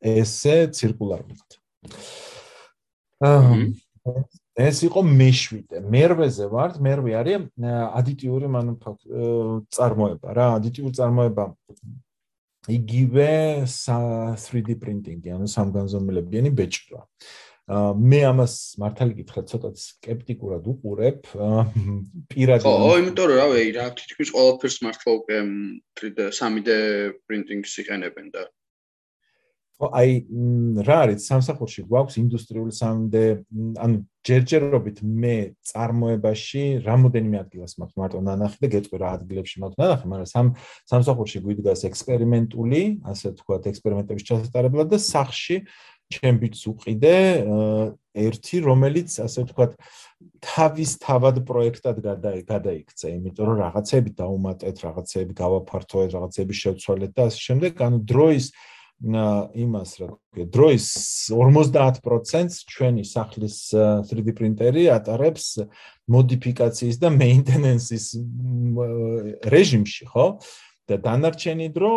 ესე 0.01 0.57
ცირკულარულად. 0.71 1.49
აა 3.23 3.59
ეს 4.59 4.83
იყო 4.85 5.01
მეშვიდე. 5.07 5.81
მერვეზე 5.89 6.47
ვართ, 6.53 6.75
მერვე 6.83 7.13
არის 7.17 7.45
ადიტიური 7.97 8.47
მანუფაქტ 8.53 9.01
წარმოება 9.73 10.29
რა, 10.37 10.47
ადიტიური 10.59 10.95
წარმოება 10.99 11.45
იგივე 12.71 13.31
3D 13.67 14.77
პრინტინგი, 14.79 15.33
ანუ 15.35 15.47
სამგანზომილებიანი 15.51 16.51
ბეჭდვა. 16.55 17.01
მე 17.99 18.21
ამას 18.29 18.55
მართალი 18.83 19.17
გითხრათ, 19.19 19.47
ცოტა 19.51 19.71
скеპტიკურად 19.79 20.67
უყურებ. 20.71 21.27
პირადი 22.31 22.67
ო, 22.67 22.95
იმიტომ 23.03 23.27
რომ 23.31 23.39
რავი, 23.39 23.63
რა 23.79 23.87
თითქმის 23.99 24.31
ყველაფერს 24.35 24.79
მართლა 24.87 25.11
უკვე 25.19 25.39
3D 25.99 26.19
3D 26.39 26.71
პრინტინგს 27.27 27.73
იყენებენ 27.83 28.27
და 28.35 28.43
ხო, 29.83 29.91
აი 29.99 30.11
რა 30.87 30.97
არის 31.09 31.24
სამსახურში 31.26 31.83
გვაქვს 31.91 32.18
ინდუსტრიული 32.22 32.72
3D, 32.76 33.22
ანუ 33.83 33.97
ჯერჯერობით 34.22 34.99
მე 35.03 35.37
წარმოებაში 35.66 36.62
რამოდენიმე 36.87 37.41
ადგილას 37.43 37.74
მაქვს 37.83 37.99
მარტო 37.99 38.20
ნანახი 38.22 38.62
და 38.62 38.70
გეტყვი 38.76 39.01
რა 39.03 39.11
ადგილებში 39.18 39.62
მაქვს 39.64 39.80
ნანახი, 39.83 40.07
მაგრამ 40.12 40.28
სამ 40.30 40.53
სამსახურში 40.93 41.43
გვიდგას 41.43 41.83
ექსპერიმენტული, 41.91 42.83
ასე 43.11 43.33
ვთქვათ, 43.35 43.66
ექსპერიმენტების 43.72 44.28
ჩასატარებლად 44.30 44.95
და 44.95 44.99
სახში 45.03 45.57
ჩემ 46.12 46.39
ბიჭს 46.43 46.62
უყიდე 46.68 47.16
ერთი, 48.22 48.57
რომელიც 48.62 49.16
ასე 49.24 49.47
ვთქვათ, 49.47 49.76
თავის 50.45 50.91
თავად 51.01 51.41
პროექტად 51.49 51.97
გადაიქცა, 52.47 53.07
იმიტომ 53.16 53.49
რომ 53.49 53.57
რაღაცები 53.62 54.11
დაუმატეთ, 54.20 54.76
რაღაცები 54.87 55.33
გავაფართოეთ, 55.41 56.11
რაღაცები 56.12 56.59
შევცვალეთ 56.62 57.12
და 57.16 57.22
ასე 57.33 57.41
შემდეგ, 57.49 57.80
ანუ 57.89 57.99
დროის 58.12 58.47
იმას 59.03 59.91
რა 59.99 60.09
ქვია 60.31 60.47
დროის 60.55 60.87
50%-ს 61.35 62.63
ჩვენი 62.71 63.03
სახლის 63.03 63.57
3D 64.07 64.35
პრინტერი 64.39 64.87
ატარებს 64.95 65.47
მოდიფიკაციის 66.13 67.01
და 67.03 67.11
მეინტენენსის 67.11 68.07
რეჟიმში, 69.51 70.05
ხო? 70.07 70.27
და 70.91 70.99
დანარჩენი 71.03 71.67
დრო 71.75 71.93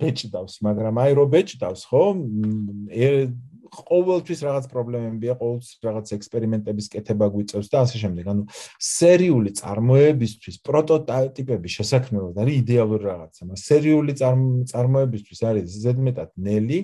ბეჭდავს, 0.00 0.60
მაგრამ 0.64 1.00
აი 1.00 1.12
რო 1.16 1.24
ბეჭდავს, 1.32 1.82
ხო? 1.88 2.04
ყოველთვის 3.70 4.40
რაღაც 4.46 4.64
პრობლემებია, 4.72 5.32
ყოველთვის 5.40 5.70
რაღაც 5.86 6.06
ექსპერიმენტების 6.16 6.86
კეთება 6.94 7.26
გვიწევს 7.34 7.68
და 7.70 7.78
ასე 7.84 7.96
შემდეგ. 8.02 8.24
ანუ 8.32 8.42
სერიული 8.76 9.50
წარმოებისთვის 9.60 10.56
პროტოტიპების 10.66 11.72
შესაქმნელად 11.78 12.36
არის 12.42 12.54
იდეალური 12.62 13.04
რაღაცა. 13.10 13.40
მაგრამ 13.46 13.64
სერიული 13.70 14.12
წარმოებისთვის 14.72 15.40
არის 15.50 15.66
ზედმეტად 15.84 16.30
ნელი 16.36 16.80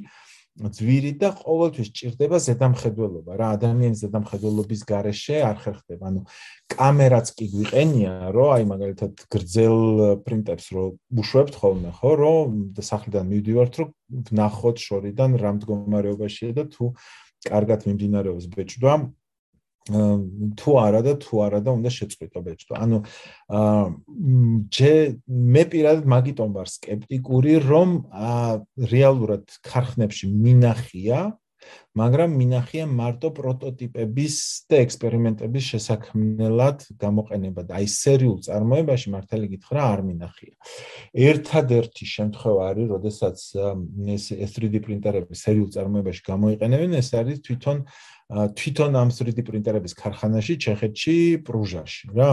ძვირი 0.56 1.12
და 1.20 1.28
ყოველთვის 1.36 1.88
ჭირდება 1.92 2.38
ზედამხედველობა. 2.40 3.32
რა 3.36 3.48
ადამიანის 3.56 4.00
ზედამხედველობის 4.04 4.82
გარეშე 4.88 5.36
არ 5.44 5.56
ხერხდება. 5.60 6.04
ანუ 6.08 6.20
კამერაც 6.72 7.26
კი 7.36 7.46
გვიყენია 7.52 8.12
რომ 8.32 8.48
აი 8.56 8.64
მაგალითად 8.72 9.12
გრძელ 9.36 9.78
პრინტებს 10.24 10.66
რო 10.72 10.84
უშვებთ 11.20 11.54
ხოლმე 11.60 11.90
ხო 12.00 12.12
რომ 12.24 12.48
სახლიდან 12.80 13.24
მივდივართ 13.32 13.74
რომ 13.80 13.88
ვნახოთ 14.32 14.76
შორიდან 14.86 15.30
რა 15.44 15.50
მდგომარეობაშია 15.60 16.52
და 16.56 16.64
თუ 16.72 16.84
კარგად 17.46 17.80
მიმდინარეობს 17.86 18.46
ბეჭდვა 18.56 18.94
თუ 19.86 20.70
არა 20.82 21.00
და 21.06 21.14
თუ 21.22 21.34
არა 21.46 21.60
და 21.62 21.70
უნდა 21.78 21.90
შეწყვიტო 21.94 22.40
ბეჭდო. 22.42 22.74
ანუ 22.74 22.98
ჯე 24.66 24.92
მე 25.30 25.62
პირადად 25.70 26.04
მაგიტომ 26.10 26.50
ვარ 26.58 26.68
скеპტიკური, 26.74 27.54
რომ 27.62 27.88
რეალურად 28.82 29.46
ქარხნებში 29.62 30.26
მინახია, 30.26 31.38
მაგრამ 31.98 32.30
მინახია 32.38 32.84
მარტო 32.86 33.28
პროტოტიპების 33.38 34.34
და 34.70 34.76
ექსპერიმენტების 34.86 35.64
შესაქმნელად 35.72 36.78
გამოყენება 37.02 37.62
და 37.66 37.78
აი 37.80 37.86
სერიულ 37.90 38.38
წარმოებაში 38.46 39.08
მართალი 39.14 39.46
გითხრა 39.54 39.82
არ 39.94 40.00
მინახია. 40.06 40.54
ერთადერთი 41.14 42.04
შემთხვევა 42.06 42.62
არის, 42.70 42.86
როდესაც 42.94 43.36
ეს 44.14 44.50
3D 44.54 44.74
პრინტერები 44.86 45.34
სერიულ 45.34 45.70
წარმოებაში 45.74 46.22
გამოიყენებენ, 46.30 46.90
ეს 47.02 47.08
არის 47.18 47.42
თვითონ 47.42 47.76
აა 47.82 48.15
თვითონ 48.26 48.92
ამ 48.98 49.10
3D 49.14 49.38
პრინტერების 49.46 49.94
ქარხანაში 49.94 50.54
ჩეხეთში 50.58 51.16
პრუჟაში 51.46 52.10
რა. 52.10 52.30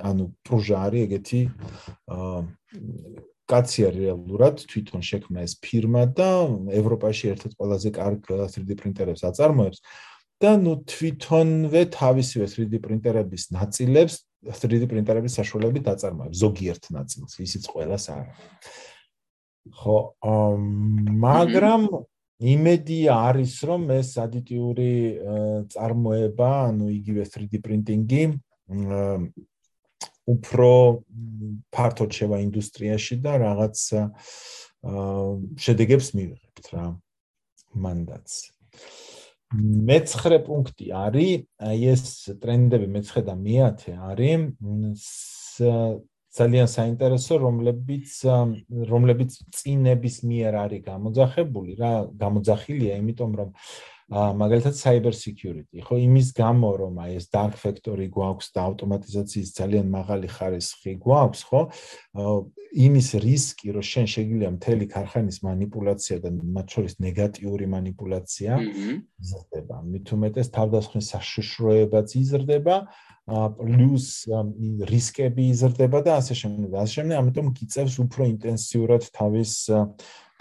ანუ 0.00 0.24
პრუჟა 0.48 0.76
არის 0.88 1.00
ეგეთი 1.04 1.40
კაცია 3.44 3.88
რეალურად 3.92 4.64
თვითონ 4.64 5.00
შექმნა 5.04 5.44
ეს 5.44 5.60
ფირმა 5.60 6.02
და 6.16 6.30
ევროპაში 6.80 7.24
ერთ-ერთ 7.36 7.54
ყველაზე 7.60 7.88
კარგ 7.92 8.20
3D 8.24 8.70
პრინტერებს 8.80 9.22
აწარმოებს. 9.28 9.78
და 10.42 10.56
ნუ 10.60 10.72
თვითონვე 10.90 11.82
თავისივე 11.94 12.46
3D 12.50 12.80
პრინტერების 12.84 13.44
ნაწილებს 13.54 14.14
3D 14.44 14.88
პრინტერების 14.90 15.36
საშუალებით 15.40 15.86
აწარმოებს 15.94 16.40
ზოგიერთ 16.42 16.84
ნაწილს 16.96 17.38
ისიც 17.46 17.68
ყოველას 17.70 18.04
არა 18.12 18.34
ხო 19.78 19.96
მაგრამ 21.24 21.82
იმედი 22.44 22.98
არის 23.08 23.54
რომ 23.64 23.82
ეს 23.94 24.10
ადიტიური 24.20 24.92
წარმოება, 25.72 26.50
ანუ 26.68 26.86
იგივე 26.92 27.24
3D 27.24 27.60
printing-ი 27.64 28.22
უფრო 30.24 30.70
ფართოდ 31.74 32.10
შევა 32.18 32.36
ინდუსტრიაში 32.44 33.16
და 33.24 33.32
რაღაც 33.44 33.76
შედეგებს 35.64 36.08
მივიღებთ 36.16 36.66
რა 36.74 36.84
მანდაც. 37.84 38.28
მეცხრე 39.54 40.38
პუნქტი 40.48 40.86
არის, 40.98 41.44
აი 41.62 41.80
ეს 41.92 42.04
ტრენდები 42.42 42.88
მეცხრე 42.90 43.22
და 43.28 43.34
მეათე 43.38 43.92
არის 44.10 45.04
ძალიან 46.34 46.68
საინტერესო, 46.70 47.38
რომლებიც 47.38 48.14
რომლებიც 48.90 49.36
წინების 49.54 50.16
მიერ 50.26 50.56
არის 50.64 50.82
გამოძახებული, 50.88 51.76
რა 51.78 51.92
გამოძახილია, 52.22 52.98
იმიტომ 53.02 53.36
რომ 53.40 53.50
მაგალითად 54.12 54.74
cyber 54.76 55.14
security. 55.16 55.80
ხო 55.80 55.96
იმის 55.96 56.36
გამო 56.36 56.70
რომ 56.76 56.94
აი 57.00 57.16
ეს 57.16 57.26
dark 57.32 57.56
factory 57.56 58.12
გვაქვს 58.12 58.52
და 58.52 58.60
ავტომატიზაციის 58.68 59.48
ძალიან 59.56 59.86
მაღალი 59.88 60.28
ხარისხი 60.28 60.92
გვაქვს 61.00 61.40
ხო 61.48 61.60
იმის 62.84 63.08
რისკი 63.24 63.68
რომ 63.72 63.84
შენ 63.88 64.06
შეგიძლია 64.14 64.50
მთელი 64.60 64.84
ქარხანის 64.92 65.38
манипуляცია 65.40 66.16
და 66.20 66.28
მათ 66.36 66.66
შორის 66.74 66.94
ნეგატიური 67.00 67.66
манипуляცია 67.70 68.52
იზრდება. 69.24 69.76
მით 69.88 70.06
უმეტეს 70.12 70.48
თავდასხმის 70.52 71.06
საშიშროებაც 71.14 72.08
იზრდება 72.20 72.76
პლუს 73.24 74.28
რისკები 74.84 75.44
იზრდება 75.48 75.98
და 76.04 76.20
ასე 76.20 76.34
შემდეგ. 76.44 76.70
ასე 76.76 76.92
შემდეგ 77.00 77.16
ამიტომ 77.24 77.46
გიწევს 77.56 77.94
უფრო 78.04 78.22
ინტენსიურად 78.36 79.02
თავის 79.16 79.52
აა 79.72 79.88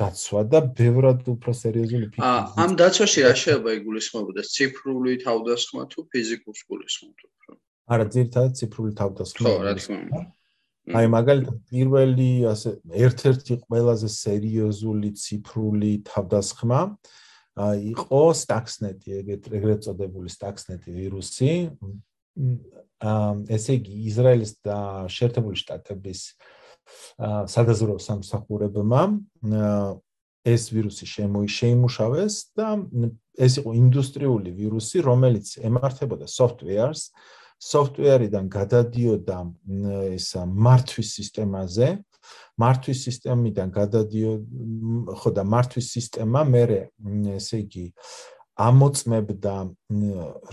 დაცვა 0.02 0.42
და 0.50 0.60
ბევრად 0.78 1.28
უფრო 1.30 1.52
სერიოზული 1.54 2.08
ფიქრი. 2.14 2.30
ამ 2.64 2.72
დაცვაში 2.82 3.20
რა 3.26 3.34
შეიძლება 3.38 3.72
იგულისხმებოდეს? 3.80 4.48
ციფრული 4.56 5.14
თავდასხმა 5.26 5.84
თუ 5.94 6.00
ფიზიკურ 6.10 6.56
გულისხმობთ 6.70 7.20
უფრო? 7.30 7.52
არა, 7.94 8.06
ძირითადად 8.16 8.54
ციფრული 8.58 8.94
თავდასხმა. 9.02 9.48
ხო, 9.50 9.54
რა 9.68 9.74
თქმა 9.78 9.98
უნდა. 10.04 10.22
აი 10.84 11.06
მაგალითად 11.08 11.58
პირველი 11.72 12.30
ასე 12.54 12.70
ერთ-ერთი 12.92 13.54
ყველაზე 13.64 14.08
სერიოზული 14.12 15.10
ციფრული 15.16 15.92
თავდასხმა 16.10 16.80
იყო 17.94 18.22
Stuxnet-ი, 18.34 19.10
ეგრეთ 19.30 19.80
წოდებული 19.86 20.28
Stuxnet 20.28 20.84
ვირუსი. 20.90 21.70
ესე 23.54 23.72
იგი, 23.78 23.94
ისრაელის 24.10 24.52
და 24.66 24.78
შეერთებული 25.08 25.56
შტატების 25.60 26.20
სადაზვერვო 27.54 28.00
სამსახურებმა 28.04 29.04
ეს 30.44 30.64
ვირუსი 30.76 31.08
შემოიშეიმუშავეს 31.08 32.36
და 32.60 32.68
ეს 33.40 33.54
იყო 33.64 33.72
ინდუსტრიული 33.80 34.52
ვირუსი, 34.54 35.02
რომელიც 35.08 35.58
ემართებოდა 35.64 36.28
software-ს, 36.28 37.10
software-დან 37.64 38.50
გადადიოდა 38.52 39.38
ეს 40.12 40.28
მართვის 40.36 41.10
სისტემაზე, 41.18 41.88
მართვის 42.60 43.00
სისტემიდან 43.08 43.72
გადადიო 43.74 44.32
ხო 45.20 45.30
და 45.36 45.44
მართვის 45.44 45.88
სისტემა 45.96 46.44
მე 46.48 46.64
ესე 47.40 47.64
იგი 47.64 47.88
ამოწმებდა 48.54 49.56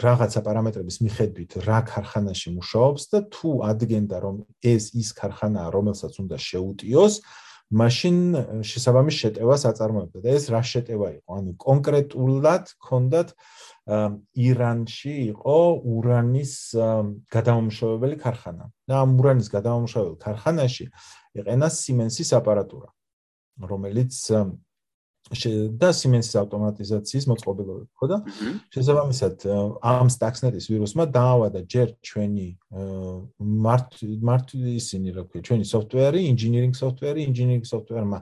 რაღაცა 0.00 0.40
პარამეტრების 0.46 0.96
მიხედვით 1.04 1.56
რა 1.68 1.80
ქარხანაში 1.84 2.54
მუშაობს 2.56 3.02
და 3.12 3.18
თუ 3.28 3.50
ადგენდა 3.68 4.16
რომ 4.24 4.36
ეს 4.64 4.96
ის 4.96 5.12
ქარხანაა 5.20 5.68
რომელსაც 5.68 6.16
უნდა 6.24 6.36
შეუტიოს 6.40 7.14
მაშინ 7.70 8.16
შესაბამის 8.66 9.16
შეტევას 9.22 9.62
აწარმოებდა 9.70 10.18
და 10.24 10.30
ეს 10.34 10.44
რა 10.50 10.62
შეტევა 10.66 11.08
იყო? 11.22 11.30
ანუ 11.38 11.50
კონკრეტულად 11.54 12.64
ქონდათ 12.82 13.28
ირანში 14.34 15.14
იყო 15.30 15.58
ურანის 15.86 16.54
გადამამუშავებელი 17.30 18.16
ქარხანა. 18.18 18.64
და 18.90 18.94
ამ 19.06 19.10
ურანის 19.22 19.48
გადამამუშავებელი 19.54 20.18
ქარხანაში 20.18 20.86
იყენა 21.38 21.68
სიმენსის 21.70 22.30
აპარატურა 22.34 22.90
რომელიც 23.70 24.18
და 25.30 25.90
სიმენსის 25.94 26.34
ავტომატიზაციის 26.42 27.26
მოწყობილობები 27.30 27.90
ხო 27.94 28.06
და 28.10 28.16
შესაბამისად 28.74 29.44
ამ 29.78 30.08
Stuxnet-ის 30.10 30.66
ვირუსმა 30.66 31.06
დაავადა 31.14 31.60
ჯერ 31.70 31.94
ჩვენი 32.02 32.48
მართ 33.38 33.90
მართ 34.26 34.48
ისინი 34.58 35.14
რა 35.14 35.24
ქვია 35.30 35.42
ჩვენი 35.46 35.64
software-ი, 35.70 36.20
engineering 36.26 36.74
software-ი, 36.74 37.22
engineering 37.30 37.62
software-მა 37.62 38.18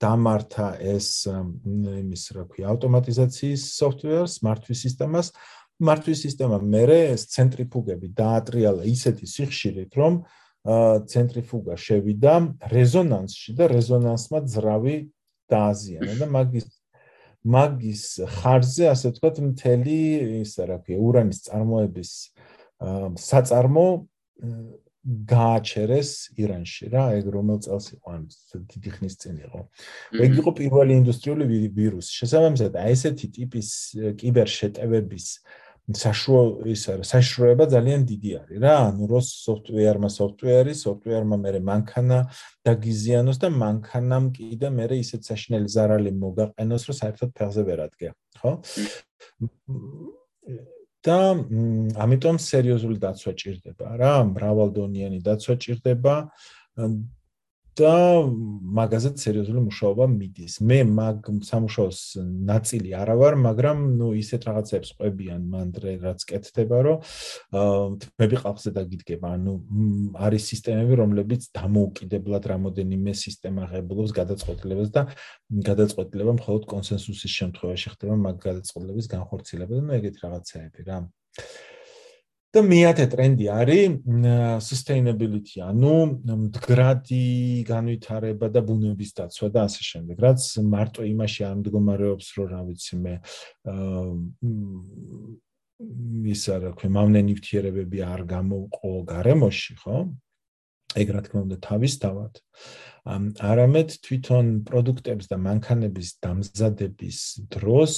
დამართა 0.00 0.68
ეს 0.80 1.28
იმის 1.28 2.24
რა 2.36 2.44
ქვია 2.48 2.72
ავტომატიზაციის 2.72 3.62
software-ს, 3.76 4.40
მართვის 4.44 4.80
სისტემას. 4.88 5.32
მართვის 5.76 6.20
სისტემა 6.24 6.56
მერე 6.64 7.12
ეს 7.12 7.28
ცენტრიფუგები 7.36 8.08
დაატრიალა 8.16 8.88
ისეთი 8.88 9.26
სიხშირით, 9.28 9.92
რომ 9.92 10.24
ცენტრიფუგა 11.12 11.76
შევიდა 11.76 12.34
რეზონანსში 12.72 13.52
და 13.60 13.68
რეზონანსმა 13.70 14.40
ძრავი 14.50 14.96
დააზიანა 15.52 16.14
და 16.20 16.26
მაგის 16.36 16.66
მაგის 17.46 18.02
ხარზე 18.40 18.88
ასე 18.90 19.12
ვთქვათ 19.12 19.36
მთელი 19.50 19.98
ისა 20.42 20.66
რა 20.66 20.78
ქვია 20.82 20.98
ურანის 20.98 21.44
წარმოების 21.46 22.10
საწარმო 23.22 23.86
გააჩერეს 25.06 26.10
ირანში 26.34 26.88
რა 26.90 27.04
ეგ 27.20 27.28
რომელ 27.30 27.60
წელს 27.62 27.86
იყო 27.94 28.14
ან 28.16 28.22
დიდი 28.74 28.90
ხნის 28.96 29.14
წინ 29.22 29.36
იყო. 29.46 29.60
ეგ 30.26 30.32
იყო 30.42 30.50
პირველი 30.58 30.92
ინდუსტრიული 30.98 31.44
ვირუსი. 31.70 32.10
შესაბამისად 32.20 32.74
აი 32.74 32.90
ესეთი 32.96 33.26
ტიპის 33.38 33.68
კიბერ 34.18 34.48
შეტევების 34.50 35.26
საშუალო 35.86 36.66
ის 36.66 36.82
არა 36.90 37.04
საშუალება 37.06 37.64
ძალიან 37.70 38.02
დიდი 38.10 38.30
არის 38.42 38.58
რა. 38.58 38.74
ანუ 38.90 39.04
რო 39.06 39.20
software-მა 39.22 40.10
software-ი 40.10 40.74
software-მა 40.74 41.36
მე 41.38 41.60
მანქანა 41.62 42.18
დაგიზიანოს 42.66 43.38
და 43.38 43.48
მანქანამ 43.54 44.24
კიდე 44.34 44.68
მე 44.74 44.86
ისეთ 44.98 45.22
საშინელი 45.30 45.68
ზარალი 45.70 46.10
მოგაყენოს 46.10 46.82
რომ 46.90 46.96
საერთოდ 47.02 47.30
ფეხზე 47.38 47.62
ვერ 47.70 47.78
ადგე 47.86 48.08
ხო? 48.42 48.50
და 51.06 51.18
ამიტომ 52.02 52.36
სერიოზული 52.42 52.98
დაცვა 52.98 53.32
ჭირდება 53.38 53.86
რა. 54.02 54.14
მრავალდონიანი 54.34 55.22
დაცვა 55.22 55.54
ჭირდება 55.62 56.14
და 57.76 57.92
მაგაზეც 58.76 59.20
სერიოზული 59.20 59.60
მუშაობა 59.68 60.04
მიდის. 60.08 60.54
მე 60.64 60.78
მაგ 60.96 61.28
სამუშაოს 61.48 62.00
ნაწილი 62.48 62.90
არა 62.96 63.14
ვარ, 63.20 63.34
მაგრამ 63.46 63.78
ნუ 64.00 64.08
ისეთ 64.22 64.42
რაღაცებს 64.48 64.88
ყვებიან 64.96 65.42
მანდრე 65.52 65.92
რაც 66.04 66.20
კეთდება, 66.30 66.78
რომ 66.86 66.98
თმები 68.00 68.36
ყალხზე 68.42 68.70
დაგიდგება. 68.78 69.26
ანუ 69.36 69.52
არის 70.16 70.42
სისტემები, 70.50 70.92
რომლებიც 71.02 71.42
დამოუკიდებლად 71.52 72.44
რამოდენიმე 72.52 73.12
სისტემა 73.12 73.62
ღებულობს 73.70 74.12
გადაწყვეტილებას 74.20 74.90
და 74.96 75.02
გადაწყვეტილება 75.70 76.32
მხოლოდ 76.40 76.62
კონსენსუსის 76.72 77.32
შემთხვევაში 77.38 77.88
ხდება 77.92 78.14
მაგ 78.24 78.36
გადაწყვეტილების 78.48 79.06
განხორციელება 79.14 79.72
და 79.76 79.82
ნუ 79.84 79.92
ეგეთ 80.00 80.16
რაღაცაები 80.24 80.80
რა. 80.88 80.98
და 82.54 82.62
მეათე 82.64 83.06
ტრენდი 83.12 83.46
არის 83.52 83.96
sustainability, 84.64 85.60
ანუ 85.60 85.96
მდგრადი 86.24 87.26
განვითარება 87.68 88.48
და 88.54 88.60
ბუნების 88.64 89.10
დაცვა 89.18 89.48
და 89.54 89.64
ასე 89.68 89.82
შემდეგ. 89.90 90.16
რაც 90.24 90.40
მარტო 90.74 91.02
იმაში 91.10 91.40
არ 91.48 91.54
მდგომარეობს, 91.60 92.26
რომ 92.38 92.46
რა 92.52 92.60
ვიცი 92.70 92.96
მე 93.02 93.14
ის 96.32 96.42
არა 96.56 96.70
ქვე 96.78 96.88
მავნე 96.88 97.20
ნივთიერებები 97.28 97.98
არ 98.06 98.22
გამოყო 98.24 98.92
გარემოში, 99.10 99.74
ხო? 99.82 99.96
ეგ 100.96 101.08
რა 101.12 101.20
თქმა 101.26 101.40
უნდა 101.44 101.56
თავისთავად. 101.66 102.32
არამედ 103.50 103.88
თვითონ 104.06 104.46
პროდუქტების 104.66 105.26
და 105.28 105.36
მანქანების 105.36 106.08
დამზადების 106.24 107.18
დროს 107.52 107.92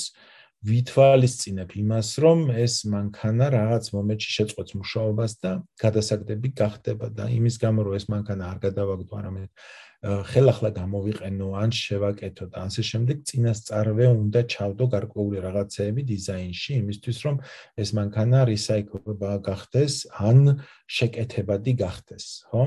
ვითვალისწინებ 0.66 1.70
იმას, 1.78 2.08
რომ 2.18 2.40
ეს 2.50 2.74
მანქანა 2.90 3.46
რაღაც 3.54 3.90
მომენტში 3.94 4.30
შეწყვეტს 4.36 4.74
მუშაობას 4.78 5.32
და 5.44 5.52
გადასაგდები 5.78 6.48
გახდება 6.58 7.10
და 7.14 7.28
იმის 7.30 7.58
გამო 7.62 7.86
რომ 7.86 7.98
ეს 7.98 8.06
მანქანა 8.10 8.48
არ 8.50 8.58
გადავაგდო, 8.66 9.12
არამედ 9.22 9.50
ხელახლა 9.98 10.70
გამოვიყენო 10.78 11.46
ან 11.58 11.72
შევაკეთო 11.74 12.46
და 12.54 12.70
ასე 12.70 12.82
შემდეგ 12.86 13.22
წინასწარვე 13.26 14.06
უნდა 14.14 14.40
ჩავდო 14.52 14.86
გარკვეული 14.94 15.38
რაღაცეები 15.42 16.02
დიზაინში 16.06 16.70
იმისთვის 16.78 17.18
რომ 17.26 17.40
ეს 17.82 17.90
მანქანა 17.98 18.38
რისაიკლება 18.46 19.30
გახდეს 19.42 19.94
ან 20.22 20.62
შეკეთებადი 20.86 21.72
გახდეს 21.82 22.26
ხო? 22.46 22.62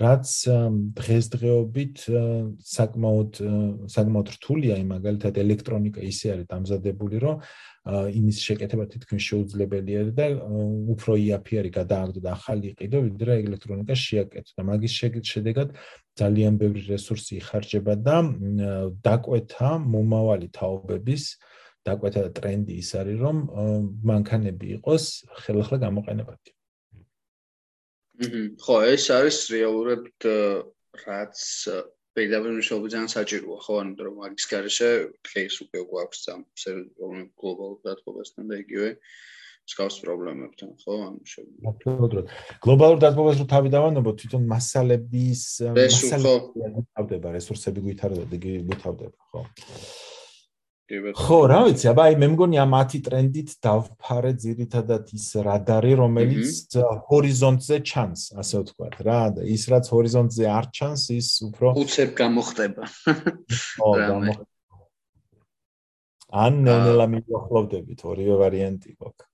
რაც 0.00 0.28
დღესდღეობით 0.96 1.96
საკმაოდ 2.64 3.32
საკმაოდ 3.92 4.28
რთულია 4.40 4.80
იმ 4.80 4.88
მაგალითად 4.96 5.34
ელექტრონიკა 5.44 6.00
ისე 6.00 6.32
არის 6.32 6.48
დამზადებული 6.48 7.20
რომ 7.20 7.44
იმის 7.88 8.38
შეკეთება 8.44 8.84
თითქმის 8.92 9.24
შეუძლებელია 9.24 10.00
და 10.12 10.26
უფრო 10.92 11.16
იაფი 11.16 11.54
არის 11.60 11.72
გადააგდო 11.78 12.20
და 12.20 12.32
ახალი 12.36 12.66
იყიდო 12.76 12.98
ვიდრე 13.08 13.36
ელექტრონიკა 13.40 13.94
შეაკეთო 13.96 14.52
და 14.52 14.62
მაგის 14.68 14.96
შედეგად 15.00 15.72
ძალიან 16.20 16.58
ბევრი 16.60 16.82
რესურსი 16.92 17.40
იხარჯება 17.40 17.94
და 18.04 18.16
დაკვეთა 19.00 19.70
მომავალი 19.96 20.48
თაობების 20.52 21.24
დაკვეთა 21.88 22.22
ტრენდი 22.36 22.74
ის 22.84 22.90
არის 23.00 23.16
რომ 23.24 23.36
მანქანები 24.12 24.66
იყოს 24.76 25.04
ხელახლა 25.40 25.76
გამოყენებადი. 25.86 26.50
ხო, 28.60 28.76
ეს 28.92 29.04
არის 29.08 29.38
რეალურად 29.56 30.28
რაც 31.08 31.40
პირდაპირ 32.16 32.52
მშობლი 32.58 32.88
ძალიან 32.90 33.10
საჭიროა, 33.14 33.58
ხო, 33.64 33.74
ანუ 33.80 34.04
რომ 34.06 34.14
მაგის 34.20 34.46
garaშე 34.50 34.90
დღეს 35.26 35.54
უკვე 35.64 35.80
გვაქვს 35.90 36.18
სამ 36.26 36.40
გლობალურ 37.38 37.78
დათბობასთან 37.86 38.44
და 38.50 38.54
იგივე 38.64 38.88
სკავს 39.70 39.96
პრობლემებთან, 40.02 40.70
ხო, 40.82 40.94
ანუ 41.06 41.20
შეგვიძლია. 41.30 41.70
აბსოლუტურად. 41.70 42.26
გლობალურ 42.66 42.98
დათბობას 43.06 43.36
რო 43.38 43.46
თავი 43.54 43.68
დავანებო, 43.76 44.10
თვითონ 44.18 44.42
მასალების 44.50 45.42
მასალები 45.78 46.86
თავდება, 46.98 47.28
რესურსები 47.38 47.80
გვითარდება, 47.86 48.34
გვითარდება, 48.66 49.18
ხო. 49.30 49.46
ხო, 50.90 51.38
რა 51.46 51.58
ვიცი, 51.68 51.86
აბა 51.92 52.04
აი 52.10 52.14
მე 52.18 52.28
მგონი 52.34 52.58
ამ 52.58 52.72
10 52.74 53.02
ტრენდით 53.06 53.50
დავფარე 53.62 54.32
ძირითადად 54.42 55.12
ის 55.14 55.26
რადარი, 55.46 55.92
რომელიც 56.02 56.74
ჰორიზონტზე 57.06 57.78
ჩანს, 57.86 58.22
ასე 58.42 58.62
ვთქვათ, 58.64 58.96
რა 59.06 59.22
და 59.38 59.46
ის 59.46 59.68
რაც 59.70 59.86
ჰორიზონტზე 59.94 60.50
არ 60.50 60.66
ჩანს, 60.74 61.02
ის 61.14 61.28
უფრო 61.46 61.74
უცებ 61.78 62.10
გამოხდება. 62.18 62.82
ხო, 63.06 63.90
გამოხდება. 64.02 64.50
ან 66.30 66.62
ნელ-ნელა 66.62 67.06
მიახლოვდებით 67.10 68.00
ორივე 68.06 68.34
ვარიანტი 68.38 68.90
გვაქვს. 68.98 69.26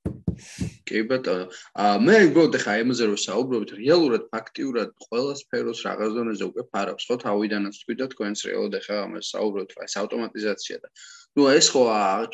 კი 0.88 1.00
ბატონო. 1.09 1.46
აა 1.76 1.96
მე 2.04 2.16
უბრალოდ 2.28 2.57
ხა 2.61 2.72
ემოზე 2.84 3.04
რო 3.09 3.16
საუბრობთ 3.20 3.70
რეალურად 3.80 4.24
ფაქტიურად 4.32 4.90
ყველა 5.04 5.34
სფეროს 5.40 5.80
რაღაც 5.88 6.11
დონეზე 6.16 6.44
უკვე 6.48 6.64
ფარავს. 6.72 7.04
ხო 7.09 7.16
თავიდანაც 7.24 7.74
თქვი 7.80 7.94
და 8.00 8.07
თქვენს 8.12 8.40
რეალურად 8.48 8.84
ხა 8.84 8.96
ამას 9.04 9.32
საუბრობთ 9.32 9.70
ეს 9.86 9.94
ავტომატიზაცია 10.00 10.76
და 10.84 10.88
ну 11.37 11.47
ეს 11.53 11.66
ხო 11.72 11.82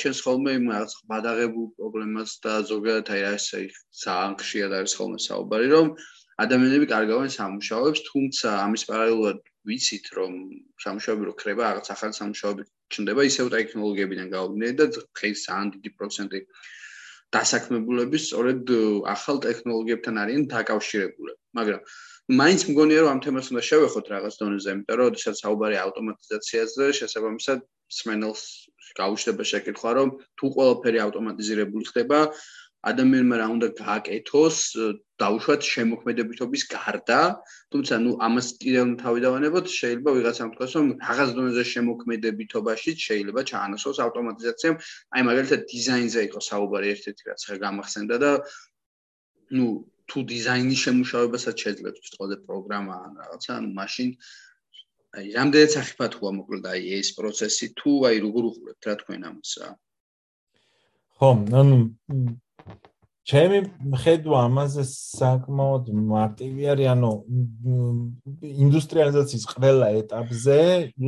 ჩვენს 0.01 0.19
ხოლმე 0.25 0.53
იმ 0.59 0.67
ბადაღებულ 1.11 1.67
პრობლემას 1.79 2.35
და 2.45 2.53
ზოგადად 2.71 3.09
აი 3.15 3.23
ესე 3.35 3.63
ძალიან 4.03 4.35
ხშირად 4.43 4.75
არის 4.79 4.93
ხოლმე 4.99 5.19
საუბარი 5.27 5.71
რომ 5.73 5.89
ადამიანები 6.45 6.87
კარგავენ 6.93 7.33
სამუშაოებს 7.39 8.05
თუმცა 8.09 8.53
ამის 8.67 8.87
პარალელურად 8.91 9.41
ვიცით 9.71 10.07
რომ 10.19 10.33
სამუშაოები 10.85 11.29
რო 11.29 11.35
ქრება 11.43 11.63
რაღაც 11.67 11.91
ახალი 11.95 12.15
სამუშაოები 12.21 12.65
ჩნდება 12.95 13.27
ისევ 13.31 13.51
ტექნოლოგიებიდან 13.57 14.31
გავიგნეთ 14.37 14.79
და 14.81 14.87
ხეს 15.19 15.45
ძალიან 15.49 15.69
დიდი 15.75 15.91
პროცენტი 15.99 16.41
დასაქმებულები 17.33 18.19
სწორედ 18.23 18.73
ახალ 19.09 19.39
ტექნოლოგიებთან 19.47 20.19
არიან 20.23 20.43
დაკავშირებული. 20.53 21.33
მაგრამ 21.57 21.81
მაინც 22.41 22.61
მგონია 22.71 23.01
რომ 23.03 23.11
ამ 23.13 23.21
თემას 23.25 23.47
უნდა 23.53 23.63
შევეხოთ 23.69 24.07
რაღაც 24.15 24.35
დონეზე, 24.41 24.69
იმიტომ 24.77 24.97
რომ 25.01 25.17
შესაძლოა 25.23 25.41
საუბარი 25.43 25.77
ავტომატიზაციაზე, 25.85 26.85
შესაბამისად 26.99 27.65
სმენელს 27.99 28.43
გაუჩნდება 28.99 29.45
შეკითხვა, 29.53 29.91
რომ 29.99 30.09
თუ 30.39 30.47
ყველაფერი 30.57 30.99
ავტომატიზირებული 31.07 31.85
ხდება, 31.91 32.19
ადამიანმა 32.83 33.37
რა 33.39 33.47
უნდა 33.55 33.69
გააკეთოს, 33.79 34.57
დაუშვათ 35.23 35.63
შემოქმედებითობის 35.63 36.63
გარდა, 36.73 37.19
თუმცა 37.71 37.95
ნუ 38.03 38.13
ამას 38.27 38.49
კიდევ 38.59 38.87
თავი 39.03 39.23
დავანებოთ, 39.23 39.71
შეიძლება 39.71 40.11
ვიღაცამ 40.19 40.51
თქვას, 40.55 40.73
რომ 40.79 40.87
რაღაც 40.99 41.31
დონეზე 41.39 41.65
შემოქმედებითობაში 41.73 42.91
შეიძლება 43.07 43.41
ჩაანაცვლოს 43.53 43.99
ავტომატიზაციამ, 44.07 44.77
აი 45.15 45.23
მაგალითად 45.31 45.61
დიზაინზე 45.73 46.21
იყო 46.27 46.41
საუბარი 46.51 46.87
ერთ-ერთი 46.95 47.23
რაც 47.31 47.43
გამახსენდა 47.63 48.17
და 48.25 48.31
ნუ 49.55 49.67
თუ 50.11 50.19
დიზაინის 50.33 50.81
შემუშავებასაც 50.85 51.57
შეძლებს 51.65 52.09
თქო 52.13 52.25
და 52.35 52.37
პროგრამა 52.49 52.95
ან 53.07 53.13
რაღაცა, 53.23 53.51
ანუ 53.63 53.69
მაშინ 53.79 54.09
აი 55.13 55.27
რამდენიც 55.37 55.75
ახიფათოა 55.83 56.31
მოკლედ 56.39 56.65
აი 56.73 56.83
ეს 56.99 57.09
პროცესი? 57.17 57.67
თუ 57.79 57.91
აი 58.09 58.17
როგორ 58.27 58.43
უყურებთ 58.51 58.83
რა 58.89 58.95
თქვენ 59.03 59.27
ამას 59.29 59.53
რა 59.61 59.69
ხო 61.21 61.31
ანუ 61.61 61.77
ჩემი 63.23 63.59
ხედვა 64.03 64.39
ამაზე 64.49 64.83
საკმაოდ 64.91 65.91
მარტივი 66.13 66.65
არის 66.73 66.89
ანუ 66.95 67.11
ინდუსტრიალიზაციის 68.65 69.45
ყველა 69.53 69.91
ეტაპზე 70.01 70.57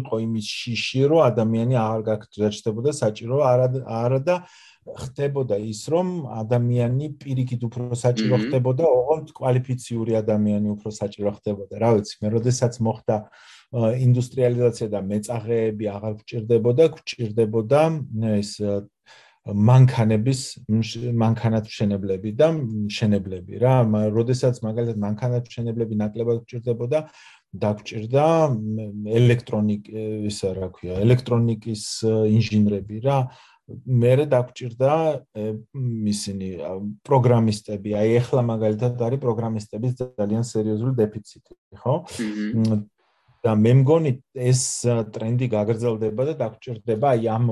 იყო 0.01 0.21
იმის 0.27 0.51
შიში 0.59 1.03
რომ 1.11 1.25
ადამიანი 1.31 1.75
აღარ 1.85 2.05
გაგრძელებოდა 2.11 2.95
საჭირო 3.01 3.41
არა 3.51 3.67
არა 4.05 4.21
და 4.29 4.37
ხდებოდა 4.85 5.57
ის 5.65 5.81
რომ 5.89 6.09
ადამიანი 6.45 7.07
პირიქით 7.19 7.63
უფრო 7.67 7.97
საჭირო 7.99 8.37
ხდებოდა 8.45 8.85
ოღონდ 8.85 9.33
კვალიფიციური 9.39 10.13
ადამიანი 10.23 10.69
უფრო 10.77 10.93
საჭირო 10.93 11.33
ხდებოდა. 11.41 11.75
რა 11.83 11.91
ვიცი 11.97 12.15
მე 12.21 12.29
როდესაც 12.37 12.79
მოხდა 12.85 13.17
ინდუსტრიალიზაცია 13.75 14.89
და 14.95 15.01
მეწაღეები 15.03 15.85
აღარ 15.91 16.13
გჭირდებოდა, 16.23 16.85
გჭირდებოდა 16.95 17.81
ეს 18.39 18.51
მანქანების 19.45 20.41
მანქანათმშენებლები 21.21 22.31
და 22.33 22.47
მშენებლები 22.55 23.55
რა. 23.61 23.75
როდესაც 24.15 24.63
მაგალითად 24.65 24.99
მანქანათმშენებლები 25.05 25.95
ნაკლებად 26.01 26.39
გჭირდებოდა, 26.47 26.99
დაგჭირდა 27.65 28.27
ელექტრონიკ 29.21 29.83
ისა 30.31 30.51
რა 30.57 30.69
ქვია, 30.73 30.95
ელექტრონიკის 31.05 31.85
ინჟინრები 32.07 32.97
რა. 33.05 33.19
მერე 33.89 34.25
დაგჭირდა 34.29 34.93
ისინი 36.15 36.49
პროგრამისტები. 37.09 37.91
აი 38.01 38.11
ახლა 38.21 38.43
მაგალითად 38.49 39.01
არის 39.07 39.21
პროგრამისტების 39.25 39.93
ძალიან 40.21 40.45
სერიოზული 40.45 40.93
დეფიციტი, 41.01 41.55
ხო? 41.81 41.95
და 43.45 43.55
მე 43.61 43.73
მგონი 43.81 44.13
ეს 44.51 44.63
ტრენდი 45.15 45.51
გაგრძელდება 45.57 46.29
და 46.31 46.35
დაგჭირდება 46.45 47.15
აი 47.15 47.33
ამ 47.37 47.51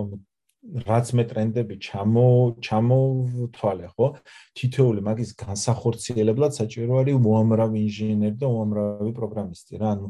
რაც 0.63 1.09
მე 1.19 1.25
ტრენდები 1.27 1.75
ჩამო 1.83 2.55
ჩამოთვალე 2.63 3.89
ხო? 3.99 4.07
თითოეული 4.55 5.03
მაგის 5.03 5.35
განსახორციელებლად 5.35 6.55
საჭირო 6.55 7.01
არის 7.03 7.19
უამრავი 7.19 7.83
ინჟინერი 7.83 8.39
და 8.39 8.47
უამრავი 8.47 9.11
პროგრამისტი. 9.11 9.73
რა 9.83 9.89
ანუ 9.99 10.07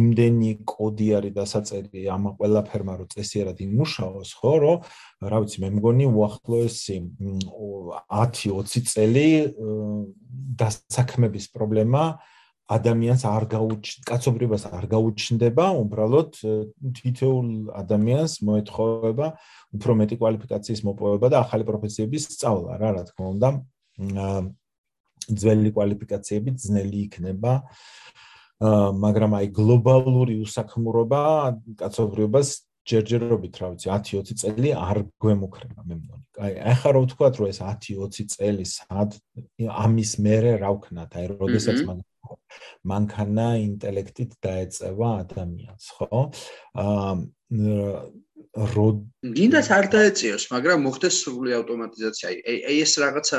იმდენი 0.00 0.50
კოდი 0.64 1.08
არის 1.20 1.36
დასაწერი 1.36 2.00
ამ 2.16 2.32
ყველა 2.40 2.62
ფერმა 2.64 2.94
რო 2.96 3.06
წესიერად 3.12 3.60
იმუშაოს 3.60 4.30
ხო? 4.40 4.52
რომ 4.64 4.76
რა 5.20 5.38
ვიცი 5.44 5.58
მე 5.60 5.70
მგონი 5.76 6.06
უახლოესი 6.16 6.96
10-20 8.08 8.88
წელი 8.88 9.28
დასაქმების 10.64 11.44
პრობლემა 11.52 12.02
ადამიანს 12.70 13.22
არ 13.26 13.44
გაუჩნდება, 13.50 14.06
კაცობრიობას 14.10 14.64
არ 14.70 14.84
გაუჩნდება, 14.94 15.64
უბრალოდ 15.82 16.30
თითოეულ 16.98 17.48
ადამიანს 17.82 18.32
მოეთხოვება 18.46 19.26
უფრო 19.74 19.92
მეტი 20.00 20.16
კვალიფიკაციის 20.20 20.80
მოპოვება 20.86 21.26
და 21.34 21.42
ახალი 21.42 21.64
პროფესიების 21.66 22.22
სწავლა, 22.36 22.72
რა 22.78 22.90
რა 22.94 23.02
თქმა 23.10 23.26
უნდა. 23.34 23.48
ძველი 25.30 25.70
კვალიფიკაციები 25.74 26.50
ძნელი 26.62 26.98
იქნება. 27.10 27.52
მაგრამ 28.60 29.32
აი 29.40 29.46
გლობალური 29.56 30.34
უსაქმურობა 30.44 31.20
კაცობრიობას 31.80 32.48
ჯერჯერობით, 32.90 33.54
რა 33.60 33.66
ვიცი, 33.72 33.88
10-20 33.88 34.36
წელი 34.40 34.70
არ 34.76 34.98
გვემუქრება, 35.20 35.80
მე 35.84 35.94
მგონი. 36.00 36.24
აი, 36.44 36.52
ახლა 36.74 36.90
რო 36.96 37.00
ვთქვა, 37.04 37.28
რომ 37.40 37.48
ეს 37.52 37.60
10-20 37.60 38.28
წელი 38.34 38.64
სად 38.68 39.10
ამის 39.84 40.12
მერე 40.24 40.52
რა 40.60 40.70
ვქნათ, 40.76 41.10
აი, 41.20 41.26
როდესაც 41.40 41.78
მაგ 41.88 41.98
მანქანა 42.90 43.48
ინტელექტით 43.66 44.32
დაეწევა 44.44 45.10
ადამიანს, 45.24 45.86
ხო? 45.98 46.22
აა 46.84 47.12
რო 48.74 48.86
გინდას 49.38 49.68
არ 49.70 49.86
დაეწიოს, 49.94 50.44
მაგრამ 50.50 50.80
მოხდეს 50.86 51.18
სრული 51.22 51.52
ავტომატიზაცია. 51.60 52.30
აი 52.50 52.76
ეს 52.82 52.92
რაღაცა 52.98 53.38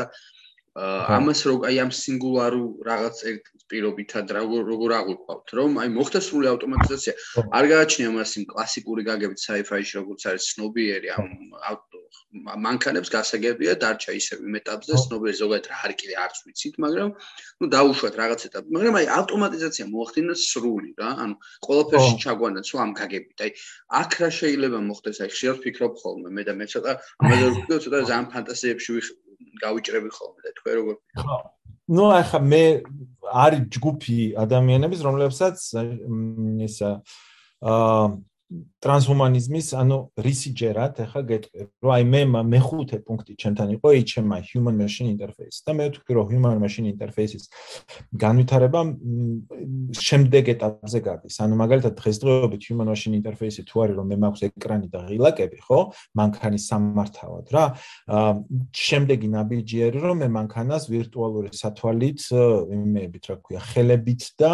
ამას 0.71 1.39
რო 1.47 1.53
აი 1.67 1.77
ამ 1.83 1.89
სინგულარულ 1.91 2.67
რაღაც 2.87 3.17
ერთ 3.27 3.47
პირობითად 3.71 4.31
როგორ 4.37 4.61
როგორ 4.71 4.91
აღვიქვავთ, 4.99 5.47
რომ 5.59 5.71
აი 5.83 5.89
მოხდეს 5.95 6.27
სრული 6.31 6.47
ავტომატიზაცია. 6.51 7.13
არ 7.59 7.65
გააჩნია 7.71 8.09
მას 8.15 8.31
იმ 8.39 8.45
კლასიკური 8.51 9.01
გაგებით 9.09 9.39
sci-fi-ში 9.43 9.93
როგორც 9.99 10.21
არის 10.31 10.43
ცნობიერი 10.55 11.07
ამ 11.11 11.27
მანქანებს 12.63 13.11
გასაგებია 13.11 13.73
დარჩა 13.83 14.15
ისევ 14.15 14.43
იმ 14.47 14.55
ეტაპზე 14.59 14.95
ცნობილი 15.03 15.33
ზოგადად 15.39 15.67
რა 15.71 15.77
არის 15.87 15.97
კიდე 16.01 16.15
არც 16.23 16.37
ვიცით 16.47 16.75
მაგრამ 16.83 17.09
ნუ 17.59 17.65
დაუშვათ 17.75 18.15
რაღაც 18.21 18.45
ეტაპი 18.47 18.75
მაგრამ 18.75 18.95
აი 18.99 19.07
ავტომატიზაცია 19.19 19.85
მოახდინა 19.91 20.35
სრული 20.39 20.91
რა 21.01 21.09
ანუ 21.23 21.35
ყველაფერში 21.67 22.15
ჩაგვანა 22.23 22.63
სულ 22.71 22.79
ამ 22.85 22.91
გაგებით. 23.01 23.37
აი 23.43 23.51
აქ 24.01 24.11
რა 24.23 24.29
შეიძლება 24.39 24.79
მოხდეს? 24.87 25.17
აი 25.23 25.29
ხშირად 25.35 25.57
ფიქრობ 25.63 25.93
ხოლმე 25.99 26.29
მე 26.39 26.43
და 26.47 26.53
მე 26.55 26.65
ცოტა 26.71 26.91
ამაზე 27.19 27.45
ვფიქრობ 27.51 27.83
ცოტა 27.83 27.99
ზამ 28.11 28.25
ფანტაზიებში 28.31 28.91
გავიჭრები 29.63 30.09
ხოლმე 30.17 30.39
და 30.45 30.51
თქვენ 30.59 30.73
როგორ 30.79 30.95
ფიქრობთ 31.11 31.49
ნუ 31.91 32.05
ახლა 32.15 32.39
მე 32.51 32.63
არის 33.45 33.61
ჯგუფი 33.75 34.19
ადამიანების 34.43 35.01
რომლებსაც 35.07 35.57
ისა 36.67 36.91
აა 37.61 38.03
ტრანსჰუმანიზმის, 38.81 39.67
ანუ 39.79 39.97
რისიჯერად, 40.25 40.99
ახლა 41.05 41.21
გეტყვი, 41.29 41.65
რომ 41.85 41.91
აი 41.95 42.05
მე 42.11 42.21
მეხუთე 42.51 42.97
პუნქტი 43.07 43.33
ჩემთან 43.39 43.69
იყო 43.77 43.87
HMI, 44.01 44.41
Human 44.51 44.75
Machine 44.75 45.11
Interface 45.13 45.61
და 45.63 45.75
მე 45.77 45.85
ვთქვი, 45.91 46.11
რომ 46.17 46.25
Human 46.33 46.57
Machine 46.59 46.89
Interface-ის 46.91 47.47
განვითარება 48.11 48.81
შემდეგ 49.95 50.43
ეტაპზე 50.55 50.99
გადის. 51.05 51.35
ანუ 51.45 51.55
მაგალითად 51.61 51.93
დღესდღეობით 52.01 52.61
Human 52.67 52.89
Machine 52.91 53.15
Interface-ი 53.21 53.63
თუ 53.69 53.75
არის, 53.85 53.95
რომ 54.01 54.05
მე 54.11 54.17
მაქვს 54.25 54.41
ეკრანი 54.49 54.87
და 54.91 54.99
ღილაკები, 55.07 55.57
ხო? 55.61 55.79
მანქანის 56.17 56.63
სამართავად 56.71 57.45
რა. 57.55 57.65
აა 58.11 58.31
შემდეგი 58.75 59.27
ნაბიჯი 59.31 59.77
არის, 59.87 60.01
რომ 60.01 60.17
მე 60.25 60.29
მანქანას 60.41 60.83
ვირტუალური 60.91 61.49
სათვალით, 61.55 62.19
იმეებით, 62.75 63.23
რა 63.31 63.35
ქვია, 63.45 63.61
ხელებით 63.71 64.23
და 64.41 64.53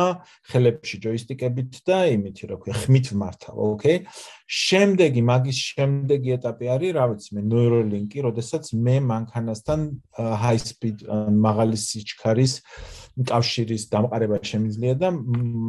ხელებში 0.52 0.96
ჯოისტიკებით 1.08 1.82
და 1.88 1.98
იმით, 2.12 2.38
რა 2.52 2.58
ქვია, 2.62 2.76
ხმით 2.84 3.06
ვმართავ, 3.16 3.56
ოკეი? 3.56 3.87
ოკეი. 3.88 4.00
შემდეგი 4.48 5.22
მაგის 5.28 5.58
შემდეგი 5.76 6.32
ეტაპი 6.38 6.70
არის, 6.72 6.92
რა 6.96 7.06
ვიცი 7.12 7.36
მე, 7.36 7.42
Neuralink-ი, 7.52 8.22
როდესაც 8.24 8.70
მე 8.80 8.96
მანქანასთან 9.04 9.82
high 10.44 10.62
speed 10.64 11.04
მაღალი 11.48 11.76
სიჩქარის 11.76 12.54
კავშირის 13.28 13.84
დამყარება 13.92 14.40
შემიძლია 14.48 14.94
და 15.04 15.12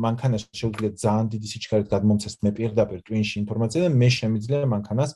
მანქანას 0.07 0.47
შეუძლია 0.55 0.91
ძალიან 0.95 1.27
დიდი 1.35 1.47
სიჩქარით 1.53 1.89
გადმომცეს 1.91 2.35
მე 2.47 2.51
პირდაპირ 2.55 3.03
ტვინში 3.03 3.35
ინფორმაცია 3.43 3.81
და 3.83 3.91
მე 3.99 4.09
შემიძლია 4.14 4.62
მანქანას 4.75 5.11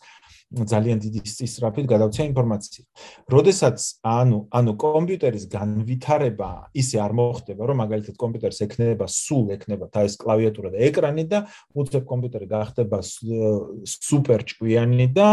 ძალიან 0.52 0.98
დიდი 1.00 1.20
სწრაფით 1.24 1.86
გადავცე 1.88 2.22
ინფორმაცია. 2.28 2.84
როდესაც 3.32 3.78
ანუ 4.04 4.38
ანუ 4.52 4.72
კომპიუტერის 4.84 5.44
განვითარება 5.48 6.50
ისე 6.76 6.96
არ 7.00 7.12
მოხდება, 7.16 7.62
რომ 7.68 7.76
მაგალითად 7.82 8.14
კომპიუტერს 8.20 8.58
ექნება 8.66 9.06
სულ 9.08 9.46
ექნება 9.56 9.88
და 9.88 10.04
ეს 10.04 10.14
კლავიატურა 10.20 10.68
და 10.76 10.78
ეკრანი 10.88 11.24
და 11.32 11.38
უცებ 11.72 12.04
კომპიუტერი 12.04 12.46
გახდება 12.52 12.98
სუპერ 13.00 14.40
ჭკვიანი 14.52 15.06
და 15.16 15.28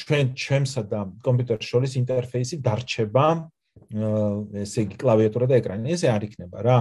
ჩვენ 0.00 0.26
ჩვენსა 0.32 0.82
და 0.88 1.00
კომპიუტერს 1.20 1.66
შორის 1.68 1.92
ინტერფეისი 2.00 2.56
დარჩება 2.64 3.26
ესე 3.92 4.84
იგი 4.86 4.96
კლავიატურა 5.00 5.46
და 5.48 5.58
ეკრანი 5.60 5.92
ესე 5.92 6.08
არ 6.12 6.24
იქნება 6.28 6.64
რა. 6.64 6.78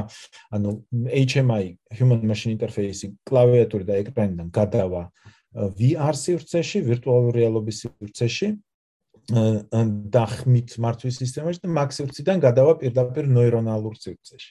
ანუ 0.55 0.69
HMI 1.11 1.77
human 1.99 2.23
machine 2.23 2.55
interface 2.55 3.11
კლავიატურა 3.27 3.85
და 3.87 3.99
ეკრანიდან 4.03 4.47
გადავა 4.51 5.03
VR 5.51 6.15
სივრცეში, 6.15 6.83
ვირტუალური 6.87 7.41
რეალობის 7.43 7.81
სივრცეში 7.83 8.49
და 9.31 10.23
ხმით 10.27 10.75
მართვის 10.81 11.19
სისტემაში 11.21 11.61
და 11.63 11.69
მაგ 11.71 11.93
სივრციდან 11.93 12.41
გადავა 12.41 12.73
პირდაპირ 12.81 13.27
ნეირონალურ 13.31 13.95
სივრცეში. 14.01 14.49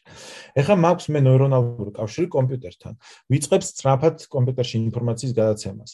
ეხლა 0.61 0.77
მაქვს 0.85 1.07
მე 1.11 1.21
ნეირონალური 1.27 1.93
კავშირი 1.97 2.29
კომპიუტერთან. 2.37 2.95
ვიწყებს 3.35 3.67
სწრაფად 3.75 4.25
კომპიუტერში 4.31 4.77
ინფორმაციის 4.89 5.33
გადაცემას. 5.37 5.91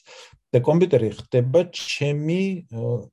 და 0.53 0.59
კომპიუტერი 0.61 1.11
ხდება 1.19 1.61
ჩემი 1.73 2.41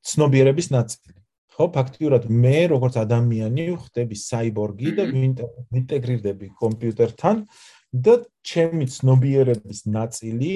ცნობიერების 0.04 0.68
ნაწილი. 0.76 1.20
ხო, 1.54 1.70
ფაქტიურად 1.70 2.24
მე 2.34 2.58
როგორც 2.74 2.98
ადამიანი 2.98 3.66
ხდები 3.78 4.16
საიბორგი 4.18 4.90
და 4.98 5.04
ვინტეგრირდები 5.14 6.48
კომპიუტერთან 6.58 7.46
და 7.94 8.26
ჩემი 8.42 8.86
ცნობიერების 8.90 9.80
ნაწილი, 9.86 10.54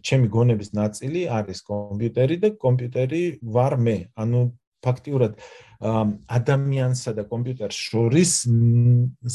ჩემი 0.00 0.26
გონების 0.32 0.72
ნაწილი 0.72 1.20
არის 1.28 1.60
კომპიუტერი 1.68 2.36
და 2.40 2.48
კომპიუტერი 2.56 3.22
ვარ 3.44 3.74
მე. 3.76 3.96
ანუ 4.16 4.40
ფაქტიურად 4.80 5.32
ადამიანსა 6.38 7.10
და 7.18 7.22
კომპიუტერს 7.28 7.78
შორის 7.88 8.32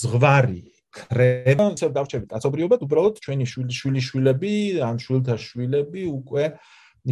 ზღვარი 0.01 0.61
ხრება, 0.93 1.65
ისე 1.77 1.89
დავჩები 1.93 2.25
კაცობრიობად, 2.33 2.79
უბრალოდ 2.85 3.15
ჩვენი 3.21 3.45
შვილი 3.49 3.73
შვილი 3.73 4.01
შვილები, 4.07 4.53
ან 4.81 4.95
შვილთა 5.01 5.35
შვილები 5.41 6.01
უკვე 6.09 6.43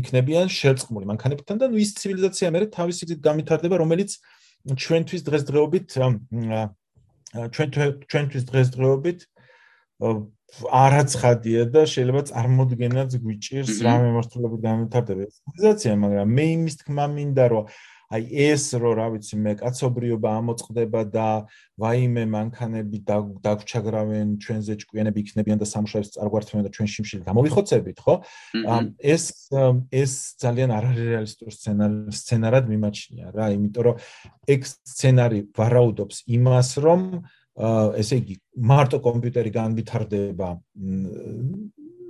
იქნებიან 0.02 0.48
შერწყმული 0.48 1.06
მანქანებთან 1.12 1.56
და 1.62 1.66
ნუ 1.70 1.78
ის 1.82 1.92
ცივილიზაცია 2.00 2.48
მე 2.54 2.60
თავისი 2.72 3.02
გზით 3.10 3.22
გამithარდება, 3.26 3.76
რომელიც 3.82 4.12
ჩვენთვის 4.62 5.22
დღესდღეობით 5.28 5.86
ჩვენ 7.32 7.70
ჩვენთვის 8.12 8.44
დღესდღეობით 8.52 9.20
არაცხადია 10.02 11.64
და 11.72 11.86
შეიძლება 11.88 12.22
წარმოდგენაც 12.32 13.16
გვიჭირს 13.24 13.80
რა 13.86 13.94
მემართულებით 14.04 14.62
განვითარდება. 14.68 15.26
ცივილიზაცია, 15.32 15.94
მაგრამ 16.04 16.28
მე 16.38 16.46
იმის 16.56 16.76
თქმა 16.82 17.06
მინდა 17.16 17.46
რომ 17.56 17.66
აი 18.12 18.28
ეს 18.52 18.76
რო 18.76 18.92
რა 19.00 19.08
ვიცი 19.16 19.38
მე 19.40 19.54
კაცობრიობა 19.64 20.30
ამოწყდება 20.42 21.02
და 21.16 21.28
ვაიმე 21.80 22.24
მანქანები 22.28 22.98
დაგჩაგრავენ 23.08 24.36
ჩვენზე 24.44 24.74
ჭკვიანები 24.84 25.24
იქნებიან 25.24 25.62
და 25.64 25.68
სამშობლოს 25.72 26.12
წარგვართვენ 26.20 26.68
და 26.68 26.72
ჩვენ 26.76 26.88
შიმშილი 26.92 27.24
გამოვიხოცებით 27.32 27.98
ხო? 28.04 28.16
ეს 29.00 29.24
ეს 29.96 30.12
ძალიან 30.44 30.76
არარეალისტური 30.76 31.52
სცენარი 31.56 32.12
სცენარად 32.20 32.66
მიმაჩნია 32.68 33.32
რა 33.32 33.48
იმიტომ 33.56 33.84
რომ 33.88 33.96
ეგ 34.52 34.62
სცენარი 34.68 35.40
ვარაუდობს 35.56 36.16
იმას 36.36 36.70
რომ 36.84 37.02
ესე 38.02 38.22
იგი 38.22 38.36
მარტო 38.72 39.02
კომპიუტერი 39.04 39.52
განვითარდება 39.52 40.50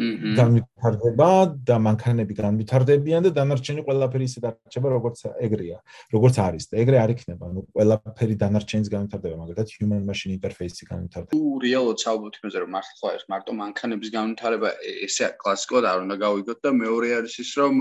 განვითარდება 0.01 1.29
და 1.67 1.75
მანქანები 1.85 2.33
განვითარდებიან 2.37 3.25
და 3.27 3.31
დანარჩენი 3.37 3.83
ყველაფერი 3.85 4.25
ისე 4.29 4.39
დარჩება 4.45 4.87
როგორც 4.93 5.19
ეგრეა 5.45 5.77
როგორც 6.13 6.35
არის 6.45 6.65
და 6.71 6.79
ეგრე 6.83 6.97
არ 7.01 7.13
იქნება. 7.15 7.45
ნუ 7.53 7.61
ყველაფერი 7.75 8.35
დანარჩენის 8.43 8.89
განვითარდება 8.95 9.35
მაგალითად 9.41 9.67
human 9.77 10.01
machine 10.09 10.33
interface-ი 10.37 10.89
განვითარდება. 10.89 11.33
თუ 11.35 11.41
რეალურად 11.65 11.97
საუბრობთ 12.05 12.35
იმაზე 12.41 12.57
რომ 12.63 12.71
მართლა 12.77 13.09
ეს 13.17 13.25
მარტო 13.29 13.51
მანქანების 13.61 14.09
განვითარება 14.17 14.69
ესე 15.05 15.25
კლასიკურად 15.43 15.85
არ 15.91 15.97
უნდა 16.05 16.15
გავიგოთ 16.25 16.59
და 16.65 16.69
მეორე 16.81 17.07
არის 17.21 17.35
ის 17.45 17.51
რომ 17.61 17.73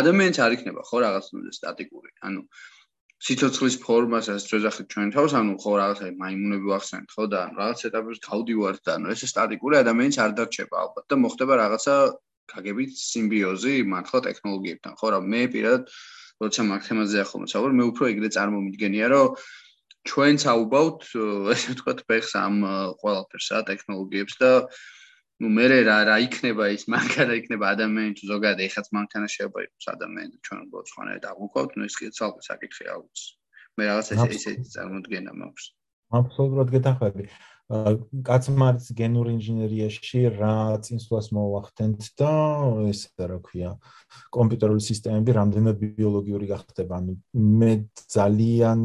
ადამიანს 0.00 0.38
არ 0.44 0.52
იქნება 0.56 0.80
ხო 0.88 0.96
რაღაც 1.04 1.26
ნუ 1.34 1.40
სტატიკური. 1.60 2.10
ანუ 2.24 2.40
სიცოცხლის 3.18 3.76
ფორმას 3.82 4.28
ასე 4.30 4.46
შეძახით 4.52 4.86
ჩვენ 4.94 5.08
თავს, 5.14 5.32
ანუ 5.38 5.54
ხო 5.58 5.72
რაღაცა 5.80 6.10
მაიმუნები 6.22 6.66
ვახსენეთ, 6.70 7.08
ხო 7.14 7.24
და 7.32 7.40
რაღაც 7.58 7.78
ეტაპებს 7.88 8.20
გავდივართ 8.28 8.78
და 8.86 8.90
ანუ 8.94 9.06
ეს 9.14 9.22
სტატიკური 9.32 9.74
ადამიანის 9.82 10.18
არ 10.22 10.32
დარჩება 10.38 10.76
ალბათ 10.82 11.04
და 11.10 11.14
მოხდება 11.18 11.54
რაღაცა 11.58 11.94
გაგებით 12.52 12.92
სიმბიოზი 12.94 13.74
მართლა 13.90 14.18
ტექნოლოგიებთან, 14.28 14.92
ხო 15.02 15.08
რა 15.12 15.18
მე 15.34 15.42
პირადად 15.50 15.82
როცა 16.38 16.62
მაგ 16.70 16.82
თემაზე 16.86 17.18
ახლა 17.26 17.38
მოცავარ, 17.42 17.72
მე 17.74 17.84
უფრო 17.90 18.04
ეგრე 18.14 18.28
წარმომიდგენია, 18.38 19.06
რომ 19.10 19.34
ჩვენც 20.06 20.40
აუბავთ, 20.52 21.00
ესე 21.54 21.74
ვთქვათ, 21.74 21.98
ფეხს 22.06 22.32
ამ 22.38 22.54
ყველაფერსა 23.02 23.56
ტექნოლოგიებს 23.70 24.34
და 24.38 24.50
ну 25.43 25.49
მე 25.51 25.65
რა 25.87 25.97
რა 26.07 26.17
იქნება 26.23 26.67
ის 26.75 26.83
მანქანა 26.93 27.37
იქნება 27.41 27.71
ადამიანი 27.75 28.13
თუ 28.19 28.27
ზოგადად 28.31 28.59
ეხაც 28.67 28.89
მანქანა 28.97 29.27
შეიძლება 29.33 29.63
იყოს 29.67 29.87
ადამიანი 29.93 30.35
ჩვენ 30.47 30.59
უბრალოდ 30.65 30.91
სხვანაირად 30.91 31.25
აღვქვათ 31.31 31.73
ну 31.77 31.87
ეს 31.89 31.95
კიდე 31.99 32.11
ცალკე 32.19 32.45
საკითხია 32.47 32.93
აუც 32.97 33.23
მე 33.77 33.89
რაღაც 33.89 34.11
ესე 34.15 34.29
ესე 34.37 34.53
წარმოდგენა 34.75 35.33
მაქვს 35.41 35.65
აბსოლუტურად 36.19 36.73
გეთახმები 36.77 37.25
კაცმარც 37.68 38.86
გენურ 38.96 39.28
ინჟინერიაში 39.28 40.20
რა 40.38 40.80
წინსვლას 40.86 41.28
მოვახდენთ 41.36 42.06
და 42.16 42.30
ეს 42.88 43.02
რა 43.20 43.36
ქვია 43.44 43.74
კომპიუტერული 44.32 44.80
სისტემები 44.86 45.34
რამდენად 45.36 45.76
ბიოლოგიური 45.82 46.48
გახდება. 46.48 46.96
ანუ 46.96 47.12
მე 47.60 47.72
ძალიან 48.16 48.80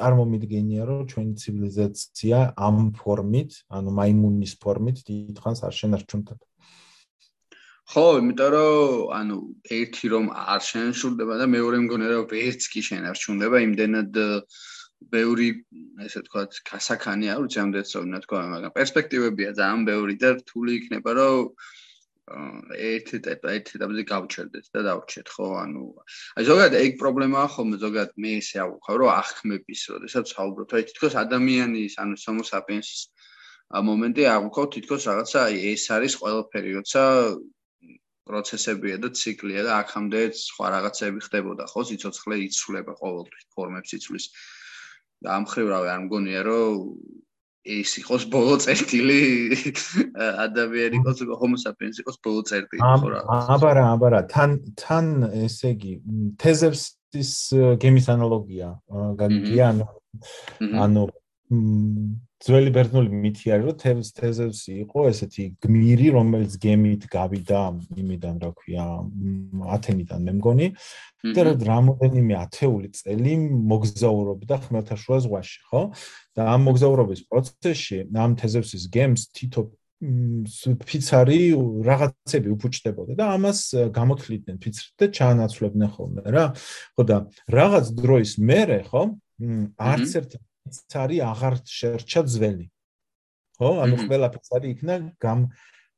წარმომიდგენია 0.00 0.88
რომ 0.88 1.04
ჩვენი 1.12 1.34
ცივილიზაცია 1.44 2.38
ამ 2.56 2.80
ფორმით 2.96 3.60
ანუ 3.68 3.90
მაიმუნის 4.00 4.54
ფორმით 4.64 5.04
დიდხანს 5.04 5.60
არ 5.68 5.74
შენარჩუნდება 5.80 6.44
ხო, 7.84 8.04
იმიტომ 8.16 8.50
რომ 8.56 9.12
ანუ 9.12 9.36
ერთი 9.68 10.06
რომ 10.08 10.26
არ 10.32 10.60
შენშურდება 10.72 11.34
და 11.36 11.46
მეორე 11.52 11.78
მგონია 11.84 12.10
რომ 12.16 12.24
ვერც 12.32 12.62
კი 12.72 12.80
შენარჩუნდება 12.80 13.60
იმდენად 13.60 14.16
ბევრი 15.12 15.48
ესე 16.04 16.22
ვთქვათ, 16.22 16.58
კასაკანი 16.68 17.30
არ 17.34 17.40
ვიცი 17.44 17.58
ამდენ 17.64 17.86
სწორად 17.88 18.24
თქვა, 18.26 18.42
მაგრამ 18.54 18.76
პერსპექტივებია 18.78 19.50
ძალიან 19.60 19.82
ბევრი 19.88 20.14
და 20.22 20.30
რთული 20.40 20.76
იქნება, 20.80 21.10
რომ 21.20 21.40
ერთ 22.24 23.08
ეტაპ 23.18 23.42
ერთ 23.52 23.66
ეტაპზე 23.76 24.02
გავჩერდეთ 24.08 24.66
და 24.72 24.80
დავრჩეთ, 24.88 25.28
ხო? 25.28 25.48
ანუ 25.60 25.82
აი 26.40 26.44
ზოგადად 26.48 26.76
ეგ 26.80 26.92
პრობლემაა 27.02 27.48
ხოლმე, 27.52 27.76
ზოგადად 27.84 28.12
მე 28.24 28.30
ესე 28.40 28.58
აღვხარ, 28.64 28.96
რომ 29.02 29.10
ახმების, 29.12 29.82
როდესაც 29.94 30.32
საუბრობთ, 30.32 30.70
აი 30.78 30.86
თითქოს 30.88 31.14
ადამიანის, 31.24 31.98
ანუ 32.00 32.16
homo 32.24 32.44
sapiens-ის 32.48 33.02
მომენტი 33.88 34.24
აღვხავ 34.36 34.66
თითქოს 34.72 35.02
რაღაცა 35.10 35.38
აი 35.48 35.56
ეს 35.74 35.84
არის 35.96 36.14
ყველაფერი, 36.20 36.70
როცა 36.80 37.02
პროცესებია 38.24 38.96
და 39.04 39.08
ციკლია 39.20 39.62
და 39.68 39.72
აქამდე 39.84 40.20
სხვა 40.40 40.66
რაღაცები 40.74 41.20
ხდებოდა, 41.28 41.64
ხო? 41.68 41.80
სიცოცხლე 41.92 42.36
იცვლება 42.48 42.92
ყოველთვის, 43.04 43.44
ფორმებს 43.52 43.90
იცვლის. 44.00 44.24
და 45.24 45.34
ამ 45.38 45.44
ხრივ 45.50 45.66
რავი 45.72 45.88
არ 45.94 46.00
მგონია 46.04 46.40
რომ 46.44 46.78
ეს 47.64 47.96
იყოს 48.04 48.26
ბოლო 48.28 48.58
წერტილი 48.60 49.20
ადამიანი 50.46 51.00
იყოს 51.00 51.24
homo 51.40 51.56
sapiens 51.56 51.96
იყოს 52.02 52.20
ბოლო 52.20 52.44
წერტილი 52.50 52.80
ხო 52.84 53.08
რა. 53.08 53.20
აბარა 53.56 53.84
აბარა 53.96 54.20
თან 54.28 54.58
თან 54.76 55.06
ესე 55.46 55.72
იგი 55.72 55.92
თეზევსის 56.44 57.32
გემის 57.80 58.10
ანალოგია 58.12 58.68
გაგიგია 59.20 59.70
ანუ 59.72 59.88
ანუ 60.84 61.04
ძველი 62.44 62.70
ბერძნული 62.76 63.08
მითი 63.24 63.52
არის 63.54 63.66
რომ 63.70 63.76
თევს 63.80 64.08
თეზევსი 64.18 64.72
იყო 64.84 65.04
ესეთი 65.08 65.44
გმირი 65.64 66.08
რომელიც 66.12 66.56
გემით 66.60 67.06
გავიდა 67.08 67.60
იმიდან 68.02 68.34
რა 68.42 68.50
ქვია 68.58 68.84
ათენიდან 69.76 70.20
მე 70.28 70.32
მგონი. 70.38 70.68
და 71.24 71.42
რამოდენიმე 71.56 72.34
ათეული 72.36 72.88
წელი 72.92 73.34
მოგზაურობდა 73.72 74.56
ხმელთაშუა 74.66 75.18
ზღვაში 75.24 75.60
ხო? 75.72 75.82
და 76.36 76.42
ამ 76.52 76.60
მოგზაურობის 76.68 77.20
პროცესში 77.32 77.98
ამ 78.12 78.36
თეზევსის 78.36 78.84
გემს 78.92 79.22
თითო 79.32 79.72
ფიცარი 80.84 81.40
რაღაცები 81.88 82.48
უფუჭდებოდა 82.52 83.12
და 83.16 83.24
ამას 83.40 83.60
გამოთლიდნენ 83.88 84.56
ფიცრით 84.60 84.94
და 85.00 85.06
ჩაანაცვლებდნენ 85.16 85.90
ხოლმე 85.96 86.20
რა. 86.28 86.46
ხო 86.92 87.02
და 87.08 87.16
რაღაც 87.48 87.84
დროის 87.96 88.32
მერე 88.36 88.80
ხო 88.90 89.02
არც 89.80 90.10
ერთი 90.20 90.36
ფიცარი 90.64 91.18
აღარ 91.30 91.54
შერჩა 91.76 92.20
ძველი. 92.34 92.66
ხო? 93.60 93.70
ანუ 93.84 93.96
ყველა 94.04 94.28
ფიცარი 94.34 94.66
იქნა 94.74 94.94
გამ 95.24 95.40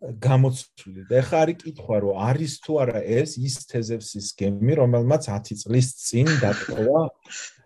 გამოცვლილი. 0.00 1.02
და 1.08 1.14
ეხა 1.22 1.36
არის 1.44 1.56
კითხვა, 1.62 1.96
რომ 2.04 2.14
არის 2.28 2.52
თუ 2.64 2.72
არა 2.84 3.00
ეს 3.00 3.30
ის 3.40 3.54
თეზევსის 3.70 4.26
გემი, 4.36 4.72
რომელმაც 4.76 5.22
10 5.32 5.56
წლის 5.62 5.88
წინ 6.06 6.26
დატოვა 6.42 7.00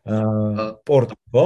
პორტ 0.86 1.12
ხო 1.30 1.44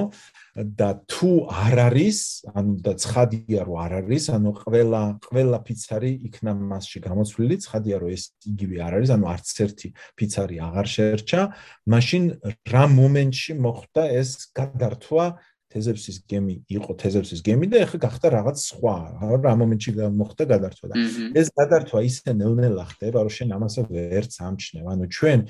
და 0.55 0.89
თუ 1.11 1.31
არ 1.51 1.79
არის 1.91 2.19
ანუ 2.55 2.75
და 2.87 2.93
ცხადია 2.95 3.67
რომ 3.67 3.79
არ 3.83 3.93
არის 3.99 4.25
ანუ 4.31 4.51
ყველა 4.63 5.03
ყველა 5.27 5.59
ფიცარი 5.67 6.13
იქნა 6.31 6.53
მასში 6.55 6.99
გამოცვლილი 7.03 7.57
ცხადია 7.67 7.97
რომ 7.99 8.15
ეს 8.15 8.25
იგივე 8.47 8.77
არ 8.87 8.93
არის 9.03 9.11
ანუ 9.19 9.27
არც 9.35 9.49
ერთი 9.67 9.89
ფიცარი 10.15 10.57
აღარ 10.69 10.87
შეერჩა 10.95 11.43
მაშინ 11.91 12.23
რა 12.71 12.85
მომენტში 12.95 13.53
მოხდა 13.59 14.03
ეს 14.23 14.31
გადართვა 14.55 15.27
თეზევსის 15.75 16.17
გემი 16.31 16.55
იყო 16.71 16.95
თეზევსის 17.03 17.41
გემი 17.45 17.67
და 17.73 17.83
ეხლა 17.85 17.99
გახდა 18.07 18.31
რაღაც 18.35 18.59
სხვა 18.63 18.95
რა 19.43 19.55
მომენტში 19.61 19.91
მოხდა 20.15 20.45
გადართვა 20.53 20.87
და 20.91 20.95
ეს 21.41 21.51
გადართვა 21.59 22.03
ისე 22.07 22.35
ნელ-ნელა 22.39 22.85
ხდება 22.95 23.25
რომ 23.27 23.35
შენ 23.35 23.49
ამასე 23.59 23.81
ვერც 23.91 24.39
ამჩნევ 24.39 24.85
ანუ 24.95 25.05
ჩვენ 25.19 25.41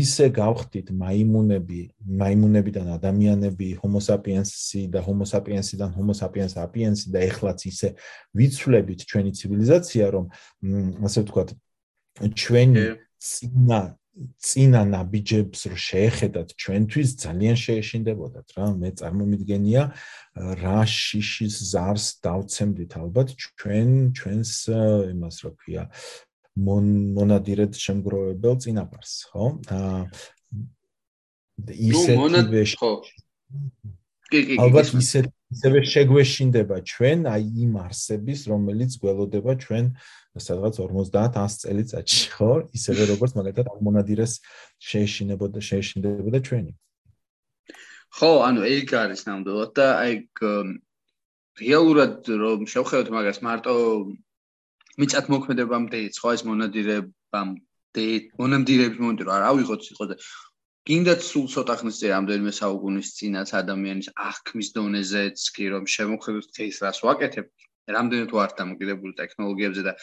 ისე 0.00 0.26
გავხდით 0.36 0.92
მაიმუნები 1.00 1.80
მაიმუნებიდან 2.20 2.86
ადამიანები 3.00 3.68
homo 3.80 4.00
sapiens-ი 4.04 4.82
და 4.92 5.00
homo 5.00 5.24
sapiens-იდან 5.24 5.90
homo 5.96 6.12
sapiens 6.12 6.52
sapiens-ი 6.60 7.08
და 7.14 7.24
ეხლაც 7.30 7.64
ისე 7.72 7.88
ვიცვლებით 8.36 9.00
ჩვენი 9.08 9.30
ცივილიზაცია 9.38 10.04
რომ 10.12 10.24
ასე 11.08 11.18
ვთქვათ 11.24 11.48
ჩვენი 12.36 12.84
ცინა 13.20 13.99
წინა 14.18 14.82
ნაბიჯებს 14.90 15.60
რო 15.70 15.78
შეეხედათ 15.78 16.48
ჩვენთვის 16.58 17.08
ძალიან 17.24 17.56
შეეშინდებოდათ 17.64 18.48
რა. 18.56 18.66
მე 18.80 18.90
წარმომიდგენია 19.00 19.82
რა 20.60 20.80
შიშის 20.84 21.54
ზარს 21.72 22.06
დავცემდით. 22.24 22.92
ალბათ 23.00 23.28
ჩვენ 23.38 23.88
ჩვენს 24.18 24.52
იმას 25.14 25.36
რო 25.46 25.52
ქვია 25.60 25.84
მონადირეთ 26.58 27.72
შემგროვებელ 27.78 28.54
წინაპარს 28.60 29.12
ხო? 29.30 29.44
აა 29.70 30.00
ისეთივე 31.70 32.62
ხო. 32.74 32.92
კი 34.30 34.40
კი 34.46 34.54
ალბათ 34.62 34.94
ისეთ 34.98 35.26
ისევე 35.54 35.80
შეგვეშინდება 35.92 36.76
ჩვენ 36.86 37.26
აი 37.30 37.44
იმ 37.66 37.72
არსების 37.82 38.40
რომელიც 38.50 38.92
გველოდება 39.02 39.52
ჩვენ 39.64 39.84
სადღაც 40.38 40.78
50-100 40.78 41.58
წელიწადში 41.64 42.26
ხო? 42.36 42.50
ისევე 42.76 43.02
როგორც 43.10 43.32
მაგალითად 43.34 43.66
მონადირეს 43.82 44.38
შეეშინებოდა 44.78 45.58
შეეშინდებოდა 45.58 46.38
ჩვენი. 46.46 46.72
ხო 48.14 48.30
ანუ 48.46 48.60
ეგ 48.66 48.94
არის 49.02 49.22
ნამდვილად 49.26 49.72
და 49.74 49.86
აი 50.02 50.14
რეალურად 51.60 52.30
რომ 52.42 52.66
შევხედოთ 52.70 53.08
მაგას 53.14 53.38
მარტო 53.46 53.74
მიწათ 55.02 55.26
მოქმედებამდე 55.34 55.98
ხო 56.14 56.28
ეს 56.36 56.42
მონადირებამდე 56.46 58.06
მონადირების 58.40 59.02
მომენტი 59.02 59.24
რა 59.30 59.36
ავიღოთ 59.50 59.80
სიტყვაზე 59.86 60.14
გინდათ 60.90 61.20
სულ 61.26 61.46
ცოტა 61.54 61.74
ხნის 61.80 61.98
წინ 62.00 62.10
რამდენიმე 62.14 62.52
საუკუნის 62.56 63.08
წინაც 63.18 63.48
ადამიანის 63.62 64.08
აღქმის 64.30 64.68
დონეზეც 64.78 65.38
კი 65.54 65.64
რომ 65.74 65.84
შემოხედოთ 65.94 66.60
ეს 66.66 66.78
რას 66.86 66.98
ვაკეთებ 67.06 67.46
რამდენად 67.96 68.34
ვარ 68.36 68.54
დამოკიდებული 68.60 69.12
ტექნოლოგიებზე 69.20 69.82
და 69.88 69.94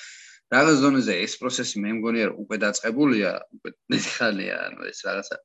რაღაც 0.55 0.77
დონეზე 0.85 1.17
ეს 1.25 1.33
პროცესი 1.41 1.83
მე 1.83 1.91
მგონია 1.97 2.27
უკვე 2.43 2.57
დაწყებულია 2.63 3.31
უკვე 3.57 3.73
ნეხალია 3.93 4.55
ანუ 4.67 4.87
ეს 4.91 5.01
რაღაცა 5.07 5.37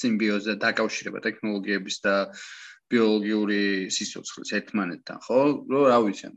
სიმბიოზა 0.00 0.54
დაკავშირება 0.66 1.24
ტექნოლოგიების 1.26 1.96
და 2.06 2.14
ბიოლოგიური 2.92 3.60
სიცოცხლის 3.96 4.54
ერთმანეთთან 4.60 5.18
ხო? 5.26 5.40
რო 5.74 5.82
რა 5.90 5.98
ვიცი 6.06 6.30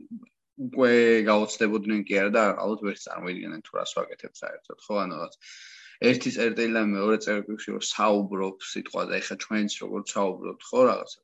უკვე 0.68 0.92
გაოცდებოდნენ 1.30 2.00
კი 2.08 2.14
არა 2.20 2.30
და 2.34 2.44
ალბათ 2.62 2.86
ვერ 2.86 2.96
წარმოიდგენენ 3.06 3.60
თუ 3.66 3.78
რას 3.78 3.92
ვაკეთებ 3.98 4.32
საერთოდ 4.42 4.78
ხო? 4.86 4.94
ანუ 5.04 5.18
რაღაც 5.18 5.36
ერთი 6.08 6.30
წერტილი 6.34 6.74
და 6.78 6.82
მეორე 6.94 7.16
წერტილი 7.24 7.74
რო 7.74 7.80
საუბრობ 7.92 8.66
სიტყვაზე, 8.72 9.18
ეხა 9.22 9.36
ჩვენც 9.44 9.78
როგორ 9.82 10.04
საუბრობთ, 10.14 10.66
ხო? 10.70 10.82
რაღაცა. 10.90 11.20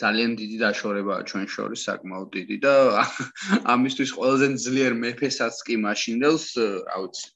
ძალიან 0.00 0.32
დიდი 0.40 0.56
დაშორებაა 0.64 1.20
ჩვენ 1.30 1.46
შორის 1.54 1.80
საკმაოდ 1.88 2.28
დიდი 2.36 2.56
და 2.66 2.74
ამისთვის 3.74 4.10
ყველაზე 4.18 4.46
ძლიერ 4.66 4.92
მეფესაც 5.04 5.54
კი 5.66 5.74
მაშინდელს, 5.86 6.46
რა 6.88 6.96
ვიცი, 7.04 7.26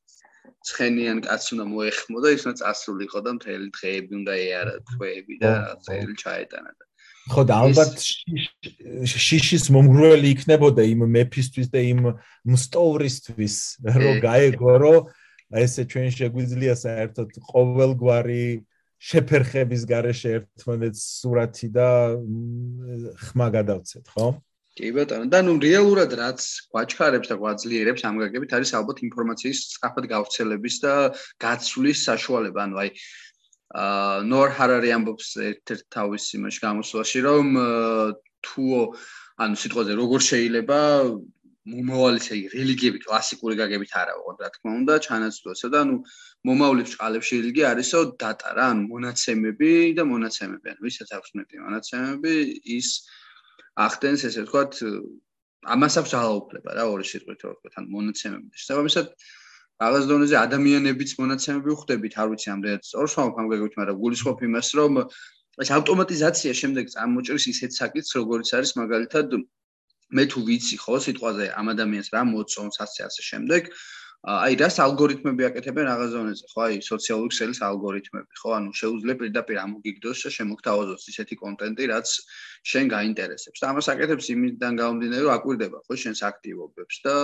ცხენიან 0.69 1.23
კაცს 1.25 1.55
უნდა 1.55 1.65
მოეხმო 1.71 2.19
და 2.25 2.29
ის 2.35 2.43
უნდა 2.47 2.57
წასულიყო 2.61 3.21
და 3.25 3.31
მთელი 3.39 3.67
დღეები 3.79 4.13
უნდა 4.21 4.33
ეარა 4.43 4.75
თვეები 4.91 5.35
და 5.43 5.53
წელი 5.87 6.15
ჩაეტანა 6.23 6.71
და 6.75 6.85
ხო 7.29 7.43
და 7.49 7.55
ალბათ 7.63 7.93
შიშის 9.29 9.69
მომგრუელი 9.77 10.29
იქნებოდა 10.35 10.83
იმ 10.93 11.05
მეფისთვის 11.15 11.69
და 11.75 11.81
იმ 11.93 12.01
მსტოვრისთვის 12.55 13.57
რომ 14.03 14.21
გაეგო 14.25 14.75
რომ 14.85 15.11
ესე 15.63 15.85
ჩვენ 15.93 16.09
შეგვიძლია 16.19 16.75
საერთოდ 16.85 17.39
ყოველგვარი 17.53 18.47
შეფერხების 18.99 19.87
garaშე 19.87 20.35
ერთმანეთს 20.41 21.03
სურათი 21.23 21.69
და 21.75 21.89
ხმა 23.29 23.49
გადავცეთ, 23.55 24.11
ხო? 24.15 24.29
კი 24.79 24.91
ბატონო, 24.95 25.27
და 25.31 25.41
ნუ 25.43 25.55
რეალურად 25.63 26.13
რაც 26.19 26.43
გვაჩქარებს 26.71 27.31
და 27.31 27.37
გვაძლიერებს 27.39 28.05
ამ 28.07 28.19
გაგებით 28.23 28.53
არის 28.59 28.75
ალბათ 28.79 29.03
ინფორმაციის 29.09 29.63
სწრაფად 29.67 30.05
გავრცელების 30.13 30.77
და 30.85 30.93
გაცვლის 31.43 32.03
საშუალება, 32.07 32.67
ანუ 32.67 32.77
აი 32.83 32.91
აა 33.79 34.23
ნორ 34.31 34.55
ჰარარი 34.55 34.91
ამბობს 34.97 35.29
ერთ-ერთ 35.51 35.85
თავის 35.93 36.25
იმაში 36.39 36.61
გამოსვლაში, 36.63 37.19
რომ 37.27 37.47
თუ 38.47 38.65
ანუ 39.45 39.55
სიტყვაზე 39.63 39.93
როგორ 39.99 40.21
შეიძლება 40.31 40.79
მომავალი 41.69 42.21
ესე 42.21 42.35
იგი 42.39 42.49
რელიგიები 42.55 43.01
კლასიკური 43.05 43.55
გაგებით 43.61 43.93
არა 44.01 44.15
ვიყო 44.19 44.35
რა 44.43 44.51
თქმა 44.55 44.73
უნდა 44.81 44.95
ჩანაცვლოსა 45.07 45.69
და 45.75 45.81
ნუ 45.89 45.97
მომავლის 46.49 46.93
ბჭყალებში 46.93 47.41
რელიგია 47.41 47.67
არისო 47.75 48.01
დატა 48.23 48.53
რა 48.59 48.67
ანუ 48.75 48.85
მონაცემები 48.93 49.73
და 49.99 50.07
მონაცემები 50.13 50.73
ანუ 50.73 50.87
ვისაც 50.89 51.13
აქვს 51.19 51.35
მეტი 51.41 51.65
მონაცემები 51.65 52.35
ის 52.79 52.89
ახდენს 53.89 54.25
ესე 54.29 54.45
ვთქვათ 54.47 54.81
ამას 55.75 55.95
აქვს 56.01 56.15
ძალაუფლება 56.15 56.71
რა 56.79 56.85
ორი 56.95 57.05
სიტყვით 57.11 57.41
რო 57.45 57.53
ვთქვათ 57.55 57.75
ანუ 57.83 57.89
მონაცემები 57.97 58.63
შესაბამისად 58.63 59.07
რაღაც 59.83 60.05
დონეზე 60.11 60.37
ადამიანებიც 60.39 61.11
მონაცემები 61.23 61.69
ვხვდებით 61.75 62.15
არ 62.23 62.31
ვიცი 62.33 62.49
ამდენად 62.55 62.83
სწორს 62.89 63.13
ვამბობ 63.19 63.39
ამ 63.43 63.51
გაგებით 63.53 63.75
მაგრამ 63.79 64.01
გულისხმობ 64.03 64.39
იმას 64.49 64.69
რომ 64.79 65.03
ეს 65.63 65.71
ავტომატიზაცია 65.75 66.53
შემდეგ 66.63 66.91
წარმოჭრის 66.95 67.45
ისეთ 67.53 67.79
საკითხს 67.79 68.13
როგორც 68.19 68.49
არის 68.59 68.73
მაგალითად 68.79 69.39
მე 70.17 70.25
თუ 70.33 70.41
ვიცი 70.49 70.77
ხო 70.85 70.97
სიტყვაზე 71.05 71.47
ამ 71.61 71.67
ადამიანს 71.75 72.09
რა 72.17 72.23
მოწონს 72.33 72.77
ასე 72.85 73.01
ასე 73.09 73.23
შემდეგ 73.31 73.73
აი 74.27 74.57
რას 74.59 74.77
ალგორითმები 74.83 75.45
აკეთებენ 75.47 75.85
რაღაც 75.89 76.09
ზონეზე 76.13 76.47
ხო 76.51 76.61
აი 76.67 76.79
სოციალური 76.83 77.31
ქსელის 77.33 77.61
ალგორითმები 77.63 78.41
ხო 78.41 78.51
ანუ 78.57 78.71
შეუძლია 78.81 79.15
პირდაპირ 79.21 79.59
ამოგიგდოს 79.63 80.23
და 80.27 80.31
შემოგთავაზოს 80.37 81.05
ისეთი 81.13 81.35
კონტენტი 81.43 81.85
რაც 81.93 82.09
შენ 82.71 82.91
გაინტერესებს. 82.95 83.59
და 83.63 83.67
ამას 83.71 83.87
აკეთებს 83.95 84.27
იმიდან 84.35 84.73
გამომდინარე 84.81 85.23
რომ 85.23 85.35
აკვირდება 85.39 85.79
ხო 85.87 85.95
შენს 86.03 86.21
აქტივობებს 86.31 86.97
და 87.07 87.15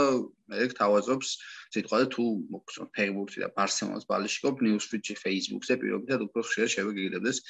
მე 0.54 0.66
გთავაზობს 0.70 1.28
სიტყვაზე 1.74 2.06
თუ 2.14 2.24
მოგწონს 2.54 2.94
Facebook-ში 2.94 3.38
და 3.42 3.48
Barcelona-ს 3.58 4.08
ბალიშიკობ 4.14 4.54
Newsfeed-ში 4.68 5.14
Facebook-ზე 5.24 5.74
პირობითად 5.82 6.20
უფრო 6.30 6.40
ხშირად 6.46 6.70
შევეგიგდებდეს 6.78 7.42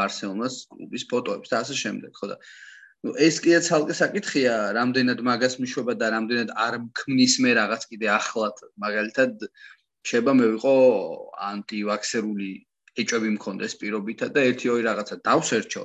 Barcelona-ს 0.00 0.64
კლუბის 0.72 1.04
ფოტოებს 1.12 1.52
და 1.52 1.60
ასე 1.60 1.74
შემდეგ 1.84 2.10
ხო 2.16 2.32
და 2.32 2.40
ну 3.06 3.14
ეს 3.26 3.36
კიდე 3.42 3.58
ცალკე 3.66 3.94
საკითხია 3.96 4.54
რამდენად 4.76 5.20
მაგას 5.28 5.58
მიშვება 5.62 5.94
და 6.00 6.06
რამდენად 6.14 6.50
არ 6.66 6.78
ქმნის 7.00 7.34
მე 7.44 7.52
რაღაც 7.58 7.86
კიდე 7.90 8.08
ახლად. 8.14 8.56
მაგალითად 8.84 9.44
შეიძლება 10.08 10.34
მე 10.40 10.48
ვიყო 10.54 10.74
ანტივაქსერული 11.50 12.50
ეჭვები 13.02 13.30
მქონდეს 13.36 13.78
პირობითა 13.82 14.26
და 14.34 14.44
ერთი 14.50 14.72
ორი 14.74 14.82
რაღაცა 14.88 15.16
დავსერჩო. 15.28 15.84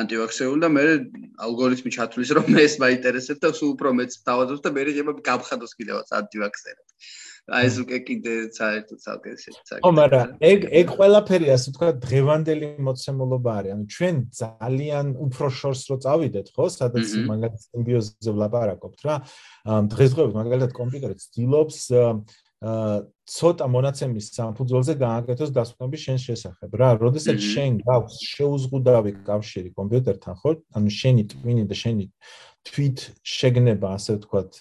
ანტივაქსერული 0.00 0.60
და 0.64 0.68
მე 0.76 0.84
ალგორითმი 1.46 1.90
ჩათვლის 1.96 2.30
რომ 2.38 2.46
მე 2.54 2.60
ეს 2.68 2.74
მაინტერესებს 2.84 3.42
და 3.44 3.50
სულ 3.58 3.70
უფრო 3.74 3.90
მეც 4.00 4.12
დავაძოს 4.28 4.60
და 4.64 4.70
მე 4.76 4.84
შეიძლება 4.88 5.26
გავხადოს 5.30 5.72
კიდევაც 5.78 6.12
ანტივაქსერად 6.20 6.86
აი 7.48 7.64
ეს 7.66 7.76
უკვე 7.82 7.98
კიდე 8.06 8.34
საერთოდ 8.56 8.98
ცალკე 9.04 9.30
შეცაგე. 9.44 9.80
ხო, 9.84 9.90
მაგრამ 10.00 10.26
ეგ 10.50 10.60
ეგ 10.80 10.86
ყველაფერი 10.98 11.46
ასე 11.56 11.68
თქვა 11.76 11.88
დღევანდელი 12.04 12.68
მოცემულობა 12.86 13.50
არის. 13.58 13.72
ანუ 13.74 13.84
ჩვენ 13.94 14.16
ძალიან 14.40 15.06
უფრო 15.26 15.46
შორს 15.60 15.82
რო 15.90 15.96
წავიდეთ, 16.04 16.46
ხო, 16.54 16.64
სადაც 16.76 17.08
მაგალითად 17.30 17.62
სიმბიოზზე 17.64 18.30
ვლაპარაკობთ 18.36 19.00
რა. 19.06 19.14
დღესდღეობით 19.94 20.38
მაგალითად 20.40 20.72
კომპიუტერი 20.80 21.16
ცდილობს 21.24 21.78
აა 21.90 22.12
ცოტა 22.60 23.66
მონაცემის 23.72 24.26
სამფუძველზე 24.36 24.94
გააკეთოს 25.00 25.52
დასკვნები 25.56 25.96
შენ 25.96 26.18
შესახებ 26.20 26.74
რა. 26.76 26.88
როდესაც 27.00 27.38
შენ 27.40 27.78
გაქვს 27.88 28.16
შეუზღუდავი 28.36 29.12
კავშირი 29.24 29.70
კომპიუტერთან, 29.80 30.34
ხო? 30.42 30.50
ანუ 30.76 30.88
შენი 30.92 31.22
ტვინი 31.32 31.64
და 31.70 31.76
შენი 31.82 32.04
თვით 32.68 32.98
შეგნება 33.24 33.94
ასე 33.96 34.16
ვთქვათ 34.18 34.58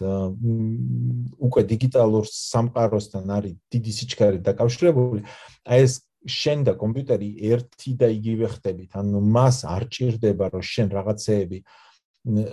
უკვე 1.48 1.62
დიგიტალურ 1.72 2.26
სამყაროსთან 2.32 3.34
არის 3.38 3.56
დიდი 3.74 3.92
სიჩქარე 4.00 4.40
დაკავშირებული. 4.46 5.22
აი 5.68 5.80
ეს 5.84 5.94
შენ 6.28 6.64
და 6.68 6.74
კომპიუტერი 6.80 7.30
ერთი 7.54 7.96
და 8.00 8.08
იგივე 8.12 8.48
ხდებით 8.56 8.96
ანუ 9.00 9.20
მას 9.36 9.64
არ 9.64 9.84
ჭირდება 9.88 10.52
რომ 10.52 10.64
შენ 10.64 10.88
რაღაცეები 10.96 11.60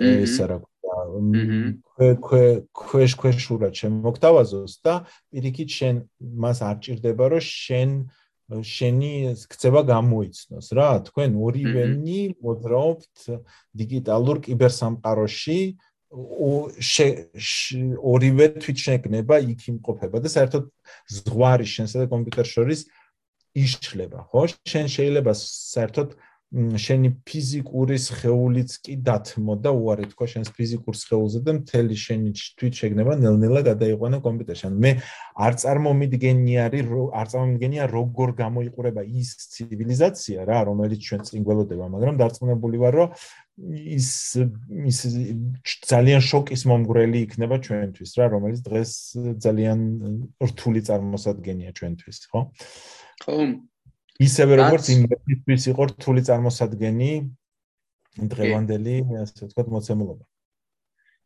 ეს 0.06 0.36
რა 0.46 0.58
ქვე 1.96 2.10
ქვე 2.22 2.44
ქვეშ 2.70 3.12
ქვეშურად 3.20 3.74
შემოგთავაზოს 3.74 4.72
და 4.86 4.94
პირიქით 5.30 5.70
შენ 5.78 5.96
მას 6.46 6.62
არ 6.62 6.76
ჭირდება 6.86 7.24
რომ 7.34 7.42
შენ 7.42 7.90
შენი 8.46 9.12
ქცევა 9.50 9.82
გამოიცნოს 9.90 10.68
რა. 10.78 10.90
თქვენ 11.10 11.30
ორივენი 11.34 12.20
მოძრაობთ 12.38 13.16
დიგიტალურ 13.74 14.36
კიბერსამყაროში 14.46 15.58
ორივე 18.12 18.46
თვით 18.62 18.78
შეგნება 18.86 19.40
იქ 19.42 19.60
იმყოფება 19.72 20.22
და 20.22 20.30
საერთოდ 20.30 20.64
ზღვარი 21.10 21.66
შენსა 21.66 22.04
და 22.04 22.06
კომპიუტერს 22.12 22.52
შორის 22.54 22.80
იშლება 23.56 24.22
ხო? 24.30 24.46
შენ 24.70 24.86
შეიძლება 24.94 25.32
საერთოდ 25.34 26.14
შენი 26.54 27.08
ფიზიკური 27.26 27.96
სხეულიც 27.98 28.70
კი 28.86 28.94
დათმო 29.02 29.56
და 29.58 29.72
უარი 29.74 30.06
თქვა 30.14 30.26
შენს 30.30 30.50
ფიზიკურ 30.54 30.94
სხეულზე 30.94 31.40
და 31.42 31.52
მთელი 31.58 31.96
შენი 31.98 32.30
თვით 32.38 32.74
შეგნება 32.80 33.16
ნელ-ნელა 33.18 33.60
გადაიყვანა 33.66 34.20
კომპიუტერში. 34.22 34.70
მე 34.70 34.92
არ 35.42 35.52
წარმომიდგენი 35.58 36.54
არის 36.62 36.86
არ 37.10 37.26
წარმომიდგენია 37.34 37.84
როგორ 37.90 38.28
გამოიყურება 38.38 39.02
ის 39.02 39.28
ცივილიზაცია 39.58 40.46
რა, 40.46 40.58
რომელიც 40.70 41.00
ჩვენ 41.02 41.20
წინ 41.26 41.40
გველოდება, 41.50 41.84
მაგრამ 41.90 42.14
დარწმუნებული 42.22 42.76
ვარ, 42.78 42.94
რომ 42.94 43.08
ის 43.66 44.08
ის 44.86 44.98
ძალიან 45.82 46.20
შოკის 46.22 46.62
მომგვრელი 46.70 47.18
იქნება 47.26 47.56
ჩვენთვის 47.58 48.10
რა, 48.22 48.26
რომელიც 48.38 48.60
დღეს 48.62 48.90
ძალიან 49.42 49.80
რთული 50.46 50.80
წარმოსადგენია 50.86 51.70
ჩვენთვის, 51.74 52.18
ხო? 52.30 52.40
ხო, 53.24 53.34
ისევე 54.22 54.56
როგორც 54.62 54.86
იმისთვის 54.94 55.64
იყო 55.72 55.82
რთული 55.92 56.22
წარმოსადგენი 56.28 57.10
დღევანდელი 58.16 58.96
ასე 59.22 59.46
ვთქვათ 59.46 59.68
მოცემულობა. 59.76 60.24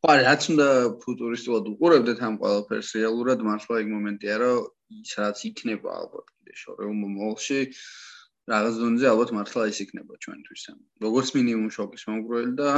ხო, 0.01 0.13
რაც 0.27 0.43
უნდა 0.51 0.69
ფუტურისტულად 1.05 1.65
უყურებდეთ 1.71 2.19
ამ 2.25 2.35
ყველაფერს 2.41 2.91
რეალურად 2.99 3.43
მართლა 3.47 3.83
იქ 3.85 3.89
მომენტია, 3.95 4.35
რომ 4.43 4.59
ის 5.01 5.11
რაც 5.21 5.39
იქნება 5.51 5.89
ალბათ 6.01 6.27
კიდე 6.35 6.55
შორეულ 6.63 6.95
მომავალში 7.05 7.61
რაღაც 8.51 8.75
დონეზე 8.81 9.07
ალბათ 9.13 9.31
მართლა 9.37 9.63
ის 9.71 9.79
იქნება 9.85 10.13
ჩვენთვის. 10.25 10.63
როგორც 11.05 11.29
მინიმუმ 11.37 11.71
შოკის 11.77 12.03
მომგვრელი 12.11 12.53
და 12.59 12.71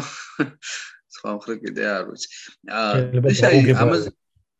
სხვა 1.14 1.30
მხრივ 1.38 1.56
კიდე 1.64 1.84
არ 1.96 2.04
ვიცი. 2.10 2.28
აა 2.68 2.92
ამაზე 3.86 4.08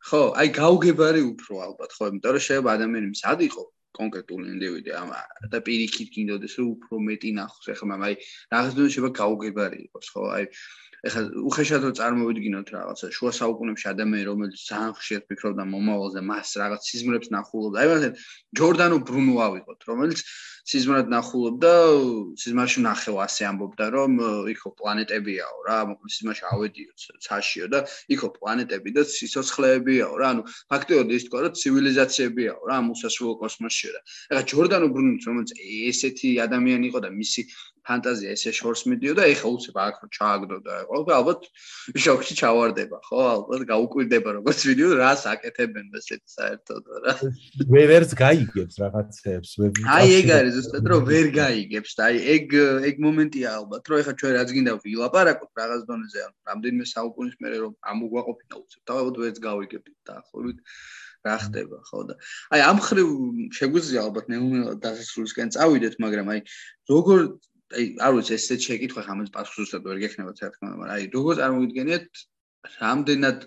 ხო, 0.03 0.21
აი 0.39 0.47
გაუგებარი 0.57 1.21
უფრო 1.33 1.53
ალბათ, 1.67 1.91
ხო, 1.95 2.03
იმიტომ 2.11 2.31
რომ 2.35 2.43
შეიძლება 2.47 2.69
ადამიანი 2.79 3.07
მსად 3.13 3.39
იყო 3.49 3.63
კონკრეტული 3.99 4.45
ინდივიდი 4.53 4.91
ამ 5.01 5.09
და 5.53 5.59
პირიქით 5.67 6.09
გინდოდეს 6.15 6.53
რომ 6.59 6.67
უფრო 6.75 6.95
მეტი 7.09 7.29
ნახოს. 7.39 7.65
ახლა 7.73 7.87
მაგ 7.93 8.01
აი 8.07 8.15
რაღაც 8.53 8.71
დონეში 8.77 8.93
შეიძლება 8.93 9.11
გაუგებარი 9.21 9.79
იყოს 9.87 10.07
ხო? 10.13 10.21
აი 10.37 10.45
ეხლა 11.03 11.21
უხეშად 11.49 11.81
რომ 11.83 11.93
წარმოვიდგინოთ 11.99 12.67
რაღაცა 12.73 13.07
შუა 13.15 13.31
საუკუნეებში 13.39 13.87
ადამიანი 13.91 14.23
რომელიც 14.29 14.59
ძალიან 14.71 14.93
ხშირად 14.99 15.23
ფიქრობდა 15.29 15.63
მომავალზე 15.73 16.21
მას 16.31 16.49
რაღაც 16.63 16.81
სიზმრებს 16.89 17.27
ნახულობდა. 17.35 17.77
აი 17.83 17.87
მაგალითად 17.91 18.13
ჯორდანო 18.57 18.97
ბრუნო 19.07 19.35
ავიღოთ 19.47 19.79
რომელიც 19.91 20.19
სიზმრად 20.71 21.09
ნახულობდა 21.11 21.71
სიზმარში 22.39 22.83
ნახევა 22.85 23.25
ასე 23.27 23.47
ამბობდა 23.49 23.87
რომ 23.95 24.13
იქო 24.53 24.69
პლანეტებიაო 24.79 25.57
რა 25.67 25.79
მოკლედ 25.89 26.13
სიზმარში 26.15 26.45
ავედიო 26.51 26.91
ცაშიო 27.25 27.67
და 27.73 27.83
იქო 28.15 28.29
პლანეტები 28.37 28.95
და 28.95 29.03
სიცოცხლეებიაო 29.15 30.13
რა 30.23 30.29
ანუ 30.35 30.45
ფაქტიურად 30.71 31.11
ის 31.19 31.27
თქვა 31.27 31.43
რომ 31.47 31.59
ცივილიზაციებიაო 31.63 32.71
რა 32.71 32.79
უსასრულო 32.95 33.35
კოსმოსში 33.43 33.91
და 33.97 34.01
ეხლა 34.31 34.43
ჯორდანო 34.53 34.87
ბრუნო 34.95 35.13
რომელიც 35.27 35.51
ესეთი 35.91 36.33
ადამიანი 36.47 36.91
იყო 36.93 37.03
და 37.03 37.11
მისი 37.19 37.47
ფანტაზია 37.83 38.33
ესე 38.37 38.51
შორს 38.55 38.85
მიდიოდა, 38.87 39.25
ეხა 39.33 39.49
უცებ 39.55 39.77
აქ 39.83 39.95
რო 40.03 40.07
ჩააგდოდა, 40.15 40.75
ხო? 40.87 40.99
ალბათ 41.19 41.41
შოქში 42.03 42.35
ჩავარდება, 42.39 42.97
ხო? 43.07 43.19
ალბათ 43.33 43.65
გაუკვირდება 43.71 44.29
როგორც 44.39 44.59
ვიდეო, 44.69 44.89
რას 45.03 45.23
აკეთებენ 45.27 45.91
ესეთ 45.99 46.23
საერთოდ 46.35 46.83
რა. 47.03 47.13
ვერც 47.67 48.15
გაიგებს 48.23 48.75
რაღაცებს, 48.83 49.51
ვერ 49.59 49.71
აი 49.83 50.07
ეგ 50.19 50.31
არის 50.39 50.52
ზუსტად 50.57 50.89
რომ 50.91 51.05
ვერ 51.09 51.27
გაიგებს 51.37 51.95
და 51.97 52.09
აი 52.09 52.17
ეგ 52.33 52.55
ეგ 52.89 52.99
მომენტია 53.05 53.53
ალბათ, 53.59 53.83
რომ 53.91 54.01
ეხა 54.03 54.13
ჩვენ 54.19 54.33
რაც 54.37 54.49
გინდა 54.55 54.73
ვილაპარაკოთ 54.83 55.51
რაღაც 55.61 55.81
დონეზე, 55.89 56.19
ანუ 56.25 56.37
რამდენიმე 56.51 56.85
საუკუნის 56.93 57.37
მერე 57.43 57.57
რომ 57.63 57.73
ამოგვაყოფინა 57.93 58.55
უცებ, 58.63 58.81
და 58.87 58.91
ალბათ 58.99 59.15
ვერც 59.23 59.37
გავიგებთ 59.47 59.89
დაახლოებით 60.09 60.59
რა 61.23 61.37
ხდება 61.39 61.77
ხო 61.87 61.99
და 62.11 62.15
აი 62.51 62.61
ამ 62.67 62.79
ხრივ 62.83 63.09
შეგვიძლია 63.57 64.01
ალბათ 64.03 64.25
ნეუნელად 64.33 64.79
დასასრულისკენ 64.83 65.53
წავიდეთ 65.55 65.95
მაგრამ 66.03 66.31
აი 66.33 66.39
როგორ 66.91 67.19
აი 67.79 67.85
არ 68.07 68.11
ვიცი 68.17 68.33
ესე 68.35 68.57
შეკითხვა 68.65 69.05
ხა 69.07 69.13
ამას 69.15 69.31
პასუხს 69.35 69.71
უბრალოდ 69.77 69.87
ვერ 69.87 70.01
გექნება 70.03 70.33
რა 70.35 70.49
თქმა 70.51 70.67
უნდა 70.67 70.79
მაგრამ 70.83 70.95
აი 70.97 71.07
როგორ 71.15 71.33
წარმოგიდგენიათ 71.39 72.23
რამდენად 72.83 73.39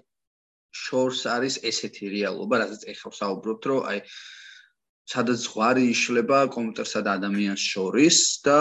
შორს 0.85 1.21
არის 1.37 1.55
ესეთი 1.71 2.11
რეალობა 2.17 2.63
რასაც 2.65 2.83
ეხლა 2.93 3.13
საუბრობთ 3.21 3.69
რომ 3.71 3.87
აი 3.93 4.01
სადაც 5.07 5.39
ზღვარი 5.47 5.85
იშლება 5.93 6.39
კომპიუტერსა 6.57 7.01
და 7.07 7.15
ადამიანს 7.21 7.63
შორის 7.73 8.19
და 8.47 8.59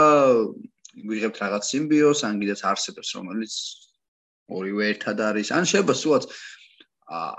ვიღებთ 1.09 1.41
რაღაც 1.43 1.63
სიმბიოზს 1.71 2.25
ან 2.29 2.39
კიდეც 2.41 2.61
არსებობს 2.71 3.09
რომელიც 3.17 3.53
ორივე 4.59 4.83
ერთად 4.93 5.17
არის 5.29 5.51
ან 5.57 5.63
შეიძლება 5.69 5.95
სულაც 6.01 6.23
აა 7.19 7.33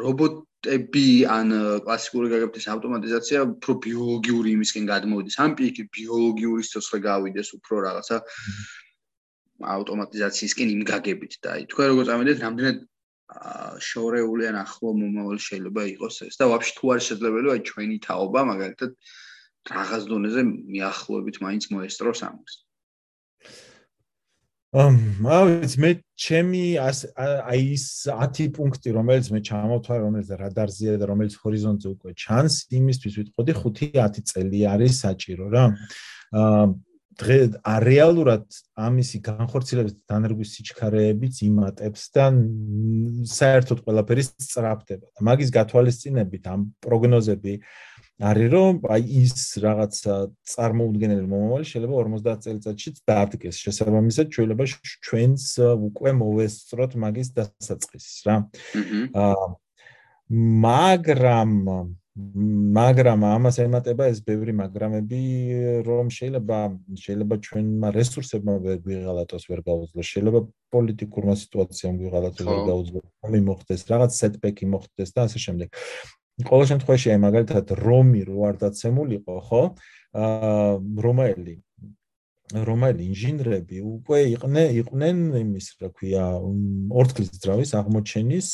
რობოტები 0.00 1.06
ან 1.32 1.52
კლასიკური 1.84 2.32
გაგებთის 2.32 2.66
ავტომატიზაცია 2.72 3.44
უფრო 3.52 3.76
ბიოლოგიური 3.86 4.52
იმისკენ 4.56 4.88
გადმოვიდეს. 4.90 5.38
ამ 5.44 5.52
პიკი 5.60 5.82
ბიოლოგიური 5.96 6.66
სიცოცხლე 6.66 6.98
გავიდეს 7.06 7.48
უფრო 7.58 7.74
რაღაცა 7.86 8.16
ავტომატიზაციისკენ 9.76 10.68
იმ 10.76 10.82
გაგებით 10.92 11.32
და 11.44 11.48
აი 11.56 11.62
თქვენ 11.72 11.86
როგორ 11.92 12.04
წამედით 12.10 12.44
რამდენად 12.44 12.76
შორეული 13.82 14.46
ან 14.50 14.58
ახლო 14.62 14.92
მომავალი 14.94 15.42
შეიძლება 15.42 15.82
იყოს 15.96 16.16
ეს 16.26 16.38
და 16.38 16.46
ვაფშე 16.52 16.72
თუ 16.78 16.84
არის 16.94 17.06
შესაძლებელი 17.10 17.48
აი 17.54 17.60
ჩვენი 17.70 17.96
თაობა 18.06 18.40
მაგალითად 18.52 18.90
რაღაც 19.66 20.02
დონეზე 20.10 20.42
მიახლოებით 20.46 21.36
მაინც 21.42 21.64
მოესწროს 21.74 22.20
ამას. 22.30 22.52
აა 24.76 25.42
მე 25.82 25.90
ჩემი 26.20 26.64
აი 26.78 27.62
ის 27.74 27.84
10 28.06 28.50
პუნქტი 28.56 28.88
რომელიც 28.94 29.26
მე 29.34 29.40
ჩამოთვალე 29.48 30.00
რომელიც 30.06 30.28
რადარზეა 30.42 30.96
და 31.00 31.06
რომელიც 31.10 31.34
ჰორიზონტზე 31.42 31.88
უკვე 31.96 32.10
ჩანს 32.14 32.54
იმისთვის 32.78 33.14
ვიტყოდი 33.20 33.52
5-10 33.62 34.26
წელი 34.30 34.60
არის 34.74 34.94
საჭირო 35.02 35.46
რა 35.54 35.64
აა 36.36 36.66
დღე 37.20 37.38
რეალურად 37.86 38.44
ამისი 38.76 39.20
განხორციელების 39.24 39.94
დანერგვის 40.10 40.52
სიჩქარეებიც 40.56 41.40
იმატებს 41.48 42.02
და 42.16 42.24
საერთოდ 43.32 43.82
ყველაფერი 43.86 44.24
სწრაფდება. 44.26 45.06
მაგის 45.28 45.50
გათვალისწინებით 45.56 46.44
ამ 46.52 46.70
პროგნოზები 46.84 47.54
არის 48.16 48.48
რომ 48.52 48.74
აი 48.88 49.02
ის 49.20 49.36
რაღაც 49.60 49.94
წარმოუდგენელი 50.52 51.26
მომავალი 51.28 51.68
შეიძლება 51.68 52.04
50 52.04 52.44
წელიწადში 52.46 52.90
დადგეს. 53.08 53.56
შესაბამისად 53.64 54.26
შეიძლება 54.32 54.64
ჩვენს 55.04 55.44
უკვე 55.88 56.10
მოვესწროთ 56.20 56.92
მაგის 56.96 57.28
დასაწყისს 57.36 58.16
რა. 58.28 58.36
აა 59.12 59.46
მაგრამ 60.66 61.52
მაგრამ 62.16 63.24
ამას 63.28 63.58
ემატება 63.60 64.06
ეს 64.08 64.22
ბევრი 64.24 64.52
მაგრამები 64.56 65.20
რომ 65.84 66.08
შეიძლება 66.08 66.58
შეიძლება 66.96 67.36
ჩვენმა 67.44 67.88
რესურსებმა 67.92 68.54
ვერ 68.64 68.78
გვიღალატოს 68.86 69.44
ვერ 69.52 69.60
გაუძლოს. 69.68 70.06
შეიძლება 70.12 70.40
პოლიტიკურმა 70.72 71.34
სიტუაციამ 71.42 71.94
გვიღალატოს 72.00 72.46
ვერ 72.48 72.62
გაუძლოს. 72.72 73.06
მომი 73.20 73.40
მოხდეს 73.48 73.82
რაღაც 73.92 74.10
სეტბექი 74.16 74.64
მოხდეს 74.64 75.10
და 75.12 75.20
ასე 75.28 75.38
შემდეგ. 75.44 75.68
ყოველ 76.48 76.66
შემთხვევაში 76.72 77.06
აი 77.12 77.20
მაგალითად 77.26 77.66
რომი 77.84 78.22
რო 78.28 78.38
არ 78.48 78.56
დაცემულიყო 78.64 79.36
ხო? 79.48 79.62
აა 80.16 80.72
რომაელი 81.04 81.54
რომაელი 82.46 83.02
ინჟინრები 83.10 83.76
უკვე 83.82 84.18
იყვნენ 84.36 84.68
იყვნენ 84.80 85.16
იმის 85.42 85.66
რა 85.82 85.88
ქვია 85.92 86.24
ორთქლის 86.96 87.30
ძრავის 87.42 87.74
აღმოჩენის 87.80 88.48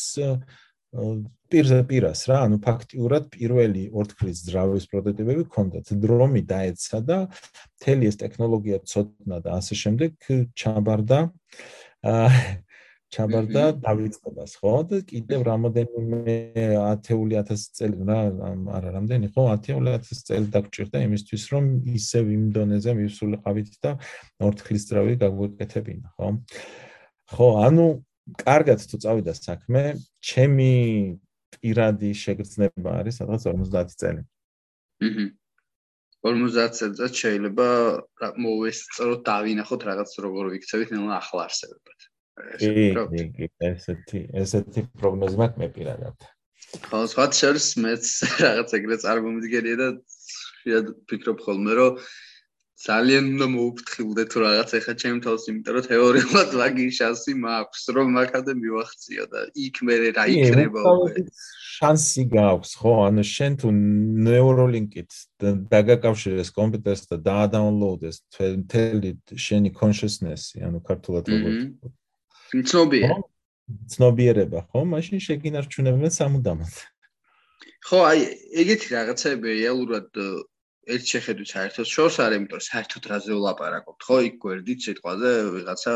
პირზე 1.52 1.78
პირას 1.90 2.24
რა 2.30 2.40
ანუ 2.46 2.58
ფაქტიურად 2.64 3.28
პირველი 3.34 3.84
ორთქლის 4.00 4.42
ძრავის 4.48 4.88
პროტოტიპები 4.92 5.46
ქონდათ 5.52 5.94
დრომი 6.04 6.42
დაეცა 6.52 7.00
და 7.08 7.18
მთელი 7.28 8.10
ეს 8.10 8.20
ტექნოლოგია 8.24 8.82
ცოდნა 8.92 9.40
და 9.44 9.56
ასე 9.60 9.78
შემდეგ 9.84 10.28
ჩაბარდა 10.58 11.20
აა 12.12 12.28
ჩაბარდა 13.12 13.64
დაიწყებას 13.84 14.52
ხო? 14.56 14.72
და 14.88 14.98
კიდევ 15.04 15.44
რამოდენიმე 15.48 16.36
10000 17.04 17.64
წელი 17.76 18.06
რა 18.08 18.20
არა 18.78 18.92
რამდენი 18.96 19.28
ხო? 19.34 19.44
10000 19.52 20.22
წელი 20.28 20.48
დაგჭირდა 20.54 21.02
იმისთვის 21.06 21.44
რომ 21.52 21.68
ისევ 21.92 22.30
იმ 22.36 22.44
დონეზე 22.56 22.96
მივსულიყავით 23.00 23.70
და 23.84 23.92
ორთქლის 24.48 24.88
ძრავი 24.88 25.18
გაგვეკეთებინა 25.20 26.08
ხო? 26.16 26.32
ხო 27.36 27.48
ანუ 27.66 27.86
კარგად 28.40 28.80
თუ 28.80 28.96
წავიდა 29.04 29.36
საქმე 29.36 29.82
ჩემი 30.24 30.72
პირადი 31.62 32.10
შეგრძნება 32.22 32.98
არის 33.02 33.22
სადღაც 33.22 33.46
50 33.48 33.94
წელი. 34.02 34.22
აჰა 35.02 35.26
50 36.22 36.76
წელიწად 36.78 37.16
შეიძლება 37.18 37.68
მოვესწროთ 38.42 39.22
დავინახოთ 39.26 39.86
რაღაც 39.90 40.10
როგორ 40.26 40.50
ვიქცევით 40.54 40.92
ნელა 40.94 41.16
ახლა 41.18 41.46
არსებობთ. 41.50 41.98
კი, 42.62 43.48
ესეთი 43.68 44.20
ესეთი 44.42 44.84
პროგნოზი 45.02 45.40
მაქვს 45.42 45.58
მე 45.62 45.68
პირადად. 45.76 46.28
ხო, 46.86 47.00
სხვა 47.10 47.26
შორის 47.38 47.66
მეც 47.84 48.04
რაღაც 48.44 48.76
ეგრე 48.78 48.96
წარმომიდგენია 49.02 49.76
და 49.82 49.88
ხშირად 49.98 50.92
ფიქრობ 51.10 51.42
ხოლმე 51.42 51.74
რომ 51.80 51.98
ძალიან 52.82 53.24
უნდა 53.32 53.46
მოუფრთხილდე 53.54 54.22
თუ 54.32 54.38
რაღაც 54.42 54.70
ეხა 54.78 54.94
ჩემ 55.02 55.18
თავს, 55.22 55.42
იმიტომ 55.50 55.74
რომ 55.76 55.84
თეორიულად 55.86 56.50
ვაგი 56.60 56.86
შანსი 56.98 57.32
მაქვს, 57.38 57.82
რომ 57.94 58.08
მაგადე 58.18 58.52
მივახციო 58.58 59.24
და 59.30 59.40
იქ 59.54 59.76
მე 59.86 59.94
რა 60.18 60.24
იქნება 60.34 60.80
უკვე. 60.82 61.22
შანსი 61.78 62.24
გაქვს, 62.34 62.72
ხო? 62.82 62.92
ანუ 63.06 63.22
შენ 63.22 63.52
თუ 63.62 63.68
ნეუროლინკით 64.26 65.10
დაგაკავშირეს 65.70 66.50
კომპიუტერს 66.58 67.02
და 67.10 67.16
დაადაუნლოუდეს 67.30 68.16
მთელი 68.66 69.10
შენი 69.46 69.70
consciousness-ი, 69.78 70.66
ანუ 70.66 70.78
ქართულად 70.82 71.24
როგორც 71.30 71.62
ცნობიერება. 72.66 73.22
ცნობიერება, 73.94 74.58
ხო? 74.74 74.80
მაშინ 74.90 75.18
შეგინარჩუნებენ 75.22 76.10
სამუდამოდ. 76.18 76.74
ხო, 77.82 77.98
აი, 78.10 78.20
ეგეთი 78.62 78.88
რაღაცები 78.94 79.46
რეალურად 79.58 80.10
ერთ 80.90 81.10
შეხედვით 81.12 81.52
საერთოდ 81.52 81.88
შორს 81.92 82.16
არის, 82.22 82.38
იმიტომ 82.40 82.58
რომ 82.58 82.66
საერთოდ 82.66 83.04
რაზე 83.12 83.32
ვლაპარაკობთ, 83.38 84.06
ხო, 84.08 84.16
იქ 84.28 84.38
გვერდით 84.42 84.86
სიტყვაზე 84.86 85.30
ვიღაცა 85.56 85.92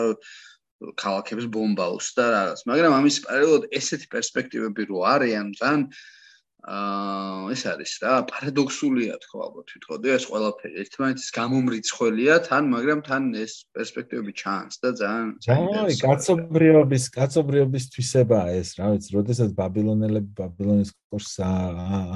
ქალაქების 1.00 1.46
ბომბაუს 1.56 2.08
და 2.16 2.26
რაღაც, 2.36 2.60
მაგრამ 2.70 2.96
ამის 3.00 3.16
პარალელურად 3.26 3.68
ესეთი 3.80 4.08
პერსპექტივები 4.12 4.86
რო 4.92 4.98
არიან, 5.16 5.46
თან 5.58 5.86
აა 6.66 7.52
ეს 7.54 7.62
არის 7.70 7.92
რა, 8.02 8.14
პარადოქსულია 8.26 9.14
თქო 9.22 9.36
ალბათ 9.46 9.66
თვითონ 9.70 10.06
ეს 10.16 10.24
ყველაფერი. 10.26 10.74
ერთმანეთის 10.82 11.28
გამომრიცხველია 11.36 12.34
თან, 12.42 12.64
მაგრამ 12.74 13.00
თან 13.06 13.22
ეს 13.38 13.52
პერსპექტივები 13.70 14.32
ჩანს 14.34 14.74
და 14.82 14.90
ძალიან 14.98 15.30
აი, 15.46 15.94
კაცობრიობის, 16.02 17.04
კაცობრიობის 17.14 17.84
თვისებაა 17.94 18.48
ეს, 18.58 18.68
რა 18.82 18.86
ვიცი, 18.96 19.10
როდესაც 19.14 19.50
ბაბილონელები 19.54 20.30
ბაბილონის 20.42 20.90
კორს 21.06 21.32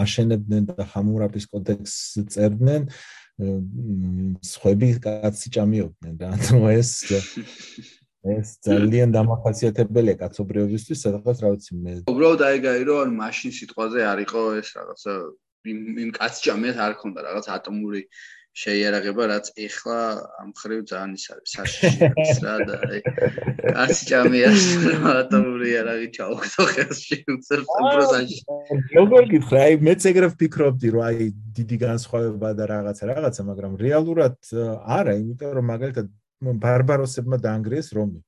აშენებდნენ 0.02 0.62
და 0.74 0.82
ხამურაბის 0.90 1.46
კოდექსს 1.54 2.26
წერდნენ, 2.34 2.90
სხვები 4.50 4.88
კაცი 4.98 5.48
ჭამიობდნენ 5.54 6.14
რა, 6.18 6.34
ანუ 6.50 6.74
ეს 6.74 6.90
ეს 8.20 8.48
ძალიან 8.60 9.14
დამახასიათებელია 9.16 10.16
კაცობრიობისთვის, 10.20 10.98
სადღაც 11.04 11.38
რა 11.40 11.48
ვიცი 11.56 11.72
მე. 11.80 11.92
უბრალოდ 12.12 12.42
აი 12.44 12.58
გაირო, 12.68 12.94
ან 13.04 13.10
მაშინ 13.16 13.50
სიტყვაზე 13.56 14.00
არ 14.12 14.18
იყო 14.28 14.40
ეს 14.60 14.68
რაღაცა 14.76 15.12
იმ 15.72 15.78
იმ 16.04 16.10
კაცჭამეთ 16.20 16.76
არ 16.84 16.92
ქონდა 17.00 17.20
რაღაც 17.24 17.46
ატომური 17.56 18.02
შეიარაღება, 18.50 19.24
რაც 19.30 19.46
ეხლა 19.56 19.98
ამ 20.42 20.48
ხრივ 20.58 20.80
ძალიან 20.90 21.10
ის 21.16 21.24
არის 21.32 21.50
საშიშია 21.54 22.08
რა 22.44 22.54
და 22.66 22.74
აი 22.90 23.00
კაცჭამია 23.78 24.48
ატომური 25.22 25.66
იარაღი 25.70 26.08
ჩაუხდო 26.16 26.62
ხელში 26.74 27.16
უცებ 27.30 27.62
პროცესში. 27.70 28.40
როგორ 28.98 29.22
გითხრა, 29.32 29.58
აი 29.64 29.74
მეც 29.86 30.00
ეგრე 30.10 30.26
ვფიქრობდი, 30.34 30.88
რომ 30.92 31.02
აი 31.08 31.30
დიდი 31.56 31.76
განსხვავება 31.86 32.48
და 32.58 32.64
რაღაცა 32.74 33.04
რაღაცა, 33.14 33.42
მაგრამ 33.48 33.72
რეალურად 33.80 34.36
არა, 34.98 35.12
იმიტომ 35.22 35.50
რომ 35.56 35.66
მაგალითად 35.70 36.06
ბარბაროსებმა 36.40 37.36
დაანგრიეს 37.44 37.92
რომი. 37.96 38.20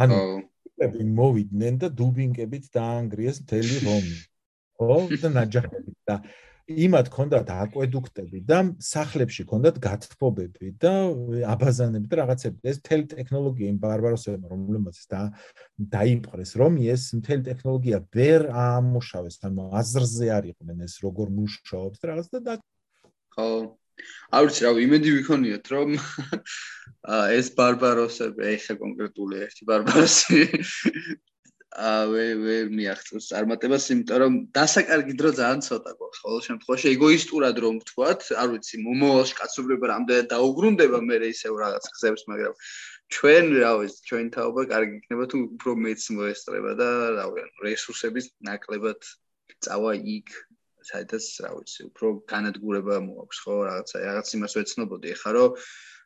ანუ 0.00 0.18
ები 0.80 1.04
მოვიდნენ 1.04 1.74
და 1.84 1.88
დუბინკებით 1.92 2.70
დაანგრიეს 2.72 3.42
მთელი 3.44 3.76
რომი. 3.84 4.16
ხო? 4.80 4.96
და 5.20 5.28
ნაჯახები 5.36 5.92
და 6.08 6.16
იმათ 6.70 7.08
ქონდათ 7.10 7.48
აკვედუქტები 7.50 8.40
და 8.46 8.58
სახლებში 8.78 9.44
ქონდათ 9.50 9.80
გათბობები 9.82 10.70
და 10.78 10.92
აბაზანები 11.52 12.06
და 12.06 12.16
რაღაცები. 12.22 12.58
ეს 12.62 12.78
მთელი 12.80 13.04
ტექნოლოგია 13.10 13.66
იმ 13.74 13.78
ბარბაროსებმა 13.82 14.48
რომლებმაც 14.54 14.96
და 15.10 15.20
დაიპყრეს 15.96 16.52
რომი 16.62 16.88
ეს 16.94 17.02
მთელი 17.18 17.42
ტექნოლოგია 17.50 17.98
ვერ 18.14 18.40
ამუშავეს, 18.54 19.36
ანუ 19.44 19.62
აზრზე 19.82 20.26
არ 20.30 20.44
იყვნენ 20.54 20.78
ეს 20.86 20.94
როგორ 21.04 21.26
მუშაობს 21.34 21.98
და 21.98 22.04
რაღაც 22.14 22.26
და 22.38 22.54
ხო 23.34 23.50
არ 24.36 24.46
ვიცი 24.50 24.66
რა 24.66 24.74
იმედი 24.86 25.16
ვიქონიათ 25.16 25.72
რომ 25.74 25.96
ეს 27.38 27.50
ბარბაროსები 27.58 28.46
ეხა 28.54 28.78
კონკრეტული 28.84 29.42
ერთი 29.46 29.68
ბარბაროსი 29.70 30.44
ა 31.70 31.90
ვე 32.10 32.24
ვე 32.42 32.54
მიაღწევს 32.74 33.30
წარმატებას 33.30 33.84
იმიტომ 33.94 34.18
რომ 34.22 34.36
დასაკარგი 34.58 35.14
დრო 35.20 35.30
ძალიან 35.38 35.60
ცოტა 35.66 35.92
გვაქვს 36.00 36.22
ყოველ 36.24 36.40
შემთხვევაში 36.46 36.86
ეგოისტურად 36.90 37.60
რომ 37.64 37.76
ვთქვათ 37.82 38.26
არ 38.42 38.48
ვიცი 38.54 38.80
მომავალში 38.86 39.34
კაცობრიობა 39.38 39.90
რამდენად 39.92 40.30
დაუგრუნდება 40.34 40.98
მე 41.06 41.16
ისევ 41.30 41.52
რაღაც 41.62 41.84
ხსებს 41.94 42.26
მაგრამ 42.30 42.54
ჩვენ 43.14 43.44
რა 43.62 43.72
ვიცი 43.78 44.00
ჩვენ 44.10 44.26
თაობა 44.34 44.62
კარგი 44.74 44.94
იქნება 44.98 45.24
თუ 45.30 45.38
უფრო 45.46 45.70
მეც 45.86 46.02
მოესწრება 46.18 46.72
და 46.82 46.90
რა 47.18 47.26
ვიცი 47.38 47.66
რესურსების 47.70 48.26
ნაკლებად 48.50 49.00
წავა 49.62 49.92
იქ 50.18 50.28
საერთოდ 50.88 51.22
რა 51.44 51.50
ვიცი, 51.58 51.80
უფრო 51.90 52.08
განადგურება 52.32 52.96
მოაქვს 53.06 53.38
ხო, 53.44 53.54
რაღაცა, 53.68 54.02
რაღაც 54.08 54.34
იმას 54.38 54.56
ვეცნობოდი 54.58 55.14
ახლა, 55.16 55.30
რომ 55.36 55.50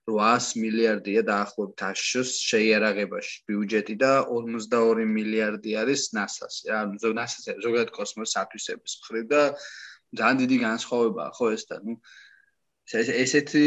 800 0.05 0.61
მილიარდია 0.61 1.21
დაახლოებით 1.29 1.83
აშშ 1.89 2.33
შეიარაღებაში 2.51 3.37
ბიუჯეტი 3.49 3.95
და 4.03 4.13
52 4.29 5.07
მილიარდი 5.17 5.71
არის 5.81 6.03
NASA-ს. 6.17 6.57
რა, 6.69 6.81
NASA-ს 7.21 7.57
ზოგადად 7.65 7.91
კოსმოსის 7.97 8.37
ათვისების 8.43 8.99
მხრივ 9.01 9.25
და 9.33 9.43
ძალიან 10.21 10.37
დიდი 10.43 10.57
განსხვავებაა 10.69 11.31
ხო 11.39 11.47
ეს 11.57 11.65
და 11.71 11.77
ნუ 11.87 11.95
ეს 13.01 13.09
ესეთი 13.09 13.65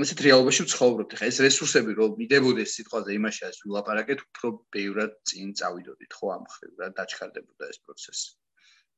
ესეთ 0.00 0.20
რეალობაში 0.26 0.64
ვცხოვრობთ. 0.64 1.10
ხა 1.20 1.26
ეს 1.28 1.38
რესურსები 1.44 1.92
რომ 2.00 2.16
მიდებოდეს 2.20 2.74
სიტყვაზე 2.76 3.10
იმაში 3.20 3.42
ასე 3.48 3.60
ვილაპარაკეთ, 3.68 4.18
უფრო 4.26 4.48
ბევრად 4.72 5.12
წინ 5.28 5.52
წავიდოდით 5.60 6.12
ხო 6.16 6.26
ამ 6.36 6.42
მხრივ 6.48 6.72
რა 6.80 6.88
დაჩქარდებოდა 6.96 7.64
ეს 7.72 7.78
პროცესი. 7.84 8.28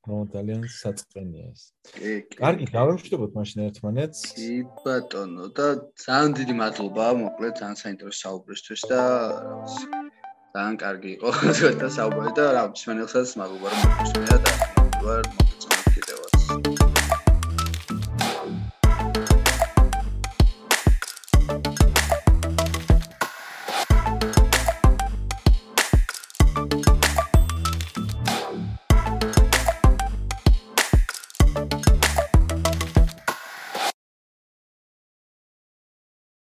ნუ 0.06 0.18
ძალიან 0.32 0.62
საწყენია 0.74 1.46
ეს. 1.52 1.62
კი, 1.90 2.12
კი. 2.30 2.38
კარგი, 2.40 2.68
გავემშვიდობოთ 2.76 3.32
მაშინ 3.38 3.64
ერთმანეთს. 3.66 4.20
კი, 4.38 4.52
ბატონო 4.84 5.48
და 5.58 5.66
ძალიან 6.04 6.30
დიდი 6.38 6.54
მადლობა, 6.62 7.06
მოკლედ 7.24 7.52
ძალიან 7.60 7.76
საინტერესო 7.82 8.20
საუბრისთვის 8.22 8.86
და 8.92 9.02
ძალიან 10.54 10.80
კარგი 10.84 11.10
იყო 11.18 11.28
და 11.82 11.88
საუბარი 11.98 12.32
და 12.38 12.46
რა, 12.56 12.64
მსმენელსაც 12.72 13.36
მადლობა 13.42 13.68
რომ 13.74 13.84
მოგვიწვია 13.84 14.42
და 14.46 14.56
კიდევაც. 14.56 15.47